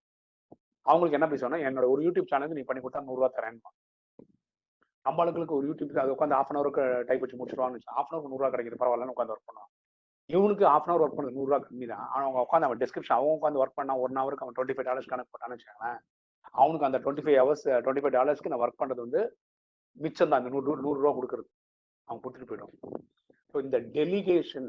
[0.86, 3.58] அவங்களுக்கு என்ன பேசுவாங்கன்னா என்னோட ஒரு யூடியூப் சேனலுக்கு நீ பண்ணி கொடுத்தா நூறுரூவா தரேன்.
[5.06, 6.60] நம்ம ஆளுங்களுக்கு ஒரு யூடியூப் அது உட்காந்து ஆஃப் அன்
[7.10, 9.72] டைப் வச்சு முடிச்சிருவான்னு ஆஃப் அன் ஹவருக்கு நூறுரூவா கிடைக்குது பரவாயில்லன்னு உட்காந்து ஒர்க் பண்ணுவான்.
[10.30, 12.06] இவனுக்கு ஆஃப் அன் அவர் ஒர்க் பண்ணுறது நூறுரூவா கம்மி தான்.
[12.16, 15.32] அவங்க உட்காந்து அவன் டிஸ்கிரிப்ஷன் அவன் உட்காந்து ஒர்க் பண்ணா ஒன் ஹவருக்கு அவன் டுவெண்ட்டி ஃபைவ் டாலர்ஸ் கணக்கு
[15.34, 16.00] போட்டான்னு வச்சுக்கோங்களேன்.
[16.62, 19.22] அவனுக்கு அந்த twenty five hours twenty five டாலர்ஸ்க்கு நான் ஒர்க் பண்ணுறது வந்து
[20.04, 20.40] மிச்சம் தான்.
[20.42, 21.50] அந்த நூறு நூறுரூவா கொடுக்குறது.
[22.08, 22.74] அவன் கொடுத்துட்டு போயிடும்
[23.52, 24.68] ஸோ இந்த டெலிகேஷன்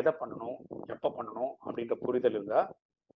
[0.00, 0.58] எதை பண்ணணும்
[0.94, 2.68] எப்போ பண்ணணும் அப்படின்ற புரிதல் இருந்தால்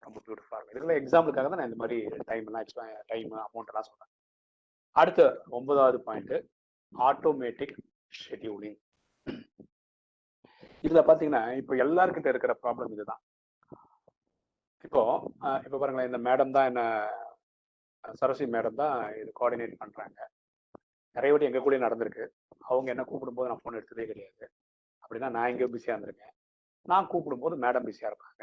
[0.05, 0.79] ரொம்ப பியூட்டிஃபுல்லாக இருக்கும்.
[0.79, 1.99] இதுல எக்ஸாம்பிளுக்காக தான் நான் இந்த மாதிரி
[2.31, 4.11] டைம் எல்லாம் எக்ஸ்ட்ரா டைம் அமௌண்ட் எல்லாம்
[4.97, 5.21] அடுத்த
[5.59, 6.35] ஒன்பதாவது பாயிண்ட்
[6.93, 7.77] ஆட்டோமேட்டிக்
[8.23, 8.79] ஷெட்யூலிங்
[10.85, 13.23] இதில் பார்த்தீங்கன்னா இப்போ எல்லாருக்கிட்ட இருக்கிற ப்ராப்ளம் இதுதான்.
[14.87, 15.03] இப்போ
[15.67, 16.83] இப்போ பாருங்களேன் இந்த மேடம் தான் என்ன
[18.21, 20.19] சரஸ்வதி மேடம் தான் இது கோஆர்டினேட் பண்ணுறாங்க
[21.17, 22.25] நிறைய வாட்டி எங்கள் கூட நடந்திருக்கு.
[22.71, 24.47] அவங்க என்ன கூப்பிடும்போது நான் ஃபோன் எடுத்ததே கிடையாது.
[25.05, 26.35] அப்படின்னா நான் எங்கேயோ பிஸியாக இருந்திருக்கேன்.
[26.93, 28.43] நான் கூப்பிடும்போது மேடம் பிஸியாக இருப்பாங்க.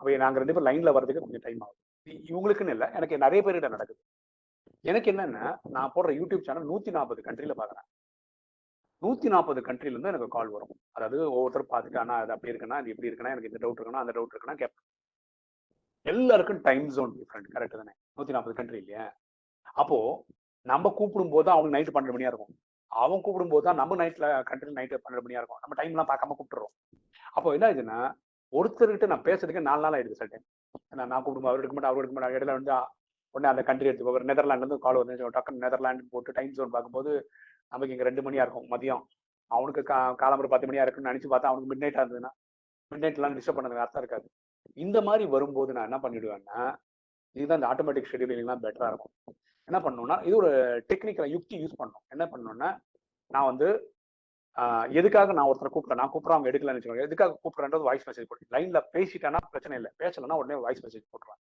[0.00, 1.80] அப்போ நாங்கள் ரெண்டு பேரும் லைனில் வர்றதுக்கு கொஞ்சம் டைம் ஆகும்.
[2.30, 4.00] இவங்களுக்குன்னு இல்லை எனக்கு நிறைய பேர்கிட்ட நடக்குது.
[4.90, 5.44] எனக்கு என்னென்னா
[5.76, 7.88] நான் போடுற யூடியூப் சேனல் நூற்றி நாற்பது கண்ட்ரியில் பார்க்குறேன்
[9.02, 10.74] நூற்றி நாற்பது கண்ட்ரிலேருந்து எனக்கு கால் வரும்.
[10.96, 14.14] அதாவது ஒவ்வொருத்தரும் பார்த்துட்டு ஆனால் அது அப்படி இருக்குன்னா அது இப்படி இருக்குன்னா எனக்கு இந்த டவுட் இருக்குன்னா அந்த
[14.16, 14.86] டவுட் இருக்குன்னா கேட்பேன்.
[16.10, 17.92] எல்லாருக்கும் டைம் ஜோன் டிஃப்ரெண்ட் கரெக்ட் தானே?
[18.14, 19.04] நூத்தி நாற்பது கண்ட்ரி இல்லையா?
[19.80, 19.98] அப்போ
[20.70, 22.52] நம்ம கூப்பிடும் போது அவங்க நைட்டு பன்னெண்டு மணியா இருக்கும்.
[22.92, 25.60] அவன் கூப்பிடும் போது தான் நம்ம நைட்ல கண்ட்ரி நைட்டு பன்னெண்டு மணியா இருக்கும்.
[25.62, 26.72] நம்ம டைம்லாம் பார்க்காம கூப்பிட்டுறோம்.
[27.36, 27.98] அப்போ என்ன ஆகுதுன்னா
[28.52, 30.46] ஒருத்தர்கிட்ட நான் பேசுறதுக்கு நாலு நாள் ஆயிடுது சில டைம்
[30.92, 32.74] ஏன்னா நான் கூப்பிடும் அவர் எடுக்க மாட்டேன் அவர் எடுக்க மாட்டேன் இடையில வந்து
[33.34, 37.12] உடனே அந்த கண்ட்ரி எடுத்து ஒரு நெதர்லாண்ட்ல இருந்து கால் வந்து டக்குன்னு நெதர்லாண்டு போட்டு டைம் ஜோன் பார்க்கும்போது
[37.72, 39.02] நமக்கு இங்க ரெண்டு மணியா இருக்கும் மதியம்.
[39.50, 42.32] அவனுக்கு கா காலம்பரம் பத்து மணியா இருக்குன்னு நினைச்சு பார்த்தா அவனுக்கு மிட் நைட் இருந்ததுன்னா
[42.92, 44.26] மிட் நைட்லாம் டிஸ்டர்ப் பண்ணதுக்கு அர்த்தம் இருக்காது.
[44.84, 46.60] இந்த மாதிரி வரும்போது நான் என்ன பண்ணிடுவேன்னா
[47.36, 49.14] இதுதான் இந்த ஆட்டோமேட்டிக் ஷெடியூலிங்லாம் பெட்டரா இருக்கும்.
[49.68, 50.52] என்ன பண்ணணும்னா இது ஒரு
[50.90, 52.04] டெக்னிக்கல் யுக்தி யூஸ் பண்ணணும்.
[52.14, 52.70] என்ன பண்ணணும்னா
[53.34, 53.68] நான் வந்து
[55.00, 56.00] எதுக்காக நான் ஒருத்தரை கூப்பிட்றேன்?
[56.00, 57.06] நான் கூப்பிட்றேன் அவங்க எடுக்கலன்னு வச்சுக்கோங்க.
[57.08, 59.90] எதுக்காக கூப்பிட்றேன்றது வாய்ஸ் மெசேஜ் போட்டு லைன்ல பேசிட்டேன்னா பிரச்சனை இல்லை.
[60.02, 61.40] பேசலைன்னா உடனே வாய்ஸ் மெசேஜ் போட்டுருவேன்.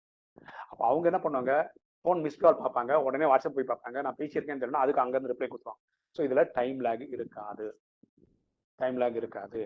[0.70, 1.54] அப்போ அவங்க என்ன பண்ணுவாங்க
[2.04, 5.82] ஃபோன் மிஸ் கால் பார்ப்பாங்க உடனே வாட்ஸ்அப் போய் பார்ப்பாங்க நான் பேசியிருக்கேன்னு தெரியல அதுக்கு அங்கேருந்து ரிப்ளை கொடுத்துருவாங்க.
[6.16, 7.66] ஸோ இதுல டைம் லேக் இருக்காது.
[8.80, 9.60] டைம் லேக் இருக்காது.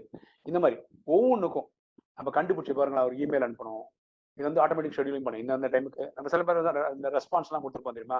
[0.48, 0.76] இந்த மாதிரி
[1.16, 1.68] ஒவ்வொன்றுக்கும்
[2.18, 3.84] நம்ம கண்டுபிடிச்சி பாருங்களா ஒரு இமெயில் அனுப்பணும்.
[4.38, 7.96] இது வந்து ஆட்டோமேட்டிக் ஷெடியூலிங் பண்ணும் இந்த அந்த டைமுக்கு நம்ம சில பேர் வந்து இந்த ரெஸ்பான்ஸ்லாம் கொடுத்துருப்போம்
[7.98, 8.18] தெரியுமா?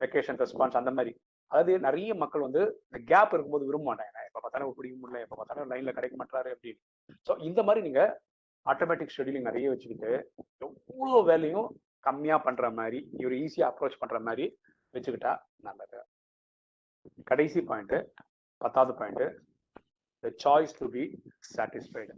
[0.00, 1.12] வெக்கேஷன் ரெஸ்பான்ஸ் அந்த மாதிரி.
[1.50, 4.18] அதாவது நிறைய மக்கள் வந்து இந்த கேப் இருக்கும்போது விரும்ப மாட்டாங்க.
[4.28, 6.80] எப்போ பார்த்தாலும் பிடிக்க முடியல எப்போ பார்த்தாலும் லைனில் கிடைக்க மாட்டாரு அப்படின்னு.
[7.28, 8.10] ஸோ இந்த மாதிரி நீங்கள்
[8.66, 10.10] ஆட்டோமேட்டிக் ஷெடியூலிங் நிறைய வச்சுக்கிட்டு
[10.64, 11.68] எவ்வளோ வேலையும்
[12.08, 14.44] கம்மியாக பண்ணுற மாதிரி இவர் ஈஸியாக அப்ரோச் பண்ணுற மாதிரி
[14.94, 15.32] வச்சுக்கிட்டா
[15.68, 16.00] நல்லது.
[17.30, 17.98] கடைசி பாயிண்ட்டு
[18.60, 19.28] பத்தாவது point
[20.24, 21.04] the choice to be
[21.54, 22.14] satisfied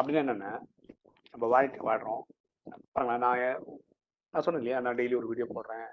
[0.00, 0.50] அப்படின்னு என்னென்ன
[1.32, 2.22] நம்ம வாழ்க்கை வாழ்கிறோம்
[2.94, 3.64] பாருங்களேன் நான்
[4.34, 5.88] நான் சொன்னேன் இல்லையா நான் டெய்லி ஒரு வீடியோ போடுறேன்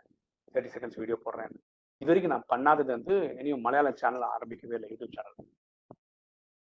[0.53, 1.53] தேர்ட்டி செகண்ட்ஸ் வீடியோ போடுறேன்.
[2.01, 5.37] இது வரைக்கும் நான் பண்ணாதது வந்து இனியும் மலையாளம் சேனல் ஆரம்பிக்கவே இல்லை யூடியூப் சேனல்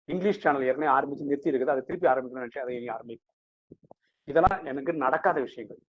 [0.10, 3.38] இங்கிலீஷ் சேனல் ஏற்கனவே ஆரம்பிச்சு நிறுத்தி இருக்குது அதை திருப்பி ஆரம்பிக்கணும்னு நினச்சி அதை இனி ஆரம்பிக்கும்
[4.28, 5.82] இதெல்லாம் எனக்கு நடக்காத விஷயங்கள்.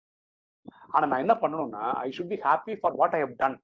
[0.95, 3.57] ஆனா நான் என்ன பண்ணணும்னா I should be happy for what I have done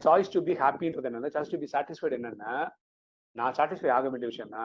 [0.00, 2.52] choice to be ஹாப்பின்றது என்னன்னா சாய்ஸ் டு பி சாட்டிஸ்ஃபைடு என்னன்னா
[3.36, 4.64] நான் சாட்டிஸ்ஃபை ஆக வேண்டிய விஷயம்னா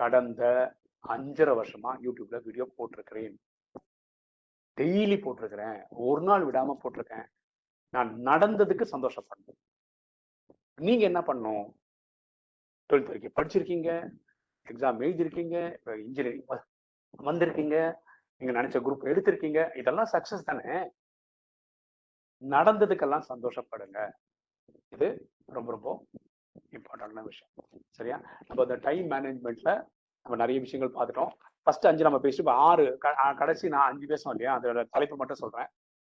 [0.00, 0.42] கடந்த
[1.08, 3.34] அஞ்சரை வருஷமா யூடியூப்ல வீடியோ போட்டிருக்கிறேன்.
[4.80, 5.86] டெய்லி போட்டிருக்கிறேன்.
[5.90, 7.26] ஒரு நாள் விடாம போட்டிருக்கேன்.
[7.88, 9.60] நான் நடந்ததுக்கு சந்தோஷப்படணும்.
[10.74, 11.80] நீங்க என்ன பண்ணும்
[12.88, 14.10] டுவெல்த் வரைக்கும் படிச்சிருக்கீங்க.
[14.68, 16.44] எக்ஸாம் எழுதிருக்கீங்க இன்ஜினியரிங்
[17.18, 17.94] வந்திருக்கீங்க.
[18.36, 19.76] நீங்க நினைச்ச குரூப் எடுத்திருக்கீங்க.
[19.76, 20.90] இதெல்லாம் சக்சஸ் தானே?
[22.48, 24.10] நடந்ததுக்கெல்லாம் சந்தோஷப்படுங்க.
[24.88, 26.06] இது ரொம்ப ரொம்ப
[26.70, 27.52] இம்பார்ட்டண்டான விஷயம்.
[27.88, 28.36] சரியா?
[28.46, 29.86] நம்ம இந்த டைம் மேனேஜ்மெண்ட்ல
[30.22, 31.28] நம்ம நிறைய விஷயங்கள் பார்த்துட்டோம்.
[31.62, 34.60] ஃபர்ஸ்ட் அஞ்சு நம்ம பேசிட்டு இப்போ ஆறு க- கடைசி நான் அஞ்சு பேசணும் இல்லையா?
[34.60, 35.66] அதோட தலைப்பு மட்டும் சொல்றேன்.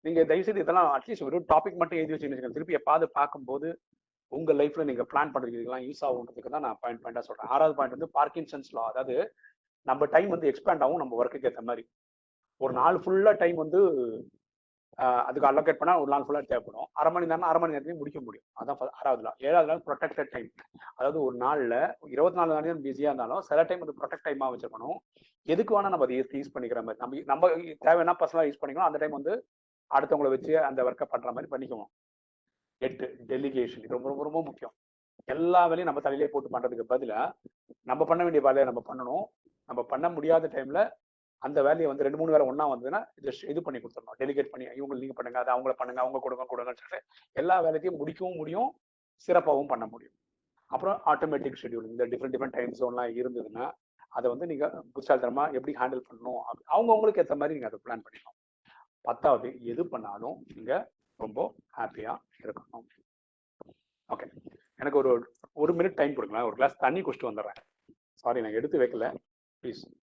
[0.02, 2.52] நீங்க தயவுசெய்து இதெல்லாம் அட்லீஸ்ட் ஒரு டாபிக் மட்டும் எழுதி வச்சுக்கோங்க.
[2.52, 3.82] திருப்பி எப்பாவது பார்க்கும்போது
[4.28, 7.50] உங்க லைஃப்ல நீங்க பிளான் பண்றதுக்கெல்லாம் யூஸ் ஆகுன்றதுக்கு தான் நான் பாயிண்ட் பாயிண்டா சொல்றேன்.
[7.50, 9.34] ஆறாவது பாயிண்ட் வந்து பார்க்கின்சன்ஸ் லா அதாவது
[9.82, 11.90] நம்ம டைம் வந்து எக்ஸ்பேண்ட் ஆகும் நம்ம ஒர்க்குக்கு ஏற்ற மாதிரி.
[12.58, 13.80] ஒரு நாள் ஃபுல்லா டைம் வந்து
[15.28, 16.88] அதுக்கு அலோகேட் பண்ணால் ஒரு நாள் ஃபுல்லாக தேவைப்படும்.
[17.00, 18.46] அரை மணி நேரம் அரை மணி நேரத்துலையும் முடிக்க முடியும்.
[18.60, 19.38] அதான் ஆறாவது நாள்.
[19.48, 20.50] ஏழாவது நாள் ப்ரொடெக்டட் டைம்
[20.98, 21.78] அதாவது ஒரு நாளில்
[22.16, 24.98] இருபத்தி நாலு மணி நேரம் இருந்தாலும் சில டைம் அது ப்ரொடெக்ட் டைமாக வச்சுருக்கணும்.
[25.54, 27.02] எதுக்கு வேணால் நம்ம அதை யூஸ் பண்ணிக்கிற மாதிரி.
[27.04, 27.50] நம்ம நம்ம
[27.88, 29.36] தேவைன்னா பர்சனலாக யூஸ் பண்ணிக்கணும் அந்த டைம் வந்து
[29.92, 31.90] அடுத்தவங்களை வச்சு அந்த ஒர்க்கை பண்ணுற மாதிரி பண்ணிக்குவோம்.
[32.88, 34.74] எட்டு டெலிகேஷன் இது ரொம்ப ரொம்ப ரொம்ப முக்கியம்.
[35.34, 37.28] எல்லா வேலையும் நம்ம தலையிலே போட்டு பண்ணுறதுக்கு பதிலாக
[37.92, 39.26] நம்ம பண்ண வேண்டிய வேலையை நம்ம பண்ணணும்.
[39.70, 40.82] நம்ம பண்ண முடியாத டைமில்
[41.38, 44.20] அந்த வேலையை வந்து ரெண்டு மூணு வேலை ஒன்றா வந்ததுன்னா ஜஸ்ட் இது பண்ணி கொடுத்துடணும்.
[44.20, 48.36] டெலிகேட் பண்ணி இவங்க நீங்கள் பண்ணுங்க அதை அவங்கள பண்ணுங்க அவங்க கொடுங்க கொடுங்கன்னு சொல்லிட்டு எல்லா வேலைக்கும் முடிக்கவும்
[48.36, 48.80] முடியும்
[49.28, 50.14] சிறப்பாகவும் பண்ண முடியும்.
[50.66, 53.72] அப்புறம் ஆட்டோமேட்டிக் ஷெட்யூல் இந்த டிஃப்ரெண்ட் டிஃப்ரெண்ட் டைம் ஜோன்லாம் இருந்ததுன்னா
[54.10, 58.02] அதை வந்து நீங்கள் புத்தாலித்தனமா எப்படி ஹேண்டில் பண்ணணும் அப்படி- அவங்க அவங்களுக்கு ஏற்ற மாதிரி நீங்கள் அதை பிளான்
[58.02, 58.70] பண்ணிக்கணும்.
[59.02, 62.88] பத்தாவது எது பண்ணாலும் நீங்கள் ரொம்ப ஹாப்பியாக இருக்கணும்.
[64.10, 64.32] ஓகே
[64.76, 66.46] எனக்கு ஒரு ஒரு மினிட் டைம் கொடுங்களேன்.
[66.46, 67.86] ஒரு கிளாஸ் தண்ணி குடிச்சிட்டு வந்துடுறேன்.
[68.14, 69.16] சாரி நான் எடுத்து வைக்கல.
[69.62, 69.96] Please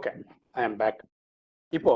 [0.00, 0.12] Okay
[0.58, 1.00] I am back
[1.72, 1.94] இப்போ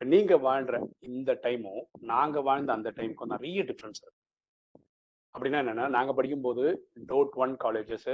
[0.00, 0.76] நீங்க வாழ்ற
[1.08, 4.20] இந்த டைமும் நாங்க வாழ்ந்த அந்த டைமுக்கும் நிறைய டிஃப்ரென்ஸ் இருக்கு.
[5.34, 6.64] அப்படின்னா என்னன்னா நாங்க படிக்கும்போது
[7.10, 8.06] டோட் ஒன் காலேஜஸ்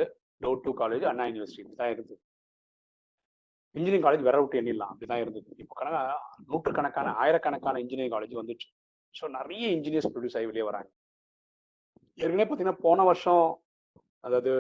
[0.45, 2.21] டோட் டூ காலேஜ் அண்ணா யூனிவர்சிட்டி தான் இருந்தது.
[3.75, 5.51] இன்ஜினியரிங் காலேஜ் வேற விட்டு எண்ணிடலாம் அப்படிதான் இருந்தது.
[5.65, 6.01] இப்போ கணக்கா
[6.51, 8.69] நூற்றுக்கணக்கான ஆயிரக்கணக்கான இன்ஜினியரிங் காலேஜ் வந்துச்சு.
[9.15, 10.91] ஸோ நிறைய இன்ஜினியர்ஸ் ப்ரொடியூஸ் ஆகி வெளியே வராங்க.
[12.19, 13.47] ஏற்கனவே பார்த்தீங்கன்னா போன வருஷம்
[14.29, 14.55] அதாவது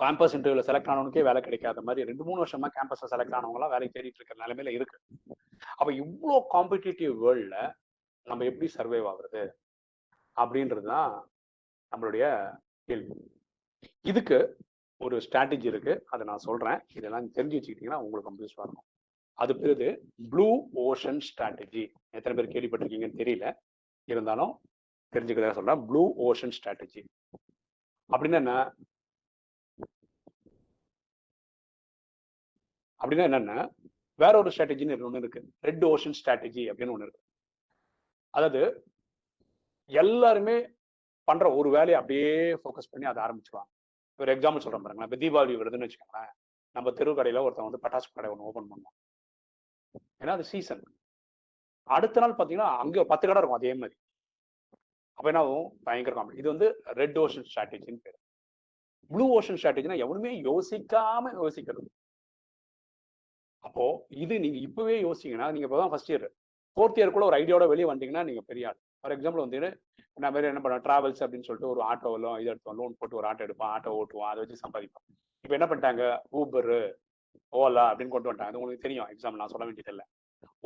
[0.00, 4.18] கேம்பஸ் இன்டர்வியூல செலக்ட் ஆனவனுக்கே வேலை கிடைக்காத மாதிரி ரெண்டு மூணு வருஷமா கேம்பஸ்ல செலக்ட் ஆனவங்களாம் வேலை தேடிட்டு
[4.20, 4.98] இருக்கிற நிலைமையில இருக்கு.
[5.76, 7.56] அப்ப இவ்வளோ காம்படிட்டிவ் வேர்ல்ட்ல
[8.26, 9.42] நம்ம எப்படி சர்வைவ் ஆகுறது?
[10.36, 11.12] அப்படின்றது தான்
[11.92, 12.24] நம்மளுடைய
[12.84, 13.16] கேள்வி.
[14.00, 14.38] இதுக்கு
[15.04, 15.92] ஒரு ஸ்ட்ராட்டஜி இருக்கு.
[16.06, 16.80] அதை நான் சொல்றேன்.
[16.94, 18.88] இதெல்லாம் தெரிஞ்சு வச்சுக்கிட்டீங்கன்னா உங்களுக்கு ரொம்ப யூஸ்ஃபுல்லாக இருக்கும்.
[19.42, 19.88] அது பிறகு
[20.30, 20.48] ப்ளூ
[20.86, 23.46] ஓஷன் ஸ்ட்ராட்டஜி எத்தனை பேர் கேள்விப்பட்டிருக்கீங்கன்னு தெரியல.
[24.08, 24.52] இருந்தாலும்
[25.12, 25.82] தெரிஞ்சுக்கிறதா சொல்றேன்.
[25.86, 27.02] ப்ளூ ஓஷன் ஸ்ட்ராட்டஜி
[28.10, 28.54] அப்படின்னா என்ன?
[33.00, 33.58] அப்படின்னா என்னன்னா
[34.22, 35.40] வேற ஒரு ஸ்ட்ராட்டஜின்னு ஒன்று இருக்கு.
[35.68, 37.22] ரெட் ஓஷன் ஸ்ட்ராட்டஜி அப்படின்னு ஒன்று இருக்கு.
[38.34, 38.62] அதாவது
[39.90, 40.56] எல்லாருமே
[41.28, 42.30] பண்ற ஒரு வேலையை அப்படியே
[42.60, 43.70] ஃபோக்கஸ் பண்ணி அதை ஆரம்பிச்சுருவாங்க.
[44.20, 45.08] ஒரு எக்ஸாம்பிள் சொல்றேன் பாருங்களேன்.
[45.08, 46.32] இப்போ தீபாவளி வருதுன்னு வச்சுக்கோங்களேன்.
[46.76, 48.96] நம்ம தெரு கடையில ஒருத்தன் வந்து பட்டாசு கடை ஒன்று ஓப்பன் பண்ணுவோம்
[50.22, 50.82] ஏன்னா அது சீசன்
[51.96, 53.96] அடுத்த நாள் பார்த்தீங்கன்னா அங்கே பத்து கடை இருக்கும் அதே மாதிரி.
[55.18, 55.66] அப்போ என்ன ஆகும்?
[55.86, 56.66] பயங்கர காமெடி இது வந்து
[57.00, 58.18] ரெட் ஓஷன் ஸ்ட்ராட்டஜின்னு பேர்.
[59.10, 61.88] ப்ளூ ஓஷன் ஸ்ட்ராட்டஜினா எவனுமே யோசிக்காம யோசிக்கிறது.
[63.64, 63.84] அப்போ
[64.24, 66.26] இது நீங்க இப்பவே யோசிச்சீங்கன்னா நீங்க இப்பதான் ஃபர்ஸ்ட் இயர்
[66.76, 68.78] ஃபோர்த் இயர்க்குள்ள ஒரு ஐடியாவோட வெளியே வந்தீங்கன்னா நீங்க பெரிய ஆள்.
[69.00, 69.70] ஃபார் எக்ஸாம்பிள் வந்து
[70.16, 73.44] நான் வேற என்ன பண்ணுவோம் டிராவல்ஸ் அப்படின்னு சொல்லிட்டு ஒரு ஆட்டோவில் இது எடுத்தோம் லோன் போட்டு ஒரு ஆட்டோ
[73.46, 75.04] எடுப்போம் ஆட்டோ ஓட்டுவோம் அதை வச்சு சம்பாதிப்போம்
[75.44, 76.02] இப்போ என்ன பண்ணிட்டாங்க?
[76.38, 76.72] ஊபர்
[77.52, 78.52] ஓலா அப்படின்னு கொண்டு வந்துட்டாங்க.
[78.52, 79.08] அது உங்களுக்கு தெரியும்.
[79.12, 80.04] எக்ஸாம்பிள் நான் சொல்ல வேண்டியது இல்லை.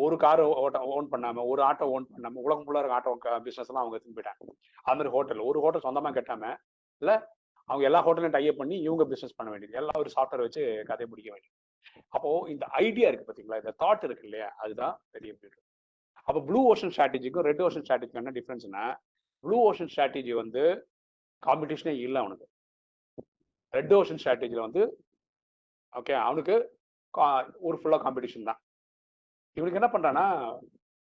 [0.04, 3.82] ஒரு கார் ஓட்ட ஓன் பண்ணாம ஒரு ஆட்டோ ஓன் பண்ணாம உலகம் ஃபுல்லாக இருக்க ஆட்டோ பிசினஸ் எல்லாம்
[3.84, 4.42] அவங்க எடுத்துன்னு போயிட்டாங்க.
[4.86, 6.52] அது மாதிரி ஹோட்டல் ஒரு ஹோட்டல் சொந்தமா கட்டாம
[7.02, 7.12] இல்ல
[7.68, 9.78] அவங்க எல்லா ஹோட்டலையும் டைப் பண்ணி இவங்க பிசினஸ் பண்ண வேண்டியது.
[9.82, 11.54] எல்லா ஒரு சாஃப்ட்வேர் வச்சு கதையை பிடிக்க வேண்டியது.
[12.14, 13.60] அப்போ இந்த ஐடியா இருக்கு பாத்தீங்களா?
[13.62, 14.48] இந்த தாட் இருக்கு இல்லையா?
[14.64, 15.62] அதுதான் பெரிய பீரியட்
[16.28, 18.84] அப்போ ப்ளூ ஓஷன் ஸ்ட்ராட்டஜிக்கும் ரெட் ஓஷன் ஸ்ட்ராட்டஜிக்கும் என்ன டிஃப்ரென்ஸ்னா
[19.44, 20.62] ப்ளூ ஓஷன் ஸ்ட்ராட்டஜி வந்து
[21.42, 22.46] காம்படிஷனே இல்லை அவனுக்கு.
[23.74, 24.82] ரெட் ஓஷன் ஸ்ட்ராட்டஜியில் வந்து
[26.00, 26.54] ஓகே அவனுக்கு
[27.68, 28.60] ஒரு ஃபுல்லாக காம்படிஷன் தான்.
[29.58, 30.24] இவனுக்கு என்ன பண்ணுறான்னா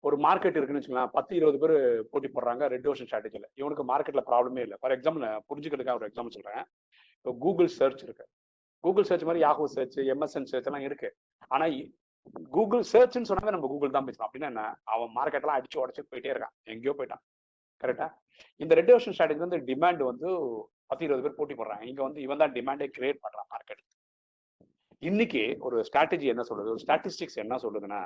[0.04, 1.76] ஒரு மார்க்கெட் இருக்குன்னு வச்சுக்கலாம் பத்து இருபது பேர்
[2.10, 4.76] போட்டி போடுறாங்க ரெட் ஓஷன் ஸ்ட்ராட்டஜியில் இவனுக்கு மார்க்கெட்டில் ப்ராப்ளமே இல்லை.
[4.80, 6.64] ஃபார் எக்ஸாம்பிள் புரிஞ்சுக்கிறதுக்காக ஒரு எக்ஸாம்பிள் சொல்கிறேன்
[7.18, 8.26] இப்போ கூகுள் சர்ச் இருக்கு.
[8.84, 11.08] கூகுள் சர்ச் மாதிரி யாஹூ சர்ச் எம்எஸ்என் சர்ச் எல்லாம் இருக்கு.
[11.54, 11.76] ஆனால்
[12.56, 14.62] கூகுள் சர்ச்னு சொன்னாவே நம்ம கூகுள் தான் பேசணும் அப்படின்னா என்ன?
[14.94, 16.54] அவன் மார்க்கெட்லாம் அடிச்சு உடச்சு போயிட்டே இருக்கான்.
[16.72, 17.22] எங்கேயோ போயிட்டான்.
[17.82, 18.06] கரெக்டா
[18.62, 20.28] இந்த ரெட் ஓஷன் ஸ்ட்ராட்டஜி வந்து டிமாண்ட் வந்து
[20.90, 21.84] பத்து இருபது பேர் போட்டி போடுறாங்க.
[21.90, 23.82] இங்க வந்து இவன் தான் டிமாண்டே கிரியேட் பண்றான் மார்க்கெட்
[25.08, 26.72] இன்னைக்கு ஒரு ஸ்ட்ராட்டஜி என்ன சொல்லுது?
[26.74, 28.00] ஒரு ஸ்டாட்டிஸ்டிக்ஸ் என்ன சொல்லுதுன்னா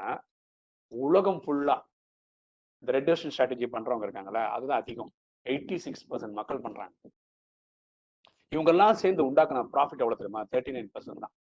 [0.92, 1.76] உலகம் ஃபுல்லா
[2.82, 5.10] இந்த ரெட் ஓஷன் ஸ்ட்ராட்டஜி பண்றவங்க இருக்காங்கல்ல அதுதான் அதிகம்.
[5.46, 6.94] எயிட்டி சிக்ஸ் பர்சன்ட் மக்கள் பண்றாங்க.
[8.52, 10.40] இவங்கெல்லாம் சேர்ந்து உண்டாக்குன ப்ராஃபிட் எவ்வளோ தெரியுமா?
[10.52, 11.34] தேர்ட்டி நைன் பர்சன்ட் தான்.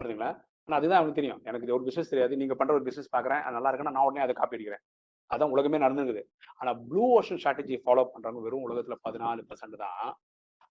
[0.00, 0.30] புரியுதுங்களா?
[0.68, 1.40] ஆனால் அதுதான் அவனுக்கு தெரியும்.
[1.48, 2.34] எனக்கு இது ஒரு பிஸ்னஸ் தெரியாது.
[2.40, 3.42] நீங்க பண்ற ஒரு பிஸ்னஸ் பாக்குறேன்.
[3.44, 4.82] அது நல்லா இருக்குன்னா நான் உடனே அதை காப்பி அடிக்கிறேன்.
[5.30, 6.22] அதான் உலகமே நடந்துருக்குது.
[6.60, 10.10] ஆனால் ப்ளூ ஓஷன் ஸ்ட்ராட்டஜி ஃபாலோ பண்றவங்க வெறும் உலகத்துல பதினாலு பர்சன்ட் தான்.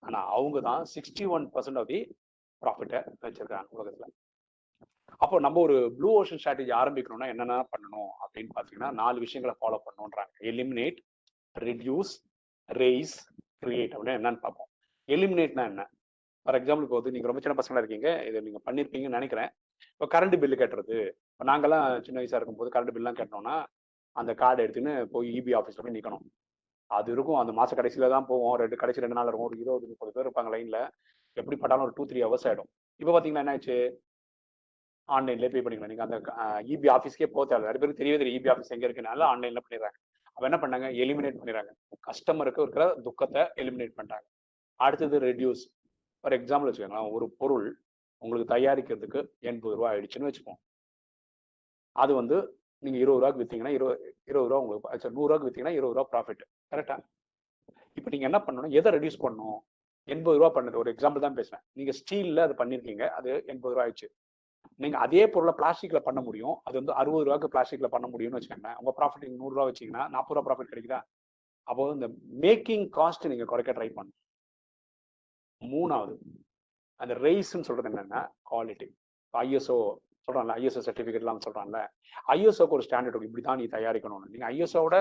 [0.04, 2.00] ஆனா அவங்க தான் sixty one percent of the
[2.62, 4.08] ப்ராஃபிட்டை வச்சிருக்காங்க உலகத்துல.
[5.24, 10.34] அப்போ நம்ம ஒரு ப்ளூ ஓஷன் ஸ்ட்ராட்டஜி ஆரம்பிக்கணும்னா என்னென்ன பண்ணணும் அப்படின்னு பார்த்தீங்கன்னா நாலு விஷயங்களை ஃபாலோ பண்ணணுன்றாங்க
[10.52, 11.00] எலிமினேட்
[11.56, 12.14] ரெடியூஸ்
[12.70, 13.16] ரேஸ்
[13.64, 14.70] கிரியேட் அப்படின்னு என்னன்னு பார்ப்போம்.
[15.16, 15.84] எலிமினேட்னா என்ன?
[16.46, 18.10] ஃபார் எக்ஸாம்பிள் போது நீங்கள் ரொம்ப சின்ன பசங்களாக இருக்கீங்க.
[18.30, 19.50] இதை நீங்கள் பண்ணியிருப்பீங்கன்னு நினைக்கிறேன்.
[19.94, 20.98] இப்போ கரண்ட் பில்லு கட்டுறது.
[21.34, 23.56] இப்போ நாங்கெல்லாம் சின்ன வயசாக இருக்கும்போது கரண்ட் பில்லாம் கட்டினோம்னா
[24.16, 26.26] அந்த கார்டு எடுத்துன்னு போய் இபி ஆஃபீஸில் போய் நிற்கணும்
[26.98, 27.40] அது இருக்கும்.
[27.42, 28.56] அந்த மாத கடைசியில் தான் போவோம்.
[28.64, 29.50] ரெண்டு கடைசி ரெண்டு நாள் இருக்கும்.
[29.50, 30.82] ஒரு இருபது முப்பது பேர் இருப்பாங்க லைனில்
[31.38, 32.70] எப்படி பட்டாலும் ஒரு டூ த்ரீ ஹவர்ஸ் ஆகிடும்
[33.02, 33.78] இப்போ பார்த்தீங்கன்னா என்ன ஆச்சு
[35.16, 35.92] ஆன்லைன்லேயே பே பண்ணிக்கலாம்.
[35.94, 36.18] நீங்கள் அந்த
[36.76, 39.98] இபி ஆஃபீஸ்க்கே போக தேவை நிறைய பேருக்கு தெரியவே தெரியும் இபி ஆஃபீஸ் எங்கே இருக்குனால ஆன்லைனில் பண்ணிடுறாங்க.
[40.36, 40.88] அப்போ என்ன பண்ணாங்க?
[41.04, 41.72] எலிமினேட் பண்ணிடுறாங்க.
[42.08, 44.28] கஸ்டமருக்கு இருக்கிற துக்கத்தை எலிமினேட் பண்ணிட்டாங்க.
[44.86, 45.62] அடுத்தது ரெடியூஸ்
[46.22, 47.68] ஃபார் எக்ஸாம்பிள் வச்சுக்கோங்களேன் ஒரு பொருள்
[48.22, 49.20] உங்களுக்கு தயாரிக்கிறதுக்கு
[49.50, 50.60] எண்பது ரூபா ஆயிடுச்சுன்னு வச்சுப்போம்.
[52.04, 52.38] அது வந்து
[52.84, 53.98] நீங்கள் இருபது ரூபாய்க்கு விற்றீங்கன்னா இருபது
[54.32, 56.98] இருபது ரூபா உங்களுக்கு நூறுரூவாக்கு விற்றீங்கன்னா இருபது ரூபா ப்ராஃபிட் கரெக்டா
[57.98, 58.74] இப்போ நீங்கள் என்ன பண்ணணும்?
[58.80, 59.60] எதை ரெடியூஸ் பண்ணணும்?
[60.14, 60.76] எண்பது ரூபா பண்ணது.
[60.82, 64.08] ஒரு எக்ஸாம்பிள் தான் பேசுகிறேன் நீங்கள் ஸ்டீலில் அது பண்ணியிருக்கீங்க அது எண்பது ரூபா ஆயிடுச்சு.
[64.84, 66.56] நீங்க அதே பொருளை பிளாஸ்டிக்ல பண்ண முடியும்.
[66.68, 70.38] அது வந்து அறுபது ரூபாய்க்கு பிளாஸ்டிக்ல பண்ண முடியும்னு வச்சுக்கோங்க உங்க ப்ராஃபிட் நீங்க நூறு ரூபா வச்சீங்கன்னா நாற்பது
[70.38, 71.00] ரூபா ப்ராஃபிட் கிடைக்குதா?
[71.64, 72.08] அப்போ இந்த
[72.46, 74.22] மேக்கிங் காஸ்ட் நீங்க குறைக்க ட்ரை பண்ணணும்
[75.62, 76.16] மூணாவது
[77.00, 78.88] அந்த ரைஸ்ன்னு சொல்றது என்னன்னா குவாலிட்டி
[79.34, 79.78] ஐஎஸ்ஓ
[80.28, 81.80] சொல்றான்ல ஐஎஸ்ஓ சர்டிபிகேட்லாம் சொல்றான்ல.
[82.36, 84.30] ஐஎஸ்ஓக்கு ஒரு ஸ்டாண்டர்ட் இருக்கும் இப்படி தான் நீ தயாரிக்கணும்னு.
[84.34, 84.98] நீங்க ஐஎஸ்ஓட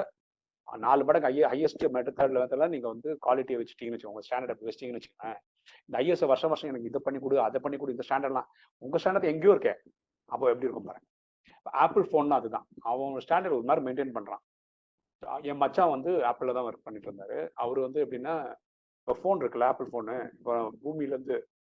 [0.68, 4.24] நாலு மடங்கு ஐ ஹையஸ்ட் மெத்தட் நீங்க வந்து குவாலிட்டியை வச்சுட்டீங்கன்னு வச்சுக்கோங்க.
[4.28, 5.34] ஸ்டாண்டர்ட் வச்சிட்டீங்கன்னு வச்சுக்கோங்க
[5.86, 8.48] இந்த ஐஎஸ்ஓ வருஷம் வருஷம் எனக்கு இதை பண்ணி கொடு அதை பண்ணி கொடு இந்த ஸ்டாண்டர்ட்லாம்
[8.82, 9.80] உங்க ஸ்டாண்டர்ட் எங்கேயோ இருக்கேன்
[10.28, 11.06] அப்போ எப்படி இருக்கும் பாருங்க.
[11.84, 12.66] ஆப்பிள் ஃபோன் அதுதான்.
[12.90, 14.42] அவன் ஸ்டாண்டர்ட் ஒரு மாதிரி மெயின்டைன் பண்றான்.
[15.50, 17.38] என் மச்சான் வந்து ஆப்பிளில் தான் ஒர்க் பண்ணிட்டு இருந்தாரு.
[17.62, 18.34] அவர் வந்து எப்படின்னா
[19.00, 20.54] இப்போ ஃபோன் இருக்குல்ல ஆப்பிள் ஃபோனு இப்போ
[20.84, 21.36] பூமியிலேருந்து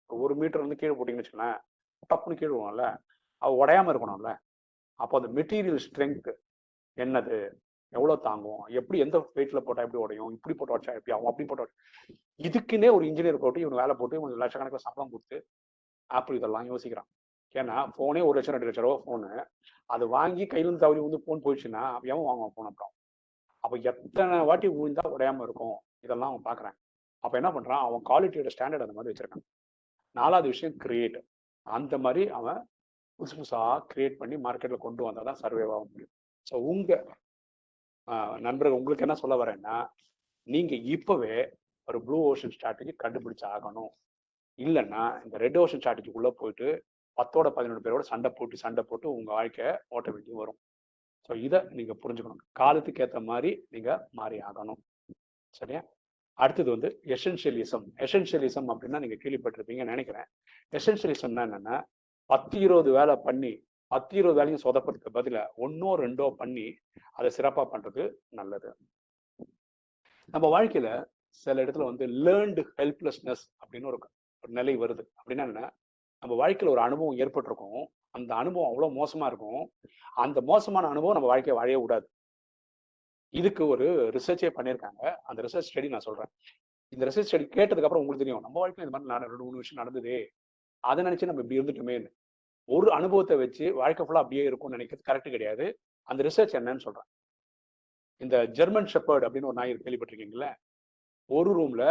[0.10, 1.60] ஒரு மீட்டர் வந்து கீழே போட்டிங்கன்னு வச்சுக்கோங்களேன்.
[2.10, 2.86] டப்புன்னு கீழே விடுவோம்ல
[3.42, 4.32] அது உடையாம இருக்கணும்ல.
[5.00, 6.30] அப்போ அந்த மெட்டீரியல் ஸ்ட்ரென்த்
[6.98, 7.38] என்னது?
[7.98, 8.62] எவ்வளவு தாங்கும்?
[8.80, 10.32] எப்படி எந்த வெயிட்ல போட்டா எப்படி உடையும்?
[10.38, 11.30] இப்படி போட்டு வச்சா எப்படி ஆகும்?
[11.32, 11.74] அப்படி போட்டு
[12.48, 15.38] இதுக்குன்னே ஒரு இன்ஜினியர் போட்டு இவன் வேலை போட்டு இவங்க லட்சக்கணக்கில் சம்பளம் கொடுத்து
[16.10, 17.10] ஆப்பிள் இதெல்லாம் யோசிக்கிறான்.
[17.56, 19.30] ஏன்னா ஃபோனே ஒரு லட்சம் ரெண்டு லட்சம் ரூபா ஃபோனு
[19.93, 22.93] அது வாங்கி கையிலிருந்து தவறி வந்து ஃபோன் போயிடுச்சுன்னா எவன் வாங்குவான் ஃபோன் அப்புறம்?
[23.64, 25.78] அப்போ எத்தனை வாட்டி விழுந்தா உடையாம இருக்கும்?
[26.06, 26.78] இதெல்லாம் அவன் பார்க்குறான்
[27.24, 27.84] அப்போ என்ன பண்றான்?
[27.88, 29.46] அவன் குவாலிட்டியோட ஸ்டாண்டர்ட் அந்த மாதிரி வச்சிருக்கான்.
[30.16, 31.18] நாலாவது விஷயம் கிரியேட்
[31.68, 32.60] அந்த மாதிரி அவன்
[33.20, 36.12] புதுசு புதுசாக கிரியேட் பண்ணி மார்க்கெட்டில் கொண்டு வந்தால் தான் சர்வே ஆக முடியும்.
[36.50, 37.04] ஸோ உங்கள்
[38.45, 39.76] நண்பர்கள் உங்களுக்கு என்ன சொல்ல வரேன்னா
[40.47, 41.38] நீங்க இப்பவே
[41.88, 43.91] ஒரு ப்ளூ ஓஷன் ஸ்ட்ராட்டஜி கண்டுபிடிச்சு ஆகணும்.
[44.60, 46.68] இல்லைன்னா இந்த ரெட் ஓஷன் ஸ்ட்ராட்டஜிக்குள்ள போயிட்டு
[47.18, 50.60] பத்தோட பதினொன்று பேரோட சண்டை போட்டு சண்டை போட்டு உங்க வாழ்க்கையை ஓட்ட வேண்டி வரும்.
[51.28, 52.41] ஸோ இதை நீங்க புரிஞ்சுக்கணும்.
[52.60, 54.82] காலத்துக்கு ஏற்ற மாதிரி நீங்க மாறி ஆகணும்.
[55.60, 55.82] சரியா?
[56.39, 60.28] அடுத்தது வந்து எசென்ஷியலிசம் எசென்ஷியலிசம் அப்படின்னா நீங்க கேள்விப்பட்டிருப்பீங்கன்னு நினைக்கிறேன்.
[60.74, 61.78] எசென்ஷியலிசம்னா என்னன்னா
[62.30, 63.53] பத்து இருபது வேலை பண்ணி
[63.88, 66.76] பத்து இருபது வேலையும் சொதப்பதுக்கு பதில ஒன்னோ ரெண்டோ பண்ணி
[67.12, 68.78] அதை சிறப்பா பண்றது நல்லது.
[70.26, 74.00] நம்ம வாழ்க்கையில சில இடத்துல வந்து லேர்ன்டு ஹெல்ப்லெஸ்னஸ் அப்படின்னு ஒரு
[74.42, 75.08] ஒரு நிலை வருது.
[75.24, 75.78] அப்படின்னா என்ன?
[76.20, 77.90] நம்ம வாழ்க்கையில ஒரு அனுபவம் ஏற்பட்டிருக்கும்.
[78.10, 79.72] அந்த அனுபவம் அவ்வளவு மோசமா இருக்கும்.
[80.16, 82.10] அந்த மோசமான அனுபவம் நம்ம வாழ்க்கையை வாழவே விடாது
[83.30, 85.16] இதுக்கு ஒரு ரிசர்ச்சே பண்ணியிருக்காங்க.
[85.24, 86.28] அந்த ரிசர்ச் ஸ்டடி நான் சொல்றேன்.
[86.88, 88.42] இந்த ரிசர்ச் ஸ்டடி கேட்டதுக்கு அப்புறம் உங்களுக்கு தெரியும்.
[88.42, 90.32] நம்ம வாழ்க்கையில இந்த மாதிரி நட- ரெண்டு மூணு விஷயம் நடந்ததே.
[90.80, 92.12] அதை நினைச்சு நம்ம இப்படி இருந்துட்டோமேன்னு.
[92.70, 95.66] ஒரு அனுபவத்தை வச்சு வாழ்க்கை ஃபுல்லாக அப்படியே இருக்கும்னு நினைக்கிறது கரெக்ட் கிடையாது.
[96.09, 97.09] அந்த ரிசர்ச் என்னன்னு சொல்கிறேன்
[98.22, 100.51] இந்த ஜெர்மன் ஷெப்பர்ட் அப்படின்னு ஒரு நாய் கேள்விப்பட்டிருக்கீங்களே
[101.30, 101.88] ஒரு ரூமில்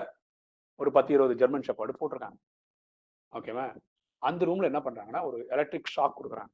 [0.80, 2.38] ஒரு பத்து இருபது ஜெர்மன் ஷெப்பர்டு போட்டிருக்காங்க.
[3.32, 3.66] ஓகேவா
[4.22, 6.52] அந்த ரூமில் என்ன பண்ணுறாங்கன்னா ஒரு எலக்ட்ரிக் ஷாக் கொடுக்குறாங்க.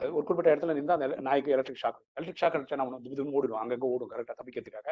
[0.00, 3.60] அது ஒரு குறிப்பிட்ட இடத்துல நின்று அந்த நாய்க்கு எலக்ட்ரிக் ஷாக் எலக்ட்ரிக் ஷாக் அடிச்சா நம்ம திடீர்னு ஓடிடும்
[3.62, 4.88] அங்கங்கே ஓடும் கரெக்டாக தப்பிக்கிறதுக்காக.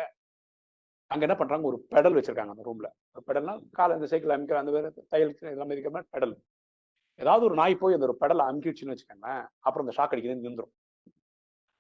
[1.11, 4.73] அங்கே என்ன பண்ணுறாங்க ஒரு பெடல் வச்சிருக்காங்க அந்த ரூமில் ஒரு பெடல்னா காலை இந்த சைக்கிள் அமைக்கிற அந்த
[4.77, 6.35] வேறு தையல் எல்லாமே இருக்கிற மாதிரி பெடல்
[7.19, 10.73] ஏதாவது ஒரு நாய் போய் அந்த ஒரு பெடலை அமுக்கிடுச்சுன்னு வச்சுக்கோங்களேன் அப்புறம் அந்த ஷாக் அடிக்கிறது நின்றுடும்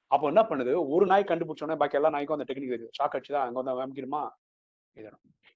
[0.06, 0.72] அப்போ என்ன பண்ணுது?
[0.94, 4.22] ஒரு நாய் கண்டுபிடிச்சோன்னே பாக்கி எல்லா நாய்க்கும் அந்த டெக்னிக் இருக்குது ஷாக் அடிச்சுதான் அங்கே வந்து அமுக்கிடுமா?
[4.96, 5.10] இது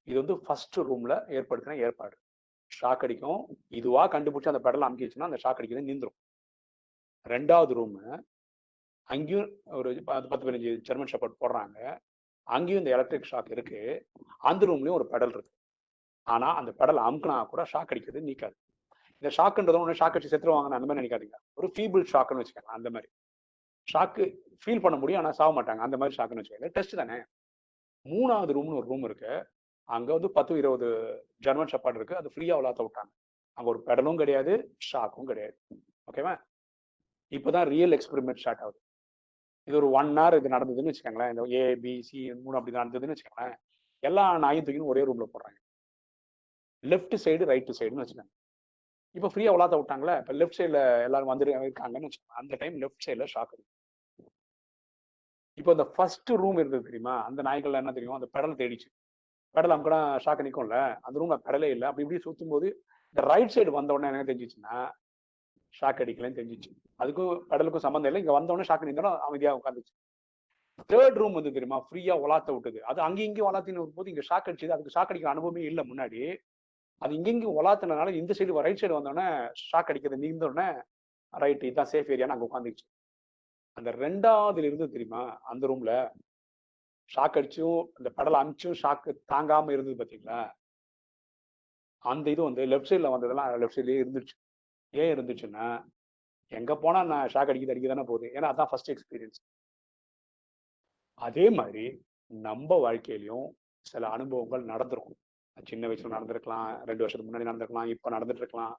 [0.04, 2.16] இது வந்து ஃபர்ஸ்ட் ரூம்ல ஏற்படுத்தின ஏற்பாடு.
[2.70, 3.40] ஷாக் அடிக்கும்.
[3.68, 6.16] இதுவா கண்டுபிடிச்சு அந்த பெடலை அமுக்கிடுச்சுன்னா அந்த ஷாக் அடிக்கிறது நின்றுடும்
[7.26, 8.22] ரெண்டாவது ரூமு
[9.08, 11.78] அங்கேயும் ஒரு பத்து பத்து பதினஞ்சு ஜெர்மன் ஷப்பர்ட் போடுறாங்க.
[12.42, 13.80] அங்கேயும் இந்த எலக்ட்ரிக் ஷாக் இருக்கு.
[14.38, 15.52] அந்த ரூம்லயும் ஒரு பெடல் இருக்கு.
[16.26, 18.56] ஆனா அந்த பெடல் அமுக்குனா கூட ஷாக் அடிக்கிறது நீக்காது.
[19.18, 21.38] இந்த ஷாக்குன்றது ஒன்று ஷாக் அடிச்சு செத்துருவாங்கன்னு அந்த மாதிரி நினைக்காதீங்க.
[21.54, 23.12] ஒரு ஃபீபிள் ஷாக்குன்னு வச்சுக்கோங்க அந்த மாதிரி.
[23.92, 24.24] ஷாக்கு
[24.62, 25.76] ஃபீல் பண்ண முடியும் ஆனா சாக மாட்டாங்க.
[25.76, 26.68] அந்த மாதிரி ஷாக்குன்னு வச்சுக்கோங்க.
[26.68, 27.14] டெஸ்ட் தானே?
[28.04, 29.48] மூணாவது ரூம்னு ஒரு ரூம் இருக்கு.
[29.84, 30.88] அங்க வந்து பத்து இருபது
[31.38, 32.16] ஜெர்மன் சாப்பாடு இருக்கு.
[32.16, 33.12] அது ஃப்ரீயா விளாத்த விட்டாங்க.
[33.52, 35.56] அங்க ஒரு பெடலும் கிடையாது ஷாக்கும் கிடையாது.
[36.12, 36.40] ஓகேவா
[37.30, 38.80] இப்போதான் ரியல் எக்ஸ்பெரிமெண்ட் ஸ்டார்ட் ஆகுது.
[39.68, 41.28] இது ஒரு ஒன் ஹவர் இது நடந்ததுன்னு வச்சுக்கோங்களேன்.
[41.28, 43.54] இந்த ஏ பி சி மூணு அப்படி நடந்ததுன்னு வச்சுக்கோங்களேன்.
[43.98, 45.58] எல்லா நாயும் தூக்கின்னு ஒரே ரூம்ல போடுறாங்க.
[46.84, 48.32] லெஃப்ட் சைடு ரைட் சைடுன்னு வச்சுக்கோங்க.
[49.16, 52.38] இப்போ ஃப்ரீயா உலாத்த விட்டாங்களே இப்போ லெஃப்ட் சைடில் எல்லாரும் வந்து இருக்காங்கன்னு வச்சுக்கோங்க.
[52.40, 53.74] அந்த டைம் லெஃப்ட் சைடில் ஷாக் அடிக்கும்.
[55.60, 57.14] இப்போ இந்த ஃபர்ஸ்ட் ரூம் இருந்தது தெரியுமா?
[57.28, 58.88] அந்த நாய்கள் என்ன தெரியும் அந்த பெடல் தேடிச்சு.
[59.54, 61.86] பெடல் அமுக்கனா ஷாக் நிற்கும்ல அந்த ரூம்ல பெடலே இல்லை.
[61.90, 62.66] அப்படி இப்படி சுத்தும் போது
[63.10, 64.76] இந்த ரைட் சைடு வந்த உடனே என்ன தெரிஞ்சிச்சுன்னா
[65.78, 66.70] ஷாக் அடிக்கலன்னு தெரிஞ்சிச்சு.
[67.02, 68.22] அதுக்கும் பெடலுக்கும் சம்மந்தம் இல்லை.
[68.24, 69.94] இங்க வந்த உடனே ஷாக் நின்றோம் அமைதியா உட்காந்துச்சு.
[70.92, 71.78] தேர்ட் ரூம் வந்து தெரியுமா?
[71.88, 72.78] ஃப்ரீயா உலாத்த விட்டது.
[72.90, 74.74] அது அங்கேயும் இங்கேயும் உலாத்தின்னு போது இங்க ஷாக் அடிச்சது.
[74.76, 76.20] அதுக்கு ஷாக் அடிக்கிற அனுபவமே இல்லை முன்னாடி.
[77.02, 79.26] அது இங்கெங்கும் ஒலாத்தினால இந்த சைடு ரைட் சைடு வந்தோடனே
[79.62, 80.68] ஷாக் அடிக்கிறது நீந்த உடனே
[81.34, 82.84] ரைட் இதுதான் சேஃப் ஏரியான்னு அங்கே உட்காந்துச்சு
[83.76, 85.94] அந்த ரெண்டாவதுல இருந்து தெரியுமா அந்த ரூம்ல
[87.10, 90.38] ஷாக் அடிச்சும் அந்த படலை அமிச்சும் ஷாக்கு தாங்காம இருந்தது பாத்தீங்களா?
[92.04, 94.34] அந்த இது வந்து லெஃப்ட் சைட்ல வந்ததெல்லாம் லெஃப்ட் சைட்லயே இருந்துச்சு.
[94.94, 95.66] ஏன் இருந்துச்சுன்னா
[96.52, 98.26] எங்க போனா நான் ஷாக் அடிக்கிறது அடிக்க தானே போகுது.
[98.36, 99.38] ஏன்னா அதான் ஃபர்ஸ்ட் எக்ஸ்பீரியன்ஸ்
[101.20, 101.84] அதே மாதிரி
[102.30, 103.46] நம்ம வாழ்க்கையிலையும்
[103.86, 105.18] சில அனுபவங்கள் நடந்திருக்கும்.
[105.64, 108.74] சின்ன வயசுல நடந்திருக்கலாம் ரெண்டு வருஷத்துக்கு முன்னாடி நடந்திருக்கலாம் இப்ப நடந்துட்டு இருக்கலாம்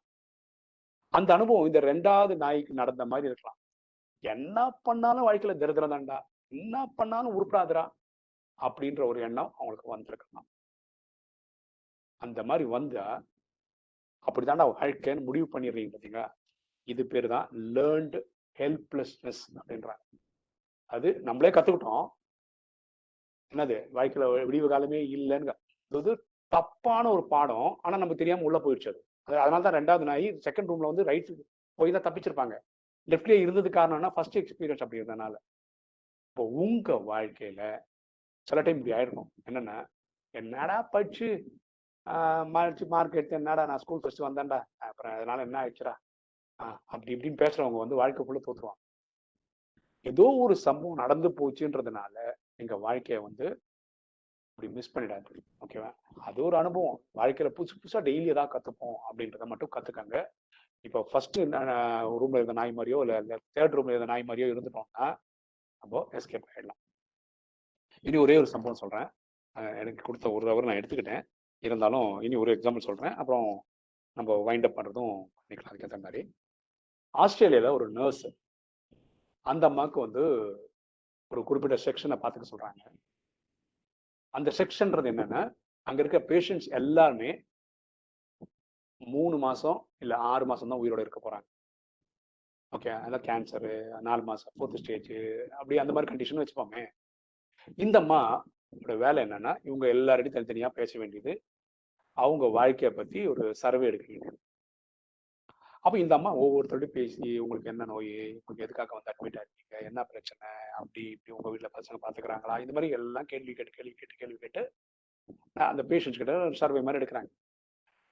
[1.10, 3.58] அந்த அனுபவம் இந்த ரெண்டாவது நாய்க்கு நடந்த மாதிரி இருக்கலாம்.
[4.24, 7.84] என்ன பண்ணாலும் வாழ்க்கையில தரித்திரம் தான்டா என்ன பண்ணாலும் உருப்படாதுடா
[8.60, 10.48] அப்படின்ற ஒரு எண்ணம் அவங்களுக்கு வந்திருக்கலாம்.
[12.18, 13.24] அந்த மாதிரி வந்தா
[14.26, 16.26] அப்படிதான்டா வாழ்க்கைன்னு முடிவு பண்ணிடுறீங்க பாத்தீங்களா?
[16.84, 18.22] இது பேர் தான் லேர்ன்டு
[18.58, 20.04] ஹெல்ப்லெஸ்னஸ் அப்படின்றாங்க.
[20.86, 22.08] அது நம்மளே கத்துக்கிட்டோம்.
[23.52, 23.78] என்னது?
[23.94, 25.54] வாழ்க்கையில விடிவு காலமே இல்லைன்னு
[26.52, 29.00] தப்பான ஒரு பாடம் ஆனா நமக்கு தெரியாம உள்ள போயிடுச்சு அது.
[29.44, 31.32] அதனால தான் ரெண்டாவது நாய் செகண்ட் ரூம்ல வந்து ரைட்
[31.80, 32.56] போய் தான் தப்பிச்சிருப்பாங்க.
[33.08, 35.36] லெஃப்ட்லயே இருந்தது காரணம்னா ஃபர்ஸ்ட் எக்ஸ்பீரியன்ஸ் அப்படி இருந்தனால.
[36.30, 37.62] இப்போ உங்க வாழ்க்கையில
[38.48, 39.30] சில டைம் இப்படி ஆயிருக்கும்.
[39.48, 39.78] என்னன்னா
[40.36, 41.28] என்னடா படிச்சு
[42.56, 44.60] மார்க் மார்க் எடுத்து என்னடா நான் ஸ்கூல் ஃபர்ஸ்ட் வந்தேன்டா.
[44.90, 45.94] அப்புறம் அதனால என்ன ஆயிடுச்சுடா?
[46.92, 48.82] அப்படி இப்படின்னு பேசுறவங்க வந்து வாழ்க்கைக்குள்ள தோற்றுவாங்க
[50.06, 52.16] ஏதோ ஒரு சம்பவம் நடந்து போச்சுன்றதுனால
[52.62, 53.48] எங்க வாழ்க்கைய வந்து
[54.58, 55.34] அப்படி மிஸ் பண்ணிடாது.
[55.64, 55.90] ஓகேவா
[56.28, 56.96] அது ஒரு அனுபவம்.
[57.18, 60.18] வாழ்க்கையில புதுசு புதுசா டெய்லி ஏதாவது கத்துப்போம் அப்படின்றத மட்டும் கத்துக்கங்க.
[60.86, 63.20] இப்போ ஃபர்ஸ்ட் ரூம்ல இருந்த நாய் மாதிரியோ இல்ல
[63.58, 65.08] தேர்ட் ரூம்ல இருந்த நாய் மாதிரியோ இருந்துட்டோம்னா
[65.82, 66.80] நம்ம எஸ்கேப் ஆயிடலாம்.
[68.08, 69.08] இனி ஒரே ஒரு சம்பவம் சொல்றேன்.
[69.82, 71.24] எனக்கு கொடுத்த ஒரு ஹவர் நான் எடுத்துக்கிட்டேன்.
[71.64, 73.14] இருந்தாலும் இனி ஒரு எக்ஸாம்பிள் சொல்றேன்.
[73.22, 73.48] அப்புறம்
[74.18, 76.24] நம்ம வைண்ட் அப் பண்றதும் பண்ணிக்கலாம் அதுக்கேற்ற மாதிரி.
[77.24, 78.26] ஆஸ்திரேலியாவில் ஒரு நர்ஸ்
[79.46, 80.24] அந்த அம்மாவுக்கு வந்து
[81.32, 82.84] ஒரு குறிப்பிட்ட செக்ஷனை பார்த்துக்க சொல்கிறாங்க
[84.38, 85.42] அந்த செக்ஷன்றது என்னன்னா
[85.88, 87.32] அங்க இருக்க பேஷண்ட்ஸ் எல்லாருமே
[89.02, 91.48] மூணு மாசம் இல்ல ஆறு மாசம் தான் உயிரோட இருக்க போறாங்க.
[92.74, 93.72] ஓகே அதான் கேன்சரு
[94.08, 95.12] நாலு மாசம் ஃபோர்த் ஸ்டேஜ்
[95.60, 96.84] அப்படி அந்த மாதிரி கண்டிஷன் வச்சுப்போமே
[97.78, 98.20] இந்த அம்மா
[99.04, 101.34] வேலை என்னன்னா இவங்க எல்லாரையும் தனித்தனியா பேச வேண்டியது.
[102.18, 104.38] அவங்க வாழ்க்கையை பத்தி ஒரு சர்வே எடுக்க வேண்டியது
[105.86, 108.14] அப்போ இந்த அம்மா ஒவ்வொருத்தரோடய பேசி உங்களுக்கு என்ன நோய்?
[108.38, 110.50] உங்களுக்கு எதுக்காக வந்து அட்மிட் ஆகிருக்கீங்க என்ன பிரச்சனை?
[110.80, 114.64] அப்படி இப்படி உங்கள் வீட்டில் பசங்க பார்த்துக்கிறாங்களா இந்த மாதிரி எல்லாம் கேள்வி கேட்டு கேள்வி கேட்டு கேள்வி கேட்டு
[115.72, 117.32] அந்த பேஷண்ட்ஸ் கிட்ட சர்வே மாதிரி எடுக்கிறாங்க.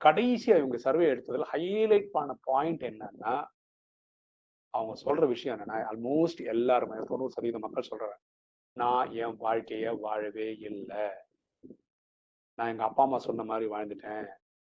[0.02, 3.34] கடைசியாக இவங்க சர்வே எடுத்ததில் ஹைலைட் பண்ண பாயிண்ட் என்னன்னா
[4.74, 8.18] அவங்க சொல்ற விஷயம் என்னன்னா ஆல்மோஸ்ட் எல்லாருமே தொண்ணூறு சதவீத மக்கள் சொல்றாங்க
[8.78, 11.06] நான் என் வாழ்க்கையை வாழவே இல்லை.
[12.58, 14.28] நான் எங்கள் அப்பா அம்மா சொன்ன மாதிரி வாழ்ந்துட்டேன்.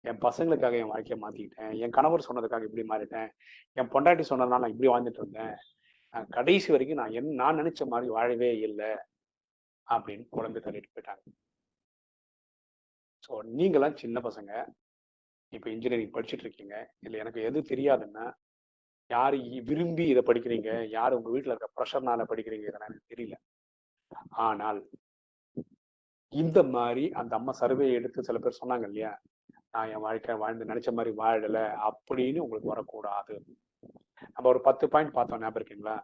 [0.06, 1.74] என் பசங்களுக்காக என் வாழ்க்கையை மாத்திக்கிட்டேன்.
[1.84, 3.30] என் கணவர் சொன்னதுக்காக இப்படி மாறிட்டேன்.
[3.78, 5.56] என் பொண்டாட்டி சொன்னதுனால நான் இப்படி வாழ்ந்துட்டு இருந்தேன்.
[6.14, 8.92] நான் கடைசி வரைக்கும் நான் என் நான் நினைச்ச மாதிரி வாழவே இல்லை.
[9.88, 11.24] அப்படின்னு குழந்தை தள்ளிட்டு போயிட்டாங்க.
[13.26, 14.52] ஸோ நீங்களாம் சின்ன பசங்க.
[15.54, 16.76] இப்போ இன்ஜினியரிங் படிச்சுட்டு இருக்கீங்க.
[17.00, 18.26] இல்லை எனக்கு எது தெரியாதுன்னா
[19.10, 19.36] யார்
[19.70, 20.70] விரும்பி இதை படிக்கிறீங்க?
[20.90, 22.66] யார் உங்கள் வீட்டில் இருக்க ப்ரெஷர்னால படிக்கிறீங்க?
[22.68, 23.36] இதெல்லாம் எனக்கு தெரியல.
[24.48, 24.80] ஆனால்
[26.34, 29.12] இந்த மாதிரி அந்த அம்மா சர்வே எடுத்து சில பேர் சொன்னாங்க இல்லையா?
[29.76, 33.34] நான் என் வாழ்க்கை வாழ்ந்து நினைச்ச மாதிரி வாழல அப்படின்னு உங்களுக்கு வரக்கூடாது.
[34.34, 35.96] நம்ம ஒரு பத்து பாயிண்ட் பார்த்தோம் ஞாபகம் இருக்கீங்களா?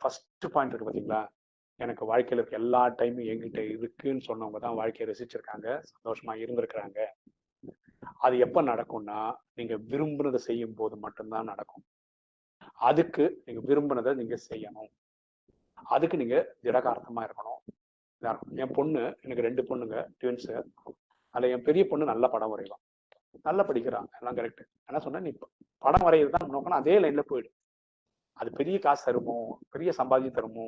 [0.00, 1.20] ஃபர்ஸ்ட் பாயிண்ட் இருக்கு பார்த்தீங்களா
[1.80, 6.98] எனக்கு வாழ்க்கையில இருக்க எல்லா டைமும் எங்கிட்ட இருக்குன்னு சொன்னவங்க தான் வாழ்க்கையை ரசிச்சிருக்காங்க சந்தோஷமா இருந்திருக்கிறாங்க.
[8.26, 9.20] அது எப்ப நடக்கும்னா
[9.54, 11.84] நீங்க விரும்புனதை செய்யும் போது மட்டும்தான் நடக்கும்.
[12.88, 14.90] அதுக்கு நீங்க விரும்பினதை நீங்க செய்யணும்.
[15.94, 17.60] அதுக்கு நீங்க திடகார்த்தமா இருக்கணும்.
[18.22, 18.56] இருக்கணும்.
[18.62, 20.52] என் பொண்ணு எனக்கு ரெண்டு பொண்ணுங்க ட்வின்ஸு
[21.34, 22.84] அதில் என் பெரிய பொண்ணு நல்ல படம் வரைவான்
[23.48, 25.30] நல்லா படிக்கிறாங்க எல்லாம் கரெக்ட் என்ன சொன்னா நீ
[25.84, 26.80] படம் வரைகிறது தான் நோக்கணும்.
[26.82, 27.56] அதே லைன்ல போயிடும்
[28.40, 29.36] அது பெரிய காசு தருமோ?
[29.74, 30.66] பெரிய சம்பாதி தருமோ?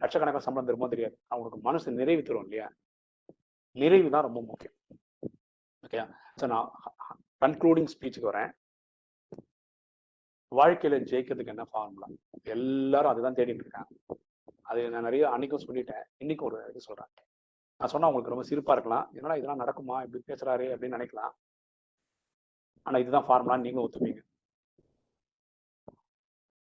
[0.00, 1.16] லட்சக்கணக்கான சம்பளம் தருமோ தெரியாது.
[1.32, 2.66] அவங்களுக்கு மனசு நிறைவு தரும் இல்லையா?
[3.76, 4.76] நிறைவு தான் ரொம்ப முக்கியம்.
[5.84, 6.00] ஓகே
[6.40, 6.68] ஸோ நான்
[7.44, 8.50] கன்க்ளூடிங் ஸ்பீச்சுக்கு வரேன்.
[10.52, 12.08] வாழ்க்கையில ஜெயிக்கிறதுக்கு என்ன ஃபார்முலா
[12.54, 13.90] எல்லாரும் அதுதான் தேடிட்டு இருக்காங்க.
[14.70, 16.04] அது நான் நிறைய அன்னைக்கும் சொல்லிட்டேன்.
[16.22, 17.10] இன்னைக்கும் ஒரு இது சொல்றேன்
[17.80, 19.06] நான் சொன்னா உங்களுக்கு ரொம்ப சிரிப்பா இருக்கலாம்.
[19.16, 19.96] என்னடா இதெல்லாம் நடக்குமா?
[20.06, 21.32] இப்படி பேசுறாரு அப்படின்னு நினைக்கலாம்.
[22.82, 24.20] ஆனா இதுதான் ஃபார்முலான்னு நீங்களும் ஒத்துப்பீங்க.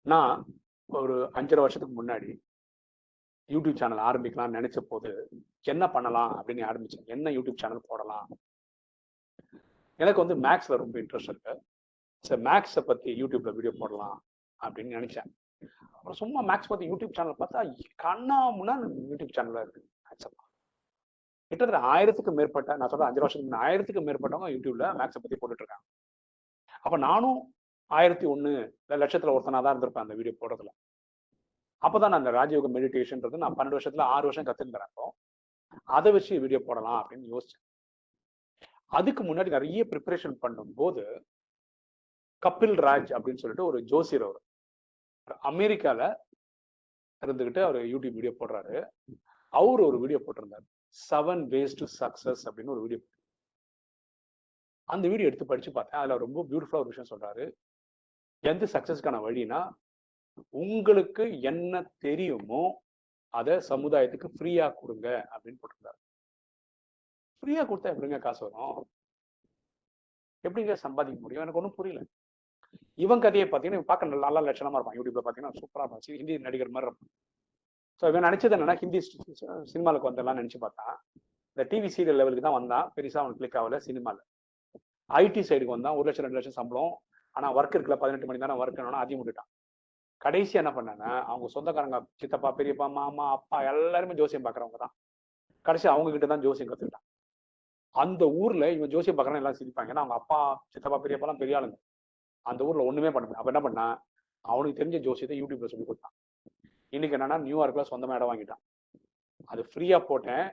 [0.02, 0.44] நான்
[0.86, 2.30] ஒரு அஞ்சரை வருஷத்துக்கு முன்னாடி
[3.48, 5.10] யூடியூப் சேனல் ஆரம்பிக்கலாம்னு நினைச்ச போது
[5.62, 7.06] என்ன பண்ணலாம் அப்படின்னு ஆரம்பிச்சேன்.
[7.06, 8.28] என்ன யூடியூப் சேனல் போடலாம்?
[9.96, 11.54] எனக்கு வந்து மேக்ஸ்ல ரொம்ப இன்ட்ரெஸ்ட் இருக்கு.
[12.24, 14.24] சரி மேக்ஸை பத்தி யூடியூப்ல வீடியோ போடலாம்
[14.60, 15.30] அப்படின்னு நினைச்சேன்.
[15.92, 17.62] அப்புறம் சும்மா மேக்ஸ் பத்தி யூடியூப் சேனல் பார்த்தா
[17.94, 18.74] கண்ணா முன்னா
[19.10, 20.28] யூடியூப் சேனலாக இருக்கு மேக்ஸ்
[21.50, 25.86] கிட்டத்தட்ட ஆயிரத்துக்கு மேற்பட்ட நான் சொல்றேன் அஞ்சு வருஷத்துக்கு முன்ன ஆயிரத்துக்கு மேற்பட்டவங்க யூடியூப்ல மேக்ஸை பத்தி போட்டுட்டு இருக்காங்க
[26.84, 27.38] அப்ப நானும்
[27.90, 28.50] ஆயிரத்தி ஒண்ணு
[29.02, 30.70] லட்சத்துல ஒருத்தனா தான் இருந்திருப்பேன் அந்த வீடியோ போடுறதுல.
[31.82, 35.04] அப்பதான் நான் அந்த ராஜயோக மெடிடேஷன்றது நான் பன்னெண்டு வருஷத்துல ஆறு வருஷம் கத்துருந்தேன் அப்போ.
[35.96, 37.64] அதை வச்சு வீடியோ போடலாம் அப்படின்னு யோசிச்சேன்.
[38.98, 41.02] அதுக்கு முன்னாடி நிறைய ப்ரிப்பரேஷன் பண்ணும்போது
[42.42, 44.40] கபில் ராஜ் அப்படின்னு சொல்லிட்டு ஒரு ஜோசியர் அவர்.
[45.50, 46.00] அமெரிக்கால
[47.22, 48.76] இருந்துகிட்டு அவர் யூடியூப் வீடியோ போடுறாரு.
[49.52, 50.66] அவர் ஒரு வீடியோ போட்டிருந்தார்.
[51.10, 53.00] செவன் வேஸ் டு சக்சஸ் அப்படின்னு ஒரு வீடியோ
[54.88, 56.00] அந்த வீடியோ எடுத்து படிச்சு பார்த்தேன்.
[56.00, 57.44] அதுல ரொம்ப பியூட்டிஃபுல்லாக ஒரு விஷயம் சொல்றாரு.
[58.40, 59.60] எந்த சக்சஸ்க்கான வழினா
[60.62, 62.62] உங்களுக்கு என்ன தெரியுமோ
[63.34, 65.98] அதை சமுதாயத்துக்கு ஃப்ரீயா கொடுங்க அப்படின்னு போட்டிருந்தாரு.
[67.42, 68.78] ஃப்ரீயா கொடுத்தா எப்படிங்க காசு வரும்?
[70.44, 71.42] எப்படிங்க சம்பாதிக்க முடியும்?
[71.42, 72.00] எனக்கு ஒன்றும் புரியல.
[73.04, 74.98] இவன் கதையை பார்த்தீங்கன்னா பார்க்க நல்லா லட்சணமா இருப்பான்.
[74.98, 76.04] யூடியூப்ல பார்த்தீங்கன்னா சூப்பராக இருப்பான்.
[76.20, 77.12] ஹிந்தி நடிகர் மாதிரி இருப்பான்.
[78.00, 78.98] ஸோ இவன் நினைச்சது என்னன்னா ஹிந்தி
[79.72, 80.96] சினிமாவுக்கு வந்தெல்லாம் நினச்சி பார்த்தான்
[81.52, 82.84] இந்த டிவி சீரியல் லெவலுக்கு தான் வந்தான்.
[82.96, 84.24] பெருசாக அவனுக்கு கிளிக் ஆகல சினிமாவில்
[85.10, 85.96] ஐடி சைடுக்கு வந்தான்.
[85.98, 86.92] ஒரு லட்சம் ரெண்டு லட்சம் சம்பளம்.
[87.36, 89.48] ஆனால் ஒர்க் இருக்குல்ல பதினெட்டு மணி தானே ஒர்க் அதையும் விட்டுட்டான்.
[90.24, 94.94] கடைசி என்ன பண்ணாங்கன்னா அவங்க சொந்தக்காரங்க சித்தப்பா பெரியப்பா மாமா அப்பா எல்லாருமே ஜோசியம் பார்க்குறவங்க தான்.
[95.66, 97.06] கடைசி அவங்க கிட்ட தான் ஜோசியம் கற்றுக்கிட்டான்
[97.94, 99.92] அந்த ஊர்ல இவன் ஜோசியம் பார்க்கறவங்க எல்லாம் சிரிப்பாங்க.
[99.92, 100.38] ஏன்னா அவங்க அப்பா
[100.74, 101.76] சித்தப்பா பெரியப்பாலாம் பெரிய ஆளுங்க.
[102.46, 103.86] அந்த ஊர்ல ஒண்ணுமே பண்ண முடியும் அப்ப என்ன பண்ணா
[104.44, 106.14] அவனுக்கு தெரிஞ்ச ஜோசியத்தை யூடியூப்ல சொல்லி கொடுத்தான்.
[106.88, 108.86] இன்னைக்கு என்னன்னா நியூயார்க்ல சொந்தமா இடம் வாங்கிட்டான்.
[109.44, 110.52] அது ஃப்ரீயா போட்டேன்.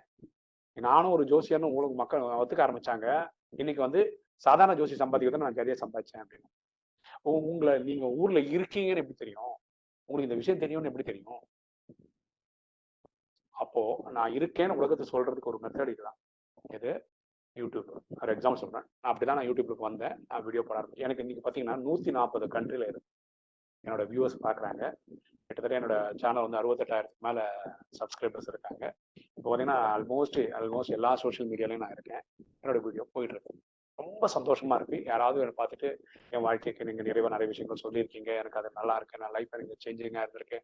[0.73, 3.29] நானும் ஒரு ஜோசியர்னு உங்களுக்கு மக்கள் ஒத்துக்க ஆரம்பிச்சாங்க.
[3.49, 6.47] இன்னைக்கு வந்து சாதாரண ஜோசி சம்பாதிக்கிறது நான் நிறைய சம்பாதிச்சேன் அப்படின்னு.
[7.21, 9.43] உ- உங்களை நீங்க ஊர்ல இருக்கீங்கன்னு எப்படி தெரியும்?
[10.05, 11.39] உங்களுக்கு இந்த விஷயம் தெரியும்னு எப்படி தெரியும்?
[13.49, 16.17] அப்போ நான் இருக்கேன்னு உலகத்தை சொல்றதுக்கு ஒரு மெத்தட் இதுதான்.
[16.69, 17.07] எது?
[17.55, 17.89] யூடியூப்
[18.21, 18.83] ஒரு எக்ஸாம்பிள் சொல்றேன்.
[19.01, 20.25] நான் அப்படிதான் நான் யூடியூப்க்கு வந்தேன்.
[20.27, 20.95] நான் வீடியோ போட ஆரம்பிச்சேன்.
[20.95, 23.03] எனக்கு இன்னைக்கு பாத்தீங்கன்னா நூத்தி நாற்பது கண்ட்ரில இருக்கு.
[23.85, 24.83] என்னோட வியூவர்ஸ் பார்க்குறாங்க.
[25.47, 27.43] கிட்டத்தட்ட என்னோட சேனல் வந்து அறுபத்தெட்டாயிரத்துக்கு மேலே
[27.99, 28.83] சப்ஸ்கிரைபர்ஸ் இருக்காங்க.
[29.37, 32.23] இப்போ பார்த்தீங்கன்னா ஆல்மோஸ்ட் ஆல்மோஸ்ட் எல்லா சோஷியல் மீடியாலையும் நான் இருக்கேன்.
[32.61, 33.53] என்னோட வீடியோ போயிட்டு இருக்கு.
[33.99, 34.97] ரொம்ப சந்தோஷமா இருக்கு.
[35.03, 35.89] யாராவது என்னை பார்த்துட்டு
[36.29, 38.31] என் வாழ்க்கைக்கு நீங்க நிறைய நிறைய விஷயங்கள் சொல்லியிருக்கீங்க.
[38.41, 39.21] எனக்கு அது நல்லா இருக்கு.
[39.23, 40.57] நான் லைஃப் நீங்க சேஞ்சிங்கா இருந்திருக்கு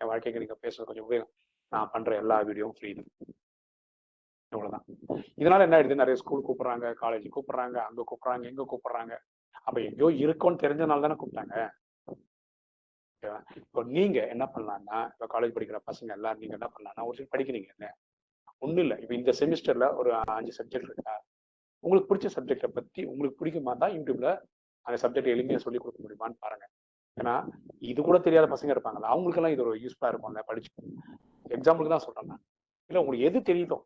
[0.00, 1.34] என் வாழ்க்கைக்கு நீங்க பேசுறது கொஞ்சம் உபயோகம்
[1.72, 3.10] நான் பண்ற எல்லா வீடியோவும் ஃப்ரீ தான்.
[4.52, 4.86] இவ்வளவுதான்
[5.42, 6.02] இதனால என்ன ஆயிடுது?
[6.02, 9.14] நிறைய ஸ்கூல் கூப்பிடுறாங்க காலேஜ் கூப்பிடுறாங்க அங்க கூப்பிடுறாங்க எங்க கூப்பிடுறாங்க.
[9.66, 11.56] அப்ப எங்கேயோ இருக்கோன்னு தெரிஞ்சனால தானே கூப்பிட்டாங்க.
[13.18, 13.38] ஓகேவா?
[13.60, 17.68] இப்போ நீங்க என்ன பண்ணலாம்னா இப்போ காலேஜ் படிக்கிற பசங்க எல்லாம் நீங்க என்ன பண்ணலாம்னா ஒரு சில படிக்கிறீங்க
[17.74, 17.88] இல்லை?
[18.64, 18.96] ஒண்ணும் இல்லை.
[19.02, 21.14] இப்போ இந்த செமிஸ்டர்ல ஒரு அஞ்சு சப்ஜெக்ட் இருக்கா?
[21.84, 23.72] உங்களுக்கு பிடிச்ச சப்ஜெக்டை பத்தி உங்களுக்கு பிடிக்குமா?
[23.82, 24.28] தான் யூடியூப்ல
[24.86, 26.64] அந்த சப்ஜெக்ட் எளிமையாக சொல்லி கொடுக்க முடியுமான்னு பாருங்க.
[27.16, 27.34] ஏன்னா
[27.90, 29.10] இது கூட தெரியாத பசங்க இருப்பாங்கல்ல.
[29.14, 30.72] அவங்களுக்கெல்லாம் இது ஒரு யூஸ்ஃபுல்லா இருக்கும்ல படிச்சு.
[31.56, 32.42] எக்ஸாம்பிளுக்கு தான் சொல்றேன் நான்.
[32.90, 33.78] இல்லை உங்களுக்கு எது தெரியுதோ?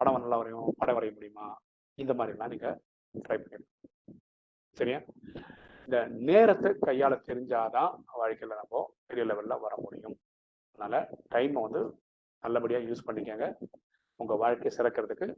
[0.00, 1.46] படம் நல்லா வரையும் படம் வரைய முடியுமா?
[1.98, 2.68] இந்த மாதிரிலாம் நீங்க
[3.14, 3.74] ட்ரை பண்ணிடலாம்
[4.76, 5.00] சரியா?
[5.84, 10.20] இந்த நேரத்தை கையாள தெரிஞ்சாதான் வாழ்க்கையில நம்ம பெரிய லெவல்ல வர முடியும்.
[10.72, 11.82] அதனால டைமை வந்து
[12.40, 13.46] நல்லபடியா யூஸ் பண்ணிக்கங்க.
[14.16, 15.28] உங்க வாழ்க்கையை சிறக்கிறதுக்கு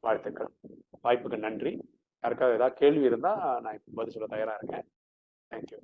[0.00, 0.50] வாழ்த்துக்கள்.
[1.02, 2.00] வாய்ப்புக்கு நன்றி.
[2.22, 4.86] யாருக்காவது ஏதாவது கேள்வி இருந்தா நான் இப்போ பதில் சொல்ல தயாரா இருக்கேன்.
[5.50, 5.80] தேங்க்யூ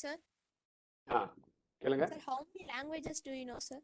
[0.00, 0.14] Sir,
[1.10, 1.34] ஆ
[1.80, 2.04] கேளுங்க.
[2.10, 3.78] Sir, how many languages do you know, sir?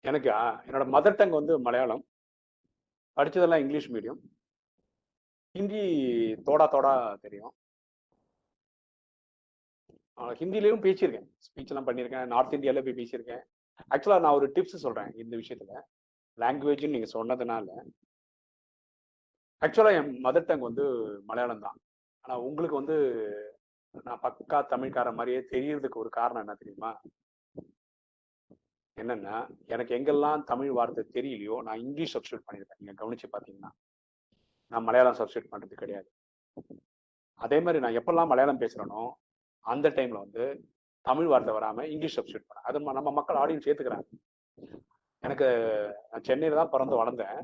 [0.00, 0.28] எனக்கு
[0.68, 2.04] என்னோட மதர் டங் வந்து மலையாளம்.
[3.16, 4.20] படிச்சதெல்லாம் இங்கிலீஷ் மீடியம்
[5.54, 5.80] ஹிந்தி
[6.46, 6.92] தோடா தோடா
[7.24, 7.54] தெரியும்.
[10.40, 11.28] ஹிந்திலையும் பேசியிருக்கேன்.
[11.46, 12.30] ஸ்பீச்லாம் பண்ணியிருக்கேன்.
[12.32, 13.42] நார்த் இந்தியால போய் பேசியிருக்கேன்.
[13.94, 15.72] ஆக்சுவலாக நான் ஒரு டிப்ஸ் சொல்கிறேன் இந்த விஷயத்துல.
[16.42, 17.68] லாங்குவேஜ்னு நீங்கள் சொன்னதுனால.
[19.62, 20.84] ஆக்சுவலாக என் மதர் டங் வந்து
[21.30, 21.78] மலையாளம் தான்.
[22.24, 22.96] ஆனால் உங்களுக்கு வந்து
[24.06, 26.90] நான் பக்கா தமிழ்கார மாதிரியே தெரியறதுக்கு ஒரு காரணம் என்ன தெரியுமா?
[28.96, 29.36] என்னன்னா
[29.72, 32.80] எனக்கு எங்கெல்லாம் தமிழ் வார்த்தை தெரியலையோ நான் இங்கிலீஷ் சப்ஸ்டியூட் பண்ணியிருக்கேன்.
[32.82, 33.70] நீங்கள் கவனிச்சு பார்த்தீங்கன்னா.
[34.72, 36.08] நான் மலையாளம் சப்ஸ்டியூட் பண்ணுறது கிடையாது.
[37.44, 39.02] அதே மாதிரி நான் எப்பெல்லாம் மலையாளம் பேசுகிறேனோ
[39.72, 40.44] அந்த டைமில் வந்து
[41.08, 44.06] தமிழ் வார்த்தை வராமல் இங்கிலீஷ் சப்ஸ்டியூட் பண்ணேன் அது நம்ம மக்கள் ஆடியன்ஸ் ஏற்றுக்கிறாங்க
[45.26, 45.46] எனக்கு
[46.10, 47.38] நான் சென்னையில் தான் பிறந்து வளர்ந்தேன்.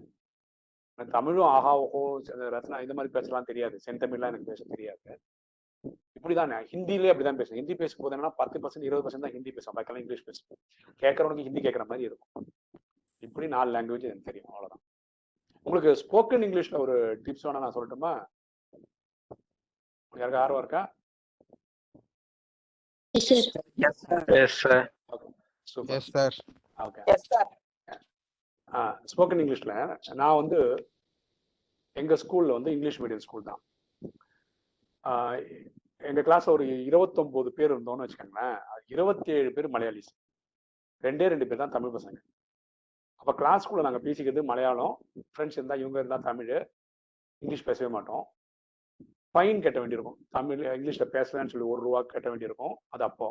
[0.98, 2.02] எனக்கு தமிழும் ஆஹா ஓஹோ
[2.54, 3.76] ரத்னா இந்த மாதிரி பேசலாம் தெரியாது.
[3.86, 5.10] செந்தமிழ்லாம் எனக்கு பேச தெரியாது.
[6.16, 7.60] இப்படிதான் நான் ஹிந்திலே அப்படிதான் பேசுவேன்.
[7.60, 9.76] ஹிந்தி பேசும்போது என்னன்னா பத்து பர்சன்ட் இருபது பர்சன்ட் தான் ஹிந்தி பேசுவேன்.
[9.78, 10.60] பாக்கெல்லாம் இங்கிலீஷ் பேசுவேன்.
[11.02, 12.46] கேட்கறவனுக்கு ஹிந்தி கேட்கற மாதிரி இருக்கும்.
[13.26, 14.50] இப்படி நாலு லாங்குவேஜ் எனக்கு தெரியும்.
[14.54, 14.82] அவ்வளவுதான்.
[15.66, 18.12] உங்களுக்கு ஸ்போக்கன் இங்கிலீஷ்ல ஒரு டிப்ஸ் வேணா நான் சொல்லட்டுமா?
[20.12, 20.42] யாருக்கு?
[20.42, 20.82] ஆர்வம் இருக்கா?
[23.14, 23.94] Yes,
[24.62, 24.76] sir.
[25.68, 26.36] Super yes sir
[26.78, 27.02] okay
[29.12, 29.74] spoken இங்கிலீஷ்ல
[30.20, 30.58] நான் வந்து
[31.96, 33.60] எங்க ஸ்கூல்ல வந்து இங்கிலீஷ் மீடியம் ஸ்கூல் தான்.
[35.04, 35.38] ஆஹ்
[36.10, 38.56] எங்க கிளாஸ்ல ஒரு இருபத்தொன்பது பேர் இருந்தோம்னு வச்சுக்கோங்களேன்.
[38.94, 40.10] இருபத்தி ஏழு பேர் மலையாளிஸ்.
[41.04, 42.18] ரெண்டே ரெண்டு பேர் தான் தமிழ் பசங்க.
[43.20, 44.94] அப்போ கிளாஸ்க்குள்ள நாங்கள் பேசிக்கிறது மலையாளம்.
[45.32, 46.52] ஃப்ரெண்ட்ஸ் இருந்தால் இவங்க இருந்தால் தமிழ்.
[47.42, 48.24] இங்கிலீஷ் பேசவே மாட்டோம்.
[49.34, 50.18] ஃபைன் கட்ட வேண்டியிருக்கும்.
[50.30, 52.74] தமிழ் இங்கிலீஷில் பேசலன்னு சொல்லி ஒரு ரூபா கட்ட வேண்டியிருக்கும்.
[52.88, 53.28] அது அப்போ.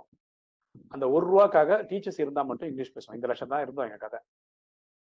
[0.87, 4.19] அந்த ஒரு ரூபாக்காக டீச்சர்ஸ் இருந்தால் மட்டும் இங்கிலீஷ் பேசுவோம் இந்த லட்சம் தான் இருந்தோம் எங்கள் கதை.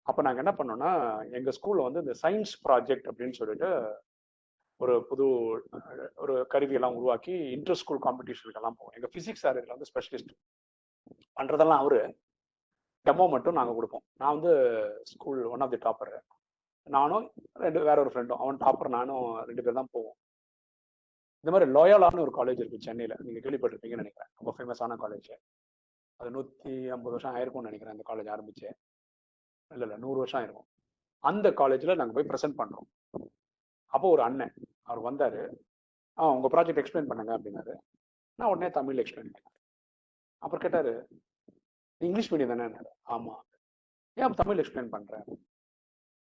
[0.01, 0.91] அப்போ நாங்கள் என்ன பண்ணோம்னா
[1.37, 3.69] எங்கள் ஸ்கூலில் வந்து இந்த சயின்ஸ் ப்ராஜெக்ட் அப்படின்னு சொல்லிட்டு
[4.81, 5.25] ஒரு புது
[6.15, 8.93] ஒரு கருவியெல்லாம் உருவாக்கி இன்டர் ஸ்கூல் காம்படிஷனுக்கெல்லாம் போவோம்.
[8.93, 10.33] எங்கள் ஃபிசிக்ஸ் சார் வந்து ஸ்பெஷலிஸ்ட்
[11.37, 11.99] பண்ணுறதெல்லாம் அவரு
[13.07, 14.03] டெமோ மட்டும் நாங்கள் கொடுப்போம்.
[14.21, 14.53] நான் வந்து
[15.11, 16.13] school one of the topper
[16.95, 17.25] நானும்
[17.63, 20.17] ரெண்டு வேற ஒரு ஃப்ரெண்டும் அவன் டாப்பர் நானும் ரெண்டு பேர் தான் போவோம்.
[21.41, 23.15] இந்த மாதிரி லோயலான்னு ஒரு காலேஜ் இருக்கு சென்னையில்.
[23.25, 24.31] நீங்கள் கேள்விப்பட்டிருப்பீங்கன்னு நினைக்கிறேன்.
[24.39, 25.31] ரொம்ப ஃபேமஸான காலேஜ்
[26.19, 28.67] அது நூற்றி ஐம்பது வருஷம் ஆயிருக்கும்னு நினைக்கிறேன் அந்த காலேஜ் ஆரம்பிச்சு.
[29.71, 30.67] இல்லை இல்லை நூறு வருஷம் ஆயிருக்கும்.
[31.29, 32.89] அந்த காலேஜில் நாங்கள் போய் ப்ரெசென்ட் பண்ணுறோம்
[33.93, 34.53] அப்போ ஒரு அண்ணன்
[34.89, 35.41] அவர் வந்தார்.
[36.17, 37.73] ஆ உங்கள் ப்ராஜெக்ட் எக்ஸ்பிளைன் பண்ணுங்க அப்படின்னாரு.
[38.39, 39.55] நான் உடனே தமிழில் எக்ஸ்பிளைன் பண்ணேன்.
[40.43, 40.91] அப்புறம் கேட்டார்
[42.01, 42.65] இங்கிலீஷ் மீடியம் தானே
[43.07, 43.35] ஆமா.
[44.17, 45.25] ஏன் தமிழ் எக்ஸ்பிளைன் பண்றேன்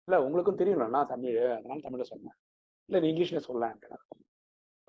[0.08, 2.38] இல்ல உங்களுக்கும் தெரியும்ல நான் தமிழ் அதனால தமிழ்ல சொன்னேன்.
[2.90, 3.74] இல்ல நீ இங்கிலீஷ்ல சொல்ல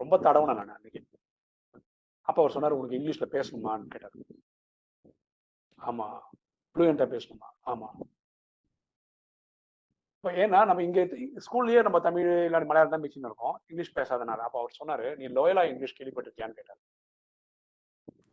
[0.00, 1.00] ரொம்ப தடவுனேன் நான் அன்னைக்கு.
[2.26, 4.16] அப்ப அவர் சொன்னார் உனக்கு இங்கிலீஷ்ல பேசணுமான்னு கேட்டார்.
[5.78, 6.06] ஆமா.
[6.76, 7.48] ஃப்ளூயண்டா பேசணுமா?
[7.66, 7.88] ஆமா.
[10.16, 11.00] இப்போ ஏன்னா நம்ம இங்க
[11.46, 13.60] ஸ்கூல்லயே நம்ம தமிழ் இல்லாட்டி மலையாளம் தான் பேசின்னு இருக்கோம்.
[13.66, 14.38] இங்கிலீஷ் பேசாதனால.
[14.38, 16.80] அப்போ அவர் சொன்னாரு நீ லோயலா இங்கிலீஷ் கேள்விப்பட்டிருக்கியான்னு கேட்டார்.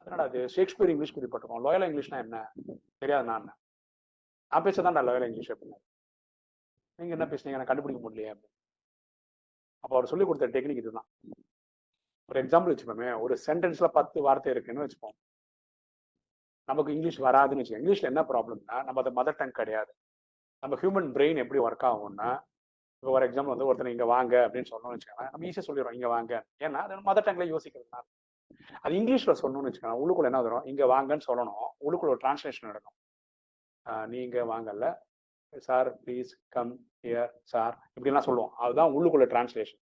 [0.08, 1.62] என்னடா அது ஷேக்ஸ்பியர் இங்கிலீஷ் குறிப்பிட்டிருக்கோம்.
[1.62, 2.52] லோயல் இங்கிலீஷ்னா என்ன?
[2.98, 3.58] தெரியாது நான்
[4.48, 5.80] நான் பேசதான் லோயல் இங்கிலீஷ் அப்படின்னா.
[6.96, 7.58] நீங்க என்ன பேசுனீங்க?
[7.58, 8.56] எனக்கு கண்டுபிடிக்க முடியலையே அப்படின்னு.
[9.80, 11.08] அப்போ அவர் சொல்லி கொடுத்த டெக்னிக் இதுதான்.
[12.30, 15.18] ஒரு எக்ஸாம்பிள் வச்சுப்போமே ஒரு சென்டென்ஸ்ல பத்து வார்த்தை இருக்குன்னு வச்சுப்போம்.
[16.66, 17.82] நமக்கு இங்கிலீஷ் வராதுன்னு வச்சுக்கோங்க.
[17.84, 19.94] இங்கிலீஷ்ல என்ன ப்ராப்ளம்னா நம்ம அது மதர் டங் கிடையாது.
[20.60, 22.40] நம்ம ஹியூமன் பிரெயின் எப்படி ஒர்க் ஆகும்னா
[22.96, 26.46] இப்போ ஒரு எக்ஸாம்பிள் வந்து ஒருத்தர் இங்க வாங்க அப்படின்னு சொன்னோம்னு வச்சுக்கோங்க நம்ம ஈஸியாக சொல்லிடுறோம் இங்க வாங்க.
[26.60, 28.17] ஏன்னா அது மதர் டங்ல யோசிக்கிறதுனால.
[28.82, 29.98] அது இங்கிலீஷ்ல சொல்லணும்னு வச்சுக்கோங்க.
[30.06, 30.64] உள்ளுக்குள்ள என்ன வரும்?
[30.64, 31.52] இங்க வாங்கன்னு சொல்லணும்.
[31.80, 32.94] உள்ளுக்குள்ள ஒரு டிரான்ஸ்லேஷன் நடக்கும்.
[33.90, 34.96] ஆஹ் நீங்க வாங்கல
[35.58, 38.54] sir please come here sir இப்படிலாம் சொல்லுவோம்.
[38.54, 39.86] அதுதான் உள்ளுக்குள்ள டிரான்ஸ்லேஷன்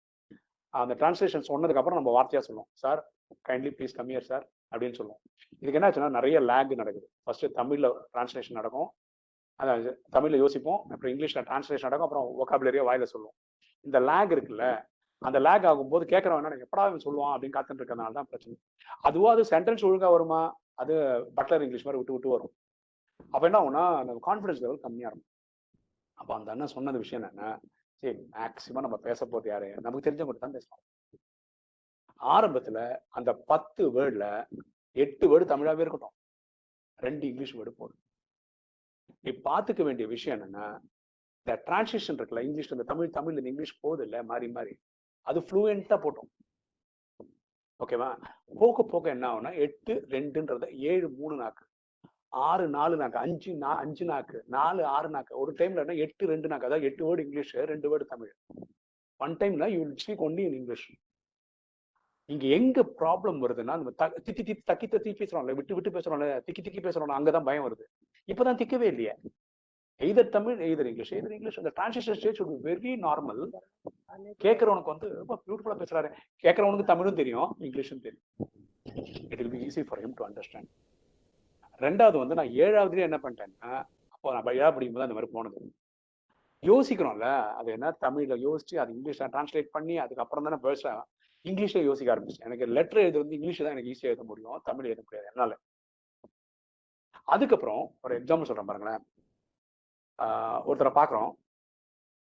[0.70, 2.70] அந்த டிரான்ஸ்லேஷன் சொன்னதுக்கு அப்புறம் நம்ம வார்த்தையா சொல்லுவோம்.
[2.72, 3.12] Sir
[3.50, 5.20] kindly please come here sir அப்படின்னு சொல்லுவோம்.
[5.60, 7.10] இதுக்கு என்ன ஆச்சுன்னா நிறைய லேக் நடக்குது.
[7.24, 8.92] ஃபர்ஸ்ட் தமிழ்ல டிரான்ஸ்லேஷன் நடக்கும்.
[9.64, 10.82] அதான் தமிழ்ல யோசிப்போம்.
[10.90, 12.10] அப்புறம் இங்கிலீஷ்ல டிரான்ஸ்லேஷன் நடக்கும்.
[12.10, 13.36] அப்புறம் ஒகாபுலரியா வாயில சொல்லுவோம்.
[13.82, 14.86] இந்த லேக் இருக்குல்ல
[15.22, 18.56] அந்த லேக் ஆகும்போது கேட்கறவன் என்ன எப்படா இவன் சொல்லுவான் அப்படின்னு காத்துட்டு இருக்கிறதுனால தான் பிரச்சனை.
[19.08, 20.42] அதுவும் அது சென்டென்ஸ் ஒழுங்கா வருமா?
[20.82, 20.94] அது
[21.38, 22.54] பட்லர் இங்கிலீஷ் மாதிரி விட்டு விட்டு வரும்.
[23.34, 25.32] அப்ப என்ன ஆகும்னா நம்ம கான்ஃபிடன்ஸ் லெவல் கம்மியா இருக்கும்
[26.18, 27.52] அப்ப அந்த அண்ணன் சொன்னது விஷயம் என்ன
[28.04, 29.70] சரி மேக்சிமம் நம்ம பேச போறது யாரு?
[29.86, 30.84] நமக்கு தெரிஞ்சவங்க தான் பேசலாம்.
[32.22, 32.80] ஆரம்பத்துல
[33.18, 34.26] அந்த பத்து வேர்ட்ல
[34.96, 36.16] எட்டு வேர்டு தமிழாவே இருக்கட்டும்.
[37.00, 38.02] ரெண்டு இங்கிலீஷ் வேர்டு போடும்
[39.26, 40.66] நீ பாத்துக்க வேண்டிய விஷயம் என்னன்னா
[41.42, 44.74] இந்த டிரான்ஸ்லேஷன் இருக்குல்ல இங்கிலீஷ்ல இந்த தமிழ் தமிழ்ல இந்த இங்கிலீஷ் போகுது இல்லை மாறி மாறி.
[45.22, 46.30] அது ஃப்ளூயண்ட்டாக போட்டோம்
[47.80, 48.22] ஓகேவா
[48.60, 51.66] போக போக என்ன ஆகும்னா எட்டு ரெண்டுன்றத ஏழு மூணு நாக்கு.
[52.28, 53.18] ஆறு நாலு நாக்கு.
[53.18, 54.44] அஞ்சு நா அஞ்சு நாக்கு.
[54.48, 55.40] நாலு ஆறு நாக்கு.
[55.40, 55.94] ஒரு டைம்ல என்ன?
[55.94, 56.66] எட்டு ரெண்டு நாக்கு.
[56.66, 58.34] அதாவது எட்டு வேர்டு இங்கிலீஷ் ரெண்டு வேர்டு தமிழ்.
[59.18, 60.94] ஒன் டைம்ல you will speak only in English
[62.26, 66.64] இங்க எங்க ப்ராப்ளம் வருதுன்னா நம்ம த- திக்கி திக்கி தக்கி தத்தி பேசுறோம்ல விட்டு விட்டு பேசுறோம்ல திக்கி
[66.64, 67.84] திக்கி பேசுறோம்ல அங்கதான் பயம் வருது.
[68.28, 69.16] இப்பதான் திக்கவே இல்லையே.
[70.06, 71.12] Either Tamil either English.
[71.16, 73.42] Either English அந்த டிரான்ஸ்லேஷன் ஸ்டேஜ் ஒரு வெரி நார்மல்
[74.44, 76.10] கேட்கறவனுக்கு வந்து ரொம்ப பியூட்டிஃபுல்லா பேசுறாரு.
[76.44, 78.26] கேட்கறவனுக்கு தமிழும் தெரியும் இங்கிலீஷும் தெரியும்.
[79.32, 80.70] It will be easy for him to understand
[81.86, 83.74] ரெண்டாவது வந்து நான் ஏழாவதுலேயே என்ன பண்ணிட்டேன்னா
[84.14, 85.60] அப்போ நான் ஏழாவது படிக்கும்போது அந்த மாதிரி போனது.
[86.64, 87.28] யோசிக்கிறோம்ல
[87.60, 90.96] அது என்ன தமிழ்ல யோசிச்சு அது இங்கிலீஷ்ல டிரான்ஸ்லேட் பண்ணி அதுக்கப்புறம் தானே பேச
[91.50, 92.48] இங்கிலீஷ்ல யோசிக்க ஆரம்பிச்சேன்.
[92.48, 95.54] எனக்கு லெட்டர் எழுது வந்து இங்கிலீஷ் தான் எனக்கு ஈஸியாக எழுத முடியும் தமிழ் எழுத முடியாது என்னால.
[97.36, 99.02] அதுக்கப்புறம் ஒரு எக்ஸாம்பிள் சொல்றேன் பாருங்களேன்.
[100.68, 101.32] ஒருத்தரை பார்க்குறோம்.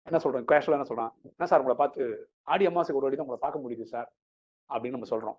[0.07, 2.03] என்ன சொல்கிறோம் கேஷுவலாக என்ன சொல்கிறான் என்ன சார் உங்களை பார்த்து
[2.53, 4.09] ஆடி அம்மாசுக்கு ஒரு வாட்டி தான் உங்களை பார்க்க முடியுது சார்?
[4.71, 5.39] அப்படின்னு நம்ம சொல்கிறோம்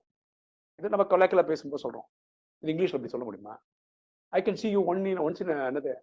[0.80, 2.08] இது நம்ம கொலைக்கில் பேசும்போது சொல்கிறோம்
[2.64, 3.54] இது இங்கிலீஷில் அப்படி சொல்ல முடியுமா?
[4.34, 5.94] I can see you one in once in என்னது?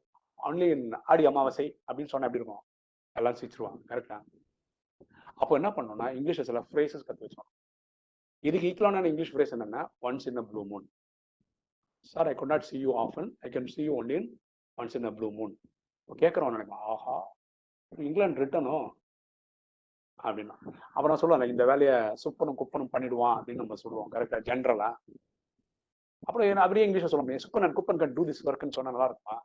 [0.40, 2.62] ஒன்லி இன் ஆடி அமாவாசை அப்படின்னு சொன்னால் எப்படி இருக்கும்?
[3.16, 3.80] எல்லாம் சிரிச்சிருவாங்க.
[3.90, 4.16] கரெக்டா
[5.40, 7.48] அப்போ என்ன பண்ணோம்னா இங்கிலீஷில் சில ஃப்ரேசஸ் கற்று வச்சோம்.
[8.44, 10.86] இதுக்கு ஈக்குவலான இங்கிலீஷ் ஃப்ரேஸ் என்னென்னா once in a blue moon
[12.12, 14.26] sir I could not see you often I can see you one in
[14.78, 15.54] once in a blue moon
[16.12, 17.34] கேட்குறவன் நினைப்பான் ஆஹா
[17.96, 18.90] இங்கிலாந்து ரிட்டனோ?
[20.22, 20.56] அப்படின்னா.
[20.94, 24.12] அப்புறம் நான் இந்த வேலையை சுப்பனும் குப்பனும் பண்ணிடுவான் அப்படின்னு நம்ம சொல்லுவோம்.
[24.12, 24.96] கரெக்டா ஜென்ரலா
[26.26, 29.40] அப்புறம் அப்படியே இங்கிலீஷ்ல சொல்ல முடியும் Suppan and Kuppan can do this ஒர்க்னு சொன்னா நல்லா இருப்பா?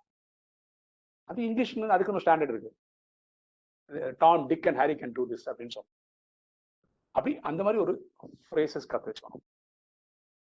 [1.24, 2.76] அது இங்கிலீஷ் அதுக்குன்னு ஸ்டாண்டர்ட் இருக்கு.
[4.18, 6.00] Tom Dick and Harry can do this அப்படின்னு சொல்லணும்
[7.12, 8.12] அப்படி அந்த மாதிரி ஒரு
[8.50, 9.46] ஃப்ரேசஸ் கற்று வச்சுக்கணும்.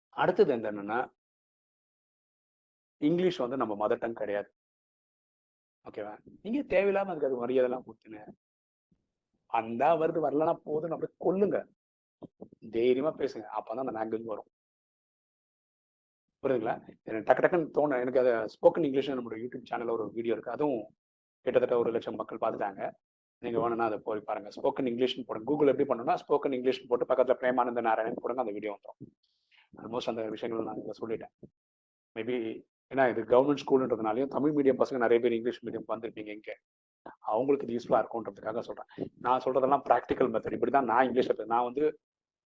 [0.09, 1.11] அடுத்தது என்னன்னா
[2.97, 4.53] இங்கிலீஷ் வந்து நம்ம மதர் டங் கிடையாது.
[5.85, 8.19] ஓகேவா நீங்க தேவையில்லாம அதுக்கு அது மரியாதைலாம் கொடுத்துங்க.
[9.53, 11.57] வந்தா வருது வரலன்னா போதும் அப்படியே கொல்லுங்க.
[12.71, 13.47] தைரியமா பேசுங்க.
[13.59, 14.49] அப்பதான் அந்த லாங்குவேஜ் வரும்.
[16.43, 16.75] புரியுதுங்களா?
[17.03, 20.51] எனக்கு டக்கு டக்குன்னு தோணு எனக்கு அது ஸ்போக்கன் இங்கிலீஷ் நம்மளோட யூடியூப் சேனல்ல ஒரு வீடியோ இருக்கு.
[20.51, 20.83] அதுவும்
[21.45, 22.91] கிட்டத்தட்ட ஒரு லட்சம் மக்கள் பார்த்துட்டாங்க.
[23.41, 24.49] நீங்க வேணும்னா அதை போய் பாருங்க.
[24.55, 25.47] ஸ்போக்கன் இங்கிலீஷ்னு போடுங்க.
[25.51, 29.11] கூகுள் எப்படி பண்ணணும்னா ஸ்போக்கன் இங்கிலீஷ் போட்டு பக்கத்துல பிரேமானந்த நாராயணன் போடுங்க அந்த வீடியோ வந்துடும்
[29.81, 31.33] ஆல்மோஸ்ட் அந்த விஷயங்கள் நான் சொல்லிட்டேன்.
[32.15, 32.37] மேபி
[32.91, 36.55] ஏன்னா இது கவர்மெண்ட் ஸ்கூல்ன்றதுனாலையும் தமிழ் மீடியம் பசங்க நிறைய பேர் இங்கிலீஷ் மீடியம் வந்திருப்பீங்க இங்கே.
[37.31, 38.89] அவங்களுக்கு இது யூஸ்ஃபுல்லாக இருக்கும்ன்றதுக்காக சொல்கிறேன்
[39.25, 41.83] நான் சொல்கிறதெல்லாம் ப்ராக்டிக்கல் மெத்தட் இப்படி தான் நான் இங்கிலீஷில் நான் வந்து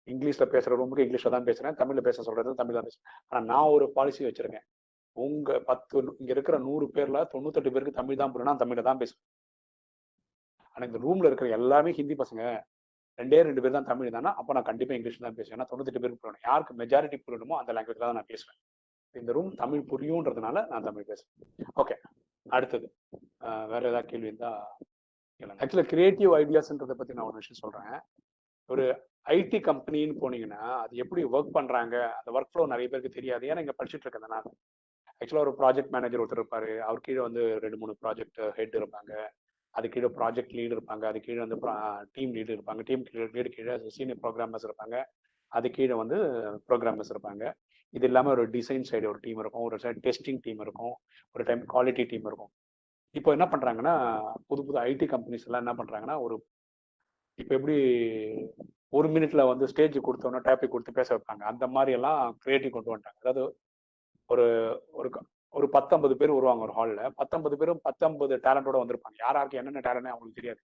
[0.09, 3.87] இங்கிலீஷில் பேசுகிற ரூமுக்கு இங்கிலீஷில் தான் பேசுகிறேன் தமிழில் பேச சொல்கிறது தமிழ் தான் பேசுகிறேன் ஆனால் நான் ஒரு
[3.97, 4.67] பாலிசி வச்சிருக்கேன்.
[5.17, 9.25] உங்க பத்து இங்க இருக்கிற நூறு பேர்ல தொண்ணூத்தெட்டு பேருக்கு தமிழ் தான் புரியணும் நான் தமிழ்ல தான் பேசுவேன்.
[10.77, 12.43] ஆனா இந்த ரூம்ல இருக்கிற எல்லாமே ஹிந்தி பசங்க.
[13.19, 15.69] ரெண்டே ரெண்டு பேர் தான் தமிழ் தானே அப்ப நான் கண்டிப்பா இங்கிலீஷ் தான் பேசுவேன்.
[15.71, 16.45] தொண்ணூத்தெட்டு பேருக்கு புரியணும்.
[16.49, 18.59] யாருக்கு மெஜாரிட்டி புரியணுமோ அந்த லாங்குவேஜ் தான் நான் பேசுவேன்.
[19.21, 21.65] இந்த ரூம் தமிழ் புரியுன்றதுனால நான் தமிழ் பேசுறேன்.
[21.77, 21.97] ஓகே
[22.57, 22.87] அடுத்தது.
[23.73, 24.51] வேற ஏதாவது கேள்வி இருந்தா
[25.43, 28.01] ஆக்சுவலா கிரியேட்டிவ் ஐடியாஸ்ன்றதை பத்தி நான் ஒரு விஷயம் சொல்றேன்.
[28.73, 28.85] ஒரு
[29.31, 31.97] ஐடி கம்பெனின்னு போனீங்கன்னா அது எப்படி ஒர்க் பண்றாங்க?
[32.19, 33.45] அந்த ஒர்க் ஃப்ளோ நிறைய பேருக்கு தெரியாது.
[33.49, 34.43] ஏன்னா இங்க படிச்சுட்டு இருக்கேன்
[35.21, 36.73] ஆக்சுவலா ஒரு ப்ராஜெக்ட் மேனேஜர் ஒருத்தர் இருப்பாரு.
[36.89, 39.13] அவர் கீழே வந்து ரெண்டு மூணு ப்ராஜெக்ட் ஹெட் இருப்பாங்க.
[39.79, 41.05] அது கீழே ப்ராஜெக்ட் லீடு இருப்பாங்க.
[41.11, 41.57] அது கீழே வந்து
[42.13, 42.83] டீம் லீடு இருப்பாங்க.
[42.91, 43.03] டீம்
[43.37, 45.05] லீடு கீழே சீனியர் ப்ரோக்ராமர்ஸ் இருப்பாங்க.
[45.57, 46.17] அது கீழே வந்து
[46.69, 47.45] ப்ரோக்ராமர்ஸ் இருப்பாங்க.
[47.91, 49.63] இது இல்லாமல் ஒரு டிசைன் சைடு ஒரு டீம் இருக்கும்.
[49.63, 50.97] ஒரு சைடு டெஸ்டிங் டீம் இருக்கும்.
[51.33, 52.51] ஒரு டைம் குவாலிட்டி டீம் இருக்கும்.
[53.11, 56.47] இப்போ என்ன பண்ணுறாங்கன்னா புது புது ஐடி கம்பெனிஸ் எல்லாம் என்ன பண்ணுறாங்கன்னா ஒரு
[57.35, 57.77] இப்போ எப்படி
[58.89, 61.43] ஒரு மினிட்ல வந்து ஸ்டேஜ் கொடுத்தோன்னா டாபிக் கொடுத்து பேச வைப்பாங்க.
[61.43, 63.29] அந்த மாதிரி எல்லாம் கிரியேட்டிவ் கொண்டு வந்துட்டாங்க.
[63.29, 63.59] அதாவது
[64.27, 69.17] ஒரு ஒரு க- ஒரு பத்தொன்பது பேர் வருவாங்க ஒரு ஹாலில் பத்தொன்பது பேரும் பத்தொன்பது டேலண்டோட வந்திருப்பாங்க.
[69.19, 70.61] யாராருக்கு என்னென்ன டேலண்ட் அவங்களுக்கு தெரியாது.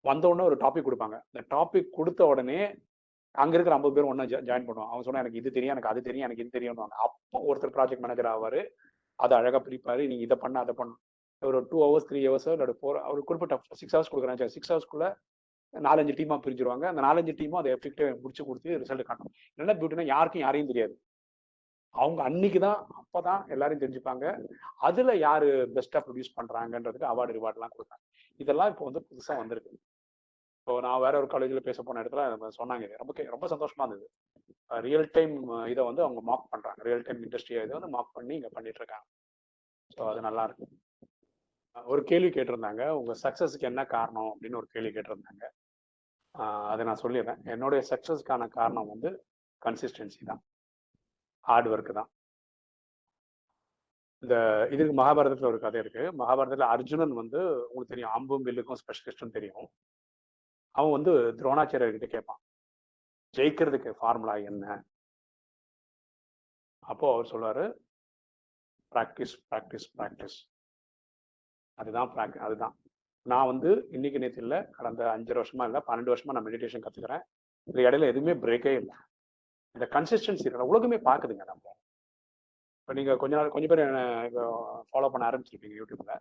[0.00, 1.20] வந்த உடனே ஒரு டாபிக் கொடுப்பாங்க.
[1.32, 2.74] அந்த டாபிக் கொடுத்த உடனே
[3.34, 6.26] அங்க இருக்கிற ஐம்பது பேர் ஒன்றா ஜாயின் பண்ணுவோம் அவன் சொன்னா எனக்கு இது தெரியும் எனக்கு அது தெரியும்
[6.28, 8.60] எனக்கு இது தெரியும்னு அப்போ ஒருத்தர் ப்ராஜெக்ட் மேனேஜர் ஆவாரு.
[9.18, 10.02] அதை அழகா பிரிப்பாரு.
[10.10, 10.92] நீ இதை பண்ண அதை பண்ண.
[11.42, 15.08] ஒரு டூ ஹவர்ஸ் த்ரீ ஹவர்ஸ் இல்லை ஃபோர் அவர் குறிப்பிட்ட சிக்ஸ் ஹவர்ஸ் கொடுக்குறாங்க சிக்ஸ் ஹவர்ஸ்க்குள்ள
[15.74, 16.84] நாலஞ்சு டீமா பிரிஞ்சிருவாங்க.
[16.92, 20.94] அந்த நாலஞ்சு டீமும் அதை எஃபெக்டிவ் முடிச்சு கொடுத்து ரிசல்ட் காட்டும் என்ன பியூட்டினா யாருக்கும் யாரையும் தெரியாது.
[21.94, 24.24] அவங்க அன்னைக்கு தான் அப்பதான் எல்லாரையும் தெரிஞ்சுப்பாங்க.
[24.88, 28.04] அதுல யாரு பெஸ்டா ப்ரொடியூஸ் பண்றாங்கன்றதுக்கு அவார்டு ரிவார்ட்லாம் கொடுத்தாங்க
[28.40, 29.72] இதெல்லாம் இப்போ வந்து புதுசா வந்திருக்கு.
[30.68, 32.82] இப்போ நான் வேற ஒரு காலேஜில் பேச போன இடத்துல நம்ம சொன்னாங்க.
[32.86, 32.98] இது.
[33.02, 34.06] ரொம்ப ரொம்ப சந்தோஷமா இருந்தது.
[34.86, 35.32] ரியல் டைம்
[35.72, 36.80] இதை வந்து அவங்க மார்க் பண்றாங்க.
[36.88, 39.06] ரியல் டைம் இண்டஸ்ட்ரியை இதை வந்து மார்க் பண்ணி இங்கே பண்ணிட்டு இருக்காங்க.
[39.94, 40.66] ஸோ அது நல்லா இருக்கு.
[41.76, 42.82] ஒரு கேள்வி கேட்டிருந்தாங்க.
[42.98, 44.30] உங்க சக்சஸ்க்கு என்ன காரணம்?
[44.34, 45.44] அப்படின்னு ஒரு கேள்வி கேட்டிருந்தாங்க.
[46.72, 47.40] அதை நான் சொல்லிடுறேன்.
[47.54, 49.10] என்னுடைய சக்சஸ்க்கான காரணம் வந்து
[49.62, 50.42] கன்சிஸ்டன்சி தான்.
[51.46, 52.10] ஹார்ட் ஒர்க் தான்.
[54.22, 54.36] இந்த
[54.74, 56.04] இதுக்கு மகாபாரதத்தில் ஒரு கதை இருக்கு.
[56.22, 59.68] மகாபாரதத்தில் அர்ஜுனன் வந்து உங்களுக்கு தெரியும் அம்பும் வில்லுக்கும் ஸ்பெஷலிஸ்டும் தெரியும்.
[60.74, 62.40] அவன் வந்து துரோணாச்சாரியர்கிட்ட கேட்பான்.
[63.34, 64.64] ஜெயிக்கிறதுக்கு ஃபார்முலா என்ன?
[66.90, 67.64] அப்போ அவர் சொல்றாரு
[68.92, 70.36] ப்ராக்டிஸ் ப்ராக்டிஸ் ப்ராக்டிஸ்
[71.78, 72.74] அதுதான் ப்ராக் அதுதான்.
[73.26, 77.24] நான் வந்து இன்னைக்கு நேற்று இல்லை கடந்த அஞ்சு வருஷமா இல்லை பன்னெண்டு வருஷமா நான் மெடிடேஷன் கற்றுக்கிறேன்
[77.68, 78.96] இந்த இடையில எதுவுமே பிரேக்கே இல்லை.
[79.76, 81.64] இந்த கன்சிஸ்டன்சி உலகமே பார்க்குதுங்க நம்ம.
[82.80, 83.82] இப்போ நீங்கள் கொஞ்ச நாள் கொஞ்சம் பேர்
[84.90, 86.14] ஃபாலோ பண்ண ஆரம்பிச்சிருப்பீங்க யூடியூப்ல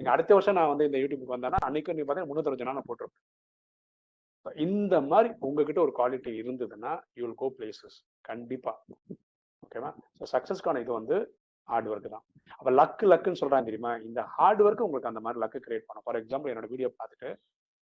[0.00, 3.24] நீங்கள் அடுத்த வருஷம் நான் வந்து இந்த யூடியூப்க்கு வந்தேன்னா அன்னைக்கு நீங்க பார்த்தீங்கன்னா முந்நூத்தஞ்சு நாள் நான் போட்டிருப்பேன்
[4.66, 7.96] இந்த மாதிரி உங்ககிட்ட ஒரு குவாலிட்டி இருந்ததுன்னா யூ வில் கோ பிளேசஸ்
[8.28, 8.72] கண்டிப்பா.
[9.66, 11.16] ஓகேவா ஸோ சக்ஸஸ்க்கான இது வந்து
[11.68, 12.24] ஹார்ட் ஒர்க் தான்.
[12.58, 13.92] அப்போ லக்கு லக்குன்னு சொல்றாங்க தெரியுமா?
[14.08, 16.04] இந்த ஹார்ட் ஒர்க் உங்களுக்கு அந்த மாதிரி லக்கு கிரியேட் பண்ணும்.
[16.06, 17.28] ஃபார் எக்ஸாம்பிள் என்னோட வீடியோ பார்த்துட்டு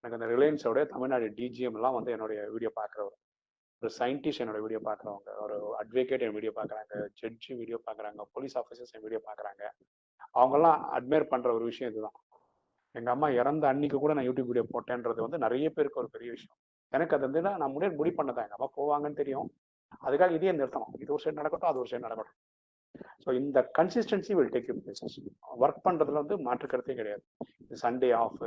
[0.04, 3.16] எனக்கு அந்த ரிலையன்ஸோட தமிழ்நாடு டிஜிஎம் எல்லாம் வந்து என்னுடைய வீடியோ பார்க்குறவர்.
[3.82, 8.94] ஒரு சயின்டிஸ்ட் என்னோட வீடியோ பார்க்குறவங்க ஒரு அட்வொகேட் என் வீடியோ பார்க்குறாங்க ஜட்ஜி வீடியோ பார்க்குறாங்க போலீஸ் ஆஃபீஸர்ஸ்
[8.96, 9.62] என் வீடியோ பார்க்குறாங்க.
[10.38, 12.16] அவங்கெல்லாம் அட்மையர் பண்ற ஒரு விஷயம் இதுதான்.
[12.96, 16.56] எங்க அம்மா இறந்த அன்னைக்கு கூட நான் யூடியூப் வீடியோ போட்டேன்றது வந்து நிறைய பேருக்கு ஒரு பெரிய விஷயம்.
[16.92, 19.48] எனக்கு அது வந்து நான் முன்னாடி முடி பண்ணதான் எங்க அம்மா போவாங்கன்னு தெரியும்.
[20.06, 20.94] அதுக்காக இதே நிறுத்தணும்.
[21.02, 22.38] இது ஒரு சைடு நடக்கட்டும் அது ஒரு சைடு நடக்கட்டும்.
[23.24, 25.16] ஸோ இந்த consistency will take you places
[25.64, 27.24] work பண்றதுல வந்து மாற்று கருத்தே கிடையாது.
[27.82, 28.42] சண்டே ஆஃப்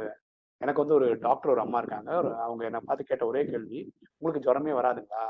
[0.61, 2.09] எனக்கு வந்து ஒரு டாக்டர் ஒரு அம்மா இருக்காங்க.
[2.21, 3.79] ஒரு அவங்க என்னை பார்த்து கேட்ட ஒரே கேள்வி
[4.21, 5.25] உங்களுக்கு ஜுரமே வராதுங்களா?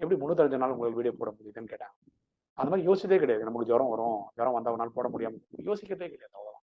[0.00, 1.72] எப்படி முன்னூத்தஞ்சு நாள் உங்களுக்கு வீடியோ போட முடியுதுன்னு?
[1.72, 1.96] கேட்டாங்க.
[2.58, 3.46] அந்த மாதிரி யோசிச்சதே கிடையாது.
[3.48, 4.20] நமக்கு ஜுரம் வரும்.
[4.38, 6.58] ஜுரம் வந்தா ஒரு நாள் போட முடியாம யோசிக்கிறதே கிடையாது அவ்வளோ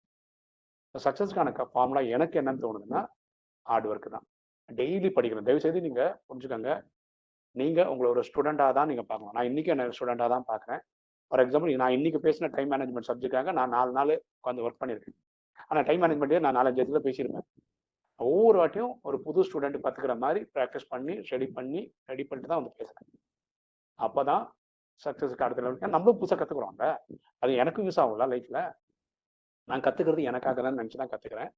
[0.94, 3.00] சக்ஸஸ்க்கான ஃபார்முலா எனக்கு என்னன்னு தோணுதுன்னா
[3.66, 4.26] ஹார்ட் ஒர்க் தான்.
[4.68, 5.46] டெய்லி படிக்கணும்.
[5.48, 6.70] தயவு செய்து நீங்க புரிஞ்சுக்கோங்க.
[7.60, 9.34] நீங்க உங்களை ஒரு ஸ்டூடெண்ட்டாக தான் நீங்க பார்க்கணும்.
[9.36, 10.80] நான் இன்னைக்கு என்ன ஸ்டூடெண்ட்டாக தான் பார்க்குறேன்.
[11.30, 15.16] ஃபார் எக்ஸாம்பிள் நான் இன்னைக்கு பேசின டைம் மேனேஜ்மெண்ட் சப்ஜெக்டாக நான் நாலு நாள் உட்காந்து ஒர்க் பண்ணியிருக்கேன்.
[15.68, 17.46] ஆனால் டைம் மேனேஜ்மெண்ட்டே நான் நாலஞ்சு இடத்துல பேசியிருப்பேன்.
[18.20, 21.80] ஒவ்வொரு வாட்டியும் ஒரு புது ஸ்டூடெண்ட் கற்றுக்கிற மாதிரி ப்ராக்டிஸ் பண்ணி ரெடி பண்ணி
[22.10, 23.08] ரெடி பண்ணிட்டு தான் வந்து பேசுறேன்.
[23.98, 24.44] அப்பதான்
[25.04, 26.86] சக்ஸஸ்க்கு அடுத்த லெவலுக்கு நம்மளும் புதுசாக கற்றுக்குறோம்ல
[27.42, 28.60] அது எனக்கும் யூஸ் ஆகும்ல லைஃப்ல
[29.70, 31.50] நான் கத்துக்கிறது எனக்காக தான் நினச்சி தான் கத்துக்கிறேன்.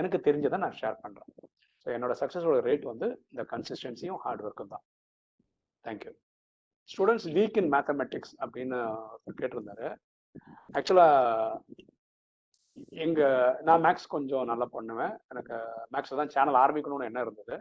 [0.00, 1.30] எனக்கு தெரிஞ்சதை நான் ஷேர் பண்றேன்.
[1.82, 4.84] ஸோ என்னோட சக்ஸஸோட ரேட் வந்து இந்த கன்சிஸ்டன்சியும் ஹார்ட் ஒர்க்கும் தான்.
[5.84, 6.12] Thank you
[6.92, 8.78] students weak in mathematics அப்படின்னு
[9.40, 9.88] கேட்டிருந்தாரு.
[10.78, 11.08] ஆக்சுவலா
[13.04, 13.20] எங்க
[13.68, 15.14] நான் மேக்ஸ் கொஞ்சம் நல்லா பண்ணுவேன்.
[15.32, 15.56] எனக்கு
[15.94, 17.56] மேக்ஸ் தான் சேனல் ஆரம்பிக்கணும்னு என்ன இருந்தது.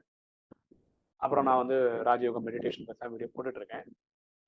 [1.21, 1.77] அப்புறம் நான் வந்து
[2.09, 3.85] ராஜயோகம் மெடிடேஷன் பற்றி வீடியோ போட்டுட்டு இருக்கேன்.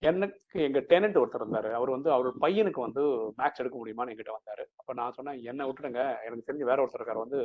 [0.02, 1.70] எனக்கு எங்க டெனன்ட் ஒருத்தர் இருந்தாரு.
[1.72, 3.04] அவர் வந்து அவர் பையனுக்கு வந்து
[3.40, 4.64] மேக்ஸ் எடுக்க முடியுமான்னு என்கிட்ட வந்தாரு.
[4.76, 6.02] அப்ப நான் சொன்னேன் என்ன விட்டுடுங்க.
[6.26, 7.24] எனக்கு தெரிஞ்ச வேற ஒருத்தர் இருக்கார்.
[7.26, 7.40] வந்து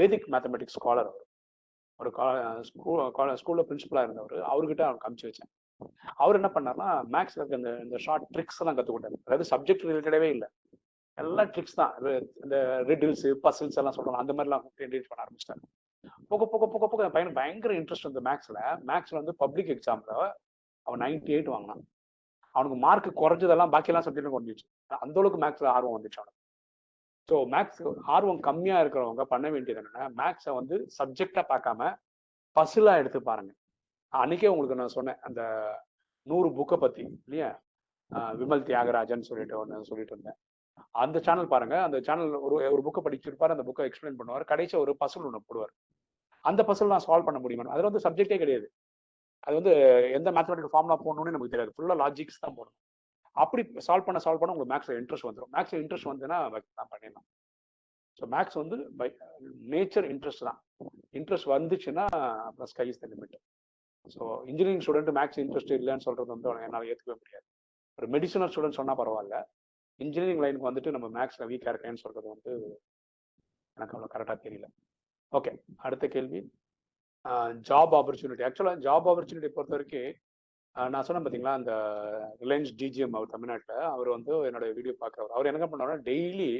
[0.00, 1.26] வேதிக் மேத்தமெட்டிக்ஸ் ஸ்காலர் அவர்.
[2.00, 2.10] ஒரு
[3.40, 4.36] ஸ்கூல்ல பிரின்சிபலா இருந்தவர்.
[4.52, 5.50] அவர்கிட்ட அவனுக்கு அமுச்சு வச்சேன்.
[6.22, 10.48] அவர் என்ன பண்ணார்னா மேக்ஸ்ல இருக்க இந்த இந்த ஷார்ட் ட்ரிக்ஸ் எல்லாம் கத்துக்கிட்டாரு அதாவது சப்ஜெக்ட் ரிலேட்டடவே இல்லை.
[11.18, 11.94] எல்லாம் ட்ரிக்ஸ் தான்.
[12.44, 12.56] இந்த
[12.90, 15.62] ரிடில்ஸ் பசில்ஸ் எல்லாம் சொல்றோம் அந்த மாதிரிலாம் என்கரேஜ் பண்ண ஆரம்பிச்சிட்டாரு.
[16.30, 20.14] போக போக போக போக என் பையன் பயங்கர இன்ட்ரெஸ்ட் வந்து மேக்ஸ்ல மேக்ஸ்ல வந்து பப்ளிக் எக்ஸாம்ல
[20.90, 21.82] அவன் நைன்டி எயிட் வாங்கினான்.
[22.54, 24.66] அவனுக்கு மார்க் குறைஞ்சதெல்லாம் பாக்கியெல்லாம் சப்ஜெக்ட்டும் குறைஞ்சிச்சு
[25.04, 26.38] அந்த அளவுக்கு மேக்ஸ்ல ஆர்வம் வந்துச்சு அவனுக்கு.
[27.28, 27.82] ஸோ மேக்ஸ்
[28.14, 31.90] ஆர்வம் கம்மியா இருக்கிறவங்க பண்ண வேண்டியது என்னன்னா மேக்ஸை வந்து சப்ஜெக்டா பார்க்காம
[32.56, 33.52] பசிலா எடுத்து பாருங்க.
[34.12, 35.42] அன்னைக்கே உங்களுக்கு நான் சொன்னேன் அந்த
[36.26, 37.50] நூறு புக்கை பத்தி இல்லையா?
[38.40, 40.38] விமல் தியாகராஜன் சொல்லிட்டு ஒன்று சொல்லிட்டு இருந்தேன்.
[41.02, 44.44] அந்த சேனல் பாருங்க அந்த சேனல் ஒரு ஒரு புக்கை படிச்சிருப்பாரு அந்த புக்கை எக்ஸ்பிளைன் பண்ணுவார்.
[44.52, 45.72] கடைசி ஒரு பசுல் ஒன்று போடுவார்.
[46.44, 47.72] அந்த பசுல் நான் சால்வ் பண்ண முடியுமா?
[47.74, 48.66] அதில் வந்து சப்ஜெக்டே கிடையாது.
[49.46, 49.72] அது வந்து
[50.18, 51.74] எந்த மேத்தமெட்டிக்கல் ஃபார்முலா போடணும்னு நமக்கு தெரியாது.
[51.76, 52.78] ஃபுல்லாக லாஜிக்ஸ் தான் போடணும்.
[53.36, 56.38] அப்படி சால்வ் பண்ண சால்வ் பண்ண உங்களுக்கு மேக்ஸில் இன்ட்ரெஸ்ட் வந்துடும் மேக்ஸில் இன்ட்ரெஸ்ட் வந்துன்னா
[56.80, 57.26] தான் பண்ணிடலாம்
[58.18, 59.06] ஸோ மேக்ஸ் வந்து பை
[59.74, 60.58] நேச்சர் இன்ட்ரெஸ்ட் தான்.
[61.18, 62.04] இன்ட்ரெஸ்ட் வந்துச்சுன்னா
[62.48, 63.36] அப்புறம் sky is the limit
[64.14, 67.46] so engineering student maths interest இல்லைன்னு சொல்கிறது வந்து என்னால் ஏற்றுக்கவே முடியாது.
[67.98, 69.38] ஒரு மெடிசனல் ஸ்டூடெண்ட் சொன்னால் பரவாயில்ல.
[70.00, 72.52] இன்ஜினியரிங் லைனுக்கு வந்துட்டு நம்ம மேக்ஸில் வீக்காக இருக்கேன்னு சொல்கிறது வந்து
[73.76, 74.66] எனக்கு அவ்வளோ கரெக்டாக தெரியல.
[75.32, 75.50] ஓகே
[75.86, 76.40] அடுத்த கேள்வி.
[77.68, 80.12] ஜாப் ஆப்பர்ச்சுனிட்டி ஆக்சுவலாக ஜாப் ஆப்பர்ச்சுனிட்டி பொறுத்த வரைக்கும்
[80.76, 81.72] நான் சொன்னேன் பார்த்தீங்களா அந்த
[82.42, 85.34] ரிலையன்ஸ் டிஜிஎம் அவர் தமிழ்நாட்டில் அவர் வந்து என்னோட வீடியோ பார்க்குறவர்.
[85.36, 86.50] அவர் என்ன பண்ணுவாருன்னா டெய்லி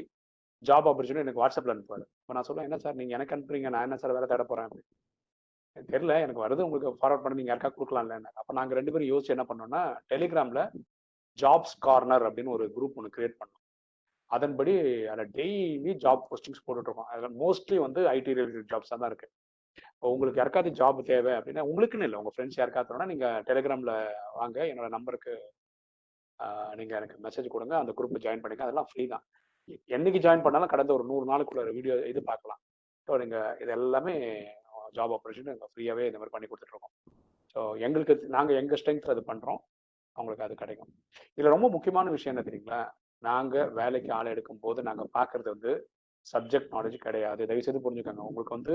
[0.62, 2.04] ஜாப் ஆப்பர்ச்சுனிட்டி எனக்கு வாட்ஸ்அப்பில் அனுப்புவார்.
[2.22, 3.68] இப்போ நான் சொல்லுவேன் என்ன சார் நீங்கள் எனக்கு அனுப்புறீங்க?
[3.74, 4.90] நான் என்ன சார் வேலை தேட போகிறேன் அப்படின்னு.
[5.92, 9.44] தெரியல எனக்கு வருது உங்களுக்கு ஃபார்வர்ட் பண்ணி நீங்கள் யாருக்கா கொடுக்கலாம்ல அப்போ நாங்கள் ரெண்டு பேரும் யோசிச்சு என்ன
[9.50, 9.82] பண்ணோம்னா
[10.12, 10.62] டெலிகிராமில்
[11.38, 13.60] ஜாப்ஸ் கார்னர் அப்படின்னு ஒரு குரூப் ஒன்று கிரியேட் பண்ணோம்.
[14.30, 14.72] அதன்படி
[15.12, 19.32] அதில் டெய்லி ஜாப் போஸ்டிங்ஸ் போட்டுட்ருக்கோம் அதில் மோஸ்ட்லி வந்து ஐடி ரிலேட்டட் ஜாப்ஸாக தான் இருக்குது
[20.02, 22.18] உங்களுக்கு யாருக்காவது ஜாப் தேவை அப்படின்னா உங்களுக்குன்னு இல்லை.
[22.20, 23.94] உங்கள் ஃப்ரெண்ட்ஸ் யாருக்காவது நீங்கள் டெலிகிராமில்
[24.40, 24.58] வாங்க.
[24.72, 25.32] என்னோட நம்பருக்கு
[26.78, 27.74] நீங்கள் எனக்கு மெசேஜ் கொடுங்க.
[27.82, 29.24] அந்த குரூப் ஜாயின் பண்ணிக்க அதெல்லாம் ஃப்ரீ தான்.
[29.96, 32.60] என்னைக்கு ஜாயின் பண்ணாலும் கடந்த ஒரு நூறு நாளுக்குள்ள வீடியோ இது பார்க்கலாம்.
[33.08, 34.14] ஸோ நீங்கள் இது எல்லாமே
[34.96, 36.94] ஜாப் ஆப்பர்ச்சுனிட்டி நாங்கள் ஃப்ரீயாகவே இந்த மாதிரி பண்ணி கொடுத்துட்ருக்கோம்.
[37.56, 39.60] ஸோ எங்களுக்கு நாங்கள் எங்கள் ஸ்ட்ரென்த் அது பண்ணுறோம்
[40.16, 40.90] அவங்களுக்கு அது கிடைக்கும்.
[41.36, 42.80] இதில் ரொம்ப முக்கியமான விஷயம் என்ன தெரியுங்களா?
[43.28, 45.72] நாங்கள் வேலைக்கு ஆள் எடுக்கும் போது நாங்கள் பார்க்கறது வந்து
[46.32, 47.42] சப்ஜெக்ட் நாலேஜ் கிடையாது.
[47.50, 48.24] தயவு செய்து புரிஞ்சுக்கோங்க.
[48.30, 48.74] உங்களுக்கு வந்து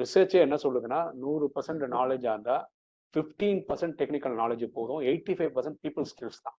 [0.00, 2.64] ரிசர்ச்சே என்ன சொல்லுதுன்னா நூறு பர்சன்ட் நாலேஜாக இருந்தால்
[3.14, 5.00] ஃபிஃப்டீன் பர்சன்ட் டெக்னிக்கல் நாலேஜ் போதும்.
[5.10, 6.56] Eighty five percent people skills தான்.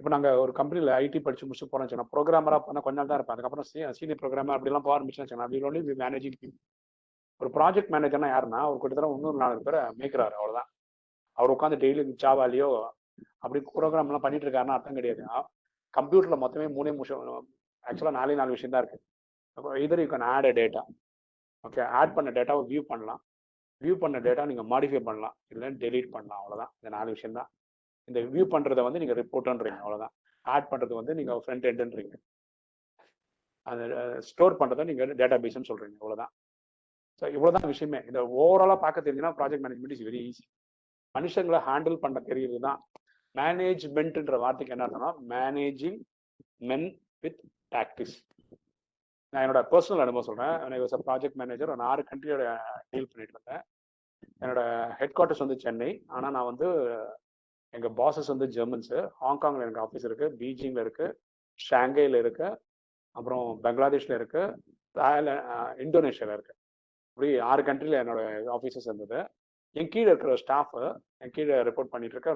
[0.00, 3.36] இப்போ நாங்கள் ஒரு கம்பெனியில் ஐடி படிச்சு முடிச்சு போறோம் சொன்னா ப்ரோக்ராமராக பண்ணால் கொஞ்ச நாள் தான் இருப்பேன்.
[3.36, 3.66] அதுக்கப்புறம்
[3.98, 4.98] சீனியர் ப்ரோக்ராமர் அப்படிலாம் போக
[5.30, 6.54] சொன்னால் அப்படி ஒன்லி மேனேஜிங்
[7.40, 10.68] ஒரு ப்ராஜெக்ட் மேனேஜர்னா யாருன்னா அவர் கிட்டத்தட்ட இன்னொரு நாலு பேரை மேய்க்கிறாரு அவ்வளோதான்
[11.38, 12.68] அவர் உட்காந்து டெய்லி சாவாலியோ
[13.44, 15.22] அப்படி ப்ரோக்ராம்லாம் பண்ணிட்டு இருக்காருன்னா அர்த்தம் கிடையாது.
[15.94, 17.22] கம்ப்யூட்டர்ல மொத்தமே மூணே நிமிஷம்
[17.84, 18.98] ஆக்சுவலாக நாலே நாலு விஷயம் தான் இருக்கு
[19.84, 20.82] either you can add a data
[21.64, 23.20] okay add பண்ண டேட்டாவை வியூ பண்ணலாம்.
[23.82, 25.34] வியூ பண்ண டேட்டா நீங்கள் மாடிஃபை பண்ணலாம்.
[25.52, 26.40] இல்லை டெலீட் பண்ணலாம்.
[26.42, 27.48] அவ்வளோதான் இந்த நாலு விஷயம் தான்.
[28.08, 30.12] இந்த வியூ பண்ணுறதை வந்து நீங்கள் ரிப்போர்ட்டுன்றீங்க அவ்வளோதான்
[30.44, 32.14] ஆட் பண்ணுறது வந்து நீங்கள் ஃப்ரண்ட் எண்டுன்றீங்க
[33.66, 33.84] அந்த
[34.28, 36.30] ஸ்டோர் பண்ணுறதை நீங்கள் டேட்டா பேஸ்ன்னு சொல்கிறீங்க அவ்வளோதான்
[37.22, 38.00] ஸோ இவ்வளோதான் விஷயமே.
[38.08, 40.44] இந்த ஓவராலாக பார்க்க தெரிஞ்சுன்னா project management is very easy
[41.14, 42.78] மனுஷங்களை ஹேண்டில் பண்ண தெரியுது தான்
[43.34, 45.98] மேனேஜ்மெண்ட்ன்ற வார்த்தைக்கு என்ன அர்த்தம்னா மேனேஜிங்
[46.70, 46.88] மென்
[47.24, 47.40] வித்
[47.74, 48.16] டாக்டிஸ்
[49.30, 50.60] நான் என்னோட பர்சனல் அனுபவம் சொல்றேன்.
[50.60, 53.62] எனக்கு ப்ராஜெக்ட் மேனேஜர் நான் ஆறு கண்ட்ரியோட டீல் பண்ணிட்டு இருந்தேன்.
[54.40, 56.04] என்னோட ஹெட் குவார்ட்டர்ஸ் வந்து சென்னை.
[56.06, 56.96] ஆனால் நான் வந்து
[57.70, 61.12] எங்கள் பாசஸ் வந்து ஜெர்மன்ஸு ஹாங்காங்கில் எனக்கு ஆஃபீஸ் இருக்குது பீஜிங்கில் இருக்குது
[61.70, 62.60] ஷாங்கையில் இருக்கு
[63.10, 64.54] அப்புறம் பங்களாதேஷில் இருக்குது
[64.94, 65.42] தாய்லா-
[65.76, 66.58] இந்தோனேஷியாவில் இருக்குது
[67.08, 69.30] இப்படி ஆறு கண்ட்ரியில் என்னோட ஆஃபீஸஸ் இருந்தது.
[69.76, 70.82] என் கீழே இருக்கிற ஸ்டாஃபு
[71.22, 72.30] என் கீழே ரிப்போர்ட் பண்ணிட்டு இருக்க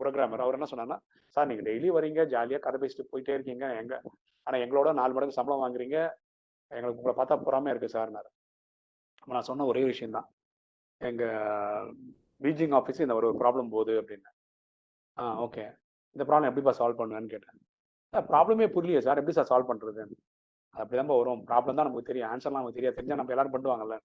[0.00, 0.98] ப்ரோக்ராமர் அவர் என்ன சொன்னார்னா
[1.36, 3.66] சார் நீங்கள் டெய்லி வரீங்க ஜாலியாக கதை பேசிட்டு போயிட்டே இருக்கீங்க.
[3.80, 3.94] எங்க
[4.46, 5.98] ஆனால் எங்களோட நாலு மடங்கு சம்பளம் வாங்குறீங்க.
[6.70, 8.28] எங்களுக்கு உங்களை பார்த்தா பொறாமையாக இருக்குது சார்னார்
[9.32, 10.28] நான் சொன்ன ஒரே விஷயம் தான்.
[12.44, 14.28] பீஜிங் ஆஃபீஸ் இந்த ஒரு ப்ராப்ளம் போகுது அப்படின்னு.
[15.16, 15.64] ஆ ஓகே
[16.16, 17.56] இந்த ப்ராப்ளம் எப்படிப்பா சால்வ் பண்ணுவேன்னு கேட்டேன்.
[18.32, 19.20] ப்ராப்ளமே புரியலையே சார்.
[19.20, 20.16] எப்படி சார் சால்வ் பண்ணுறதுன்னு
[20.74, 21.40] அப்படி அப்படிதான்ப்பா வரும்.
[21.50, 22.30] ப்ராப்ளம் தான் நமக்கு தெரியும்.
[22.32, 22.96] ஆன்சர்லாம் நமக்கு தெரியாது.
[22.98, 23.96] தெரிஞ்சால் நம்ம எல்லாரும் பண்ணுவாங்கல்ல.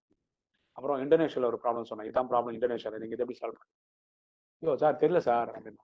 [0.78, 2.08] அப்புறம் இந்தோனேஷியால ஒரு ப்ராப்ளம் சொன்னேன்.
[2.12, 3.00] இதான் ப்ராப்ளம் இந்தோனேஷியால.
[3.00, 3.74] நீங்க இதை எப்படி சால்வ் பண்ணுங்க
[4.64, 5.84] ஐயோ சார் தெரியல சார் அப்படின்னா.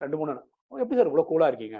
[0.00, 0.32] ரெண்டு மூணு
[0.72, 1.78] எப்படி சார் இவ்வளோ கூலா இருக்கீங்க?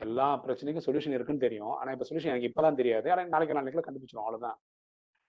[0.00, 1.74] எல்லா பிரச்சனைக்கும் சொல்யூஷன் இருக்குன்னு தெரியும்.
[1.78, 3.06] ஆனா இப்ப சொல்யூஷன் எனக்கு இப்பதான் தெரியாது.
[3.12, 4.56] ஆனா நாளைக்கு நாளைக்குள்ள கண்டுபிடிச்சிடும் அவ்வளவுதான்.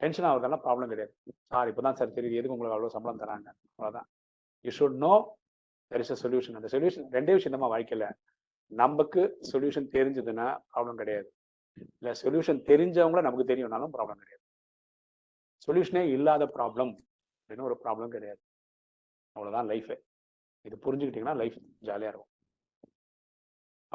[0.02, 1.14] டென்ஷன் ஆகுறதெல்லாம் ப்ராப்ளம் கிடையாது.
[1.54, 2.40] சார் இப்பதான் சார் தெரியுது.
[2.40, 3.50] எதுக்கு உங்களுக்கு அவ்வளவு சம்பளம் தராங்க?
[3.78, 4.08] அவ்வளோதான்
[4.66, 5.14] you should know
[5.92, 8.08] there is a solution அந்த சொல்யூஷன் ரெண்டே விஷயம் தான் வாழ்க்கையில.
[8.72, 9.22] நமக்கு
[9.52, 11.30] சொல்யூஷன் தெரிஞ்சதுன்னா ப்ராப்ளம் கிடையாது.
[12.02, 14.39] இல்ல சொல்யூஷன் தெரிஞ்சவங்கள நமக்கு தெரியும்னாலும் ப்ராப்ளம் கிடையாது.
[15.66, 16.94] சொல்யூஷனே இல்லாத ப்ராப்ளம்
[17.40, 18.42] அப்படின்னு ஒரு ப்ராப்ளம் கிடையாது.
[19.36, 19.96] அவ்வளோதான் லைஃபு
[20.68, 21.58] இது புரிஞ்சுக்கிட்டீங்கன்னா லைஃப்
[21.88, 22.32] ஜாலியாக இருக்கும்.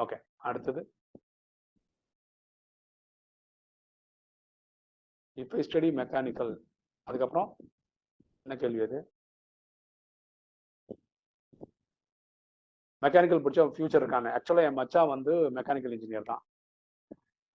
[0.03, 0.17] ஓகே
[0.49, 0.81] அடுத்தது.
[5.41, 6.53] இப்போ ஸ்டடி மெக்கானிக்கல்
[7.07, 7.49] அதுக்கப்புறம்
[8.43, 8.99] என்ன கேள்வி அது?
[13.01, 16.43] மெக்கானிக்கல் பிடிச்ச ஃபியூச்சர் இருக்காங்க ஆக்சுவலாக என் மச்சா வந்து மெக்கானிக்கல் இன்ஜினியர் தான்.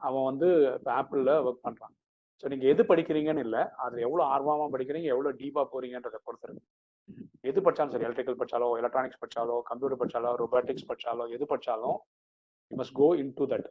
[0.08, 1.94] அவன் வந்து இப்போ ஆப்பிளில் ஒர்க் பண்ணுறான்
[2.42, 3.62] ஸோ நீங்கள் எது படிக்கிறீங்கன்னு இல்லை.
[3.84, 6.62] அதில் எவ்வளோ ஆர்வமாக படிக்கிறீங்க எவ்வளோ டீப்பாக போறீங்கன்றதை பொறுத்துருக்கு.
[7.50, 11.98] எது படிச்சாலும் சரி எலக்ட்ரிக்கல் படிச்சாலோ எலக்ட்ரானிக்ஸ் படிச்சாலோ கம்ப்யூட்டர் படிச்சாலோ ரொபாட்டிக்ஸ் படிச்சாலோ எது படிச்சாலும்
[12.70, 13.08] you must go
[13.38, 13.68] into that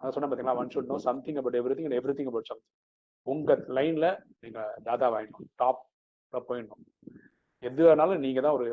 [0.00, 2.72] அதை சொன்ன பார்த்தீங்களா one should know something about everything everything about something
[3.26, 4.06] உங்க லைன்ல
[4.42, 5.50] நீங்க தாதா வாங்கணும்.
[5.60, 5.82] டாப்
[6.48, 6.84] போயிடணும்.
[7.62, 8.66] எது வேணாலும் நீங்க தான் ஒரு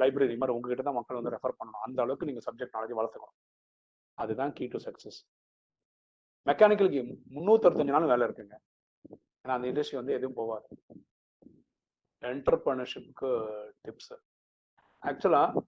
[0.00, 1.82] லைப்ரரி மாதிரி உங்ககிட்ட தான் மக்கள் வந்து ரெஃபர் பண்ணணும்.
[1.86, 3.38] அந்த அளவுக்கு நீங்க சப்ஜெக்ட் நாலேஜ் வளர்த்துக்கணும்.
[4.18, 5.18] அதுதான் கீ டு சக்சஸ்
[6.48, 7.00] மெக்கானிக்கலுக்கு
[7.36, 8.56] முந்நூற்றஞ்சு நாள் வேலை இருக்குங்க.
[9.42, 10.68] ஏன்னா அந்த இண்டஸ்ட்ரி வந்து எதுவும் போகாது.
[12.22, 13.30] என்டர்பிரினர்ஷிப்புக்கு
[13.86, 14.14] டிப்ஸ்
[15.08, 15.62] ஆக்சுவலாக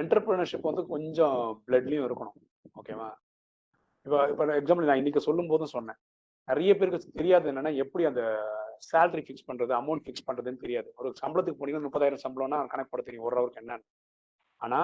[0.00, 2.38] என்டர்பிரினர்ஷிப் வந்து கொஞ்சம் பிளட்லையும் இருக்கணும்.
[2.80, 3.08] ஓகேவா
[4.06, 5.98] இப்போ இப்போ எக்ஸாம்பிள் நான் இன்னைக்கு சொல்லும் போதும் சொன்னேன்.
[6.50, 8.22] நிறைய பேருக்கு தெரியாது என்னன்னா எப்படி அந்த
[8.88, 10.88] சேலரி ஃபிக்ஸ் பண்றது அமௌண்ட் ஃபிக்ஸ் பண்றதுன்னு தெரியாது.
[11.00, 13.86] ஒரு சம்பளத்துக்கு போனீங்கன்னா முப்பதாயிரம் சம்பளம்னா கணக்கு போட தெரியும் ஒரு ஹவருக்கு என்னன்னு.
[14.64, 14.80] ஆனா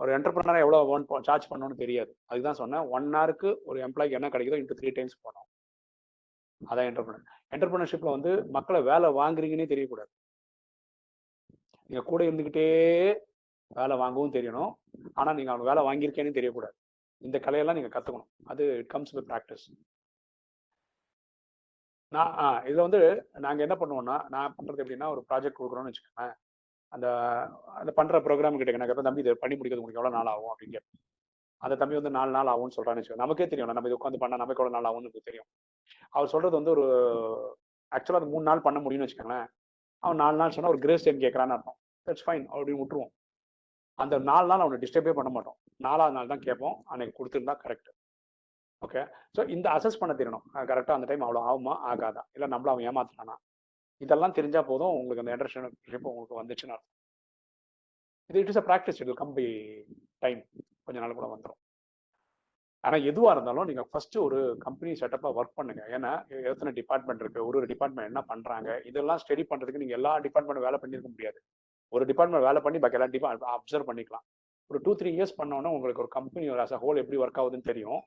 [0.00, 2.10] ஒரு என்டர்பிரினரா எவ்வளவு ஒன் சார்ஜ் பண்ணணும்னு தெரியாது.
[2.32, 5.48] அதுதான் சொன்னேன் ஒன் ஹவருக்கு ஒரு எம்ப்ளாய்க்கு என்ன கிடைக்குதோ இன்ட்டு த்ரீ டைம்ஸ் போனோம்
[6.60, 10.10] அதான் என்டர்பிரினர் என்டர்பிரினர்ஷிப்ல வந்து மக்களை வேலை வாங்குறீங்கன்னே தெரியக்கூடாது.
[11.90, 12.68] நீங்க கூட இருந்துகிட்டே
[13.78, 14.72] வேலை வாங்கவும் தெரியணும்.
[15.20, 16.76] ஆனா நீங்க அவங்க வேலை வாங்கியிருக்கேன்னு தெரியக்கூடாது.
[17.22, 18.30] இந்த கலையெல்லாம் நீங்க கத்துக்கணும்.
[18.52, 19.66] அது இட் கம்ஸ் வித் ப்ராக்டிஸ்
[22.12, 23.00] நான் ஆ இதில் வந்து
[23.44, 26.36] நாங்கள் என்ன பண்ணுவோம்னா நான் பண்ணுறது எப்படின்னா ஒரு ப்ராஜெக்ட் கொடுக்குறோம்னு வச்சுக்கோங்களேன்.
[26.92, 27.06] அந்த
[27.80, 30.50] அந்த பண்ணுற ப்ரோக்ராம் கிட்ட எனக்கு தம்பி இதை பண்ணி முடிக்கிறது உங்களுக்கு எவ்வளோ நாள் ஆகும்?
[30.52, 31.02] அப்படின்னு கேட்பேன்
[31.62, 33.70] அந்த தம்பி வந்து நாலு நாள் ஆகும்னு சொல்கிறான்னு வச்சுக்கோங்க நமக்கே தெரியும்.
[33.76, 35.48] நம்ம இது உட்காந்து பண்ணால் நமக்கு எவ்வளோ நாள் ஆகும்னு தெரியும்.
[36.16, 36.84] அவர் சொல்கிறது வந்து ஒரு
[37.92, 39.46] ஆக்சுவலாக அது மூணு நாள் பண்ண முடியும்னு வச்சுக்கோங்களேன்.
[40.02, 41.78] அவன் நாலு நாள் சொன்னால் ஒரு கிரேஸ் டைம் கேட்குறான்னு அர்த்தம்.
[42.06, 43.12] தட்ஸ் ஃபைன் அப்படின்னு விட்டுருவோம்.
[43.98, 45.58] அந்த நாலு நாள் அவனை டிஸ்டர்பே பண்ண மாட்டோம்.
[45.86, 46.76] நாலாவது நாள் தான் கேட்போம்.
[46.92, 47.90] அன்னைக்கு கொடுத்துருந்தா கரெக்ட்
[48.82, 49.02] ஓகே
[49.36, 50.44] ஸோ இந்த அசஸ் பண்ண தெரியணும்.
[50.70, 52.22] கரெக்டாக அந்த டைம் அவ்வளோ ஆகுமா ஆகாதா?
[52.36, 53.36] இல்லை நம்மள அவன் ஏமாத்துறானா?
[54.04, 56.78] இதெல்லாம் தெரிஞ்சா போதும் உங்களுக்கு அந்த என்டர்ஷிப் உங்களுக்கு வந்துச்சுன்னா
[58.30, 59.46] இது it is a practice it come by
[60.24, 60.40] time
[60.86, 61.60] கொஞ்ச நாள் கூட வந்துடும்
[62.86, 65.82] ஆனால் எதுவாக இருந்தாலும் நீங்கள் ஃபர்ஸ்ட் ஒரு கம்பெனி செட்டப்பாக ஒர்க் பண்ணுங்க.
[65.96, 66.10] ஏன்னா
[66.50, 67.40] எத்தனை டிபார்ட்மெண்ட் இருக்கு?
[67.48, 71.38] ஒரு ஒரு டிபார்ட்மெண்ட் என்ன பண்ணுறாங்க இதெல்லாம் ஸ்டடி பண்ணுறதுக்கு நீங்கள் எல்லா டிபார்ட்மெண்ட் வேலை பண்ணியிருக்க முடியாது.
[71.92, 74.24] ஒரு டிபார்ட்மெண்ட் வேலை பண்ணி பாக்கி எல்லா டிபார்ட் அப்சர்வ் பண்ணிக்கலாம்.
[74.70, 78.00] ஒரு டூ த்ரீ இயர்ஸ் பண்ணோன்னா உங்களுக்கு ஒரு கம்பெனி ஒரு அஸ் ஹோல் எப்படி ஒர்க் ஆகுதுன்னு தெரியும்.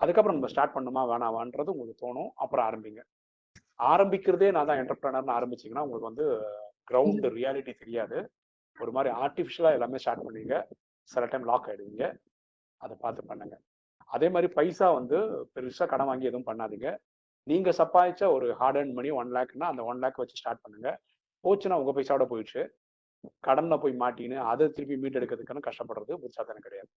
[0.00, 2.30] அதுக்கப்புறம் நம்ம ஸ்டார்ட் பண்ணுமா வேணாவான்றது உங்களுக்கு தோணும்.
[2.44, 3.02] அப்புறம் ஆரம்பிங்க.
[3.78, 6.26] ஆரம்பிக்கிறதே நான் தான் என்டர்பிரனர்னு ஆரம்பிச்சிங்கன்னா உங்களுக்கு வந்து
[6.90, 8.18] கிரவுண்ட் ரியாலிட்டி தெரியாது.
[8.78, 10.56] ஒரு மாதிரி ஆர்டிஃபிஷியலாக எல்லாமே ஸ்டார்ட் பண்ணுவீங்க.
[11.12, 12.04] சில டைம் லாக் ஆயிடுவீங்க.
[12.84, 13.56] அதை பார்த்து பண்ணுங்க.
[14.14, 15.18] அதே மாதிரி பைசா வந்து
[15.54, 16.88] பெருசாக கடன் வாங்கி எதுவும் பண்ணாதீங்க.
[17.50, 20.90] நீங்க சம்பாதிச்ச ஒரு ஹார்ட் அண்ட் மணி ஒன் லேக்னா அந்த ஒன் லேக் வச்சு ஸ்டார்ட் பண்ணுங்க.
[21.44, 22.62] போச்சுன்னா உங்க பைசாவோட போயிடுச்சு.
[23.46, 26.90] கடன்ல போய் மாட்டின்னு அதை திருப்பி மீட் எடுக்கிறதுக்குன்னு கஷ்டப்படுறது புதுசாதனம் கிடையாது.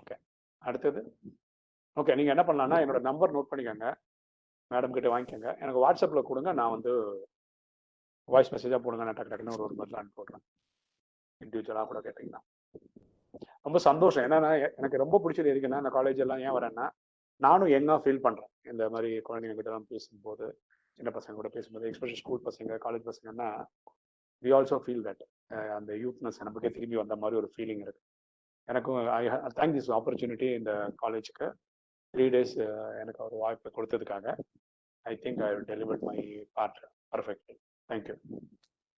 [0.00, 0.16] ஓகே
[0.62, 1.00] அடுத்தது.
[1.96, 3.88] ஓகே நீங்க என்ன பண்ணலாம்னா என்னோட நம்பர் நோட் பண்ணிக்கோங்க.
[4.70, 5.50] மேடம் கிட்ட வாங்கிக்கோங்க.
[5.62, 6.92] எனக்கு வாட்ஸ்அப்பில் கொடுங்க நான் வந்து
[8.34, 10.44] வாய்ஸ் மெசேஜாக போடுங்க நான் டக்கு டக்குன்னு ஒரு ஒரு பதில் அனுப்பி போடுறேன்
[11.40, 12.40] இண்டிவிஜுவலாக கூட கேட்டிங்கன்னா.
[13.66, 14.24] ரொம்ப சந்தோஷம்.
[14.26, 14.38] ஏன்னா
[14.78, 16.86] எனக்கு ரொம்ப பிடிச்சது எதுக்குன்னா இந்த காலேஜ் எல்லாம் ஏன் வரேன்னா
[17.44, 20.46] நானும் எங்கா ஃபீல் பண்ணுறேன் இந்த மாதிரி குழந்தைங்க கிட்ட எல்லாம் பேசும்போது
[20.98, 23.48] சின்ன பசங்க கூட பேசும்போது எக்ஸ்பெஷல் ஸ்கூல் பசங்க காலேஜ் பசங்கன்னா
[24.42, 25.24] வி ஆல்சோ ஃபீல் தட்
[25.78, 28.02] அந்த யூத்னஸ் நமக்கே திரும்பி வந்த மாதிரி ஒரு ஃபீலிங் இருக்கு.
[28.68, 29.22] எனக்கும் ஐ
[29.58, 30.72] தேங்க் திஸ் ஆப்பர்ச்சுனிட்டி இந்த
[31.02, 31.46] காலேஜுக்கு
[32.16, 32.52] த்ரீ டேஸ்
[33.00, 34.26] எனக்கு ஒரு வாய்ப்பு கொடுத்ததுக்காக
[35.06, 36.16] I think I delivered my
[36.52, 36.78] part
[37.12, 37.50] perfect
[37.90, 38.14] thank you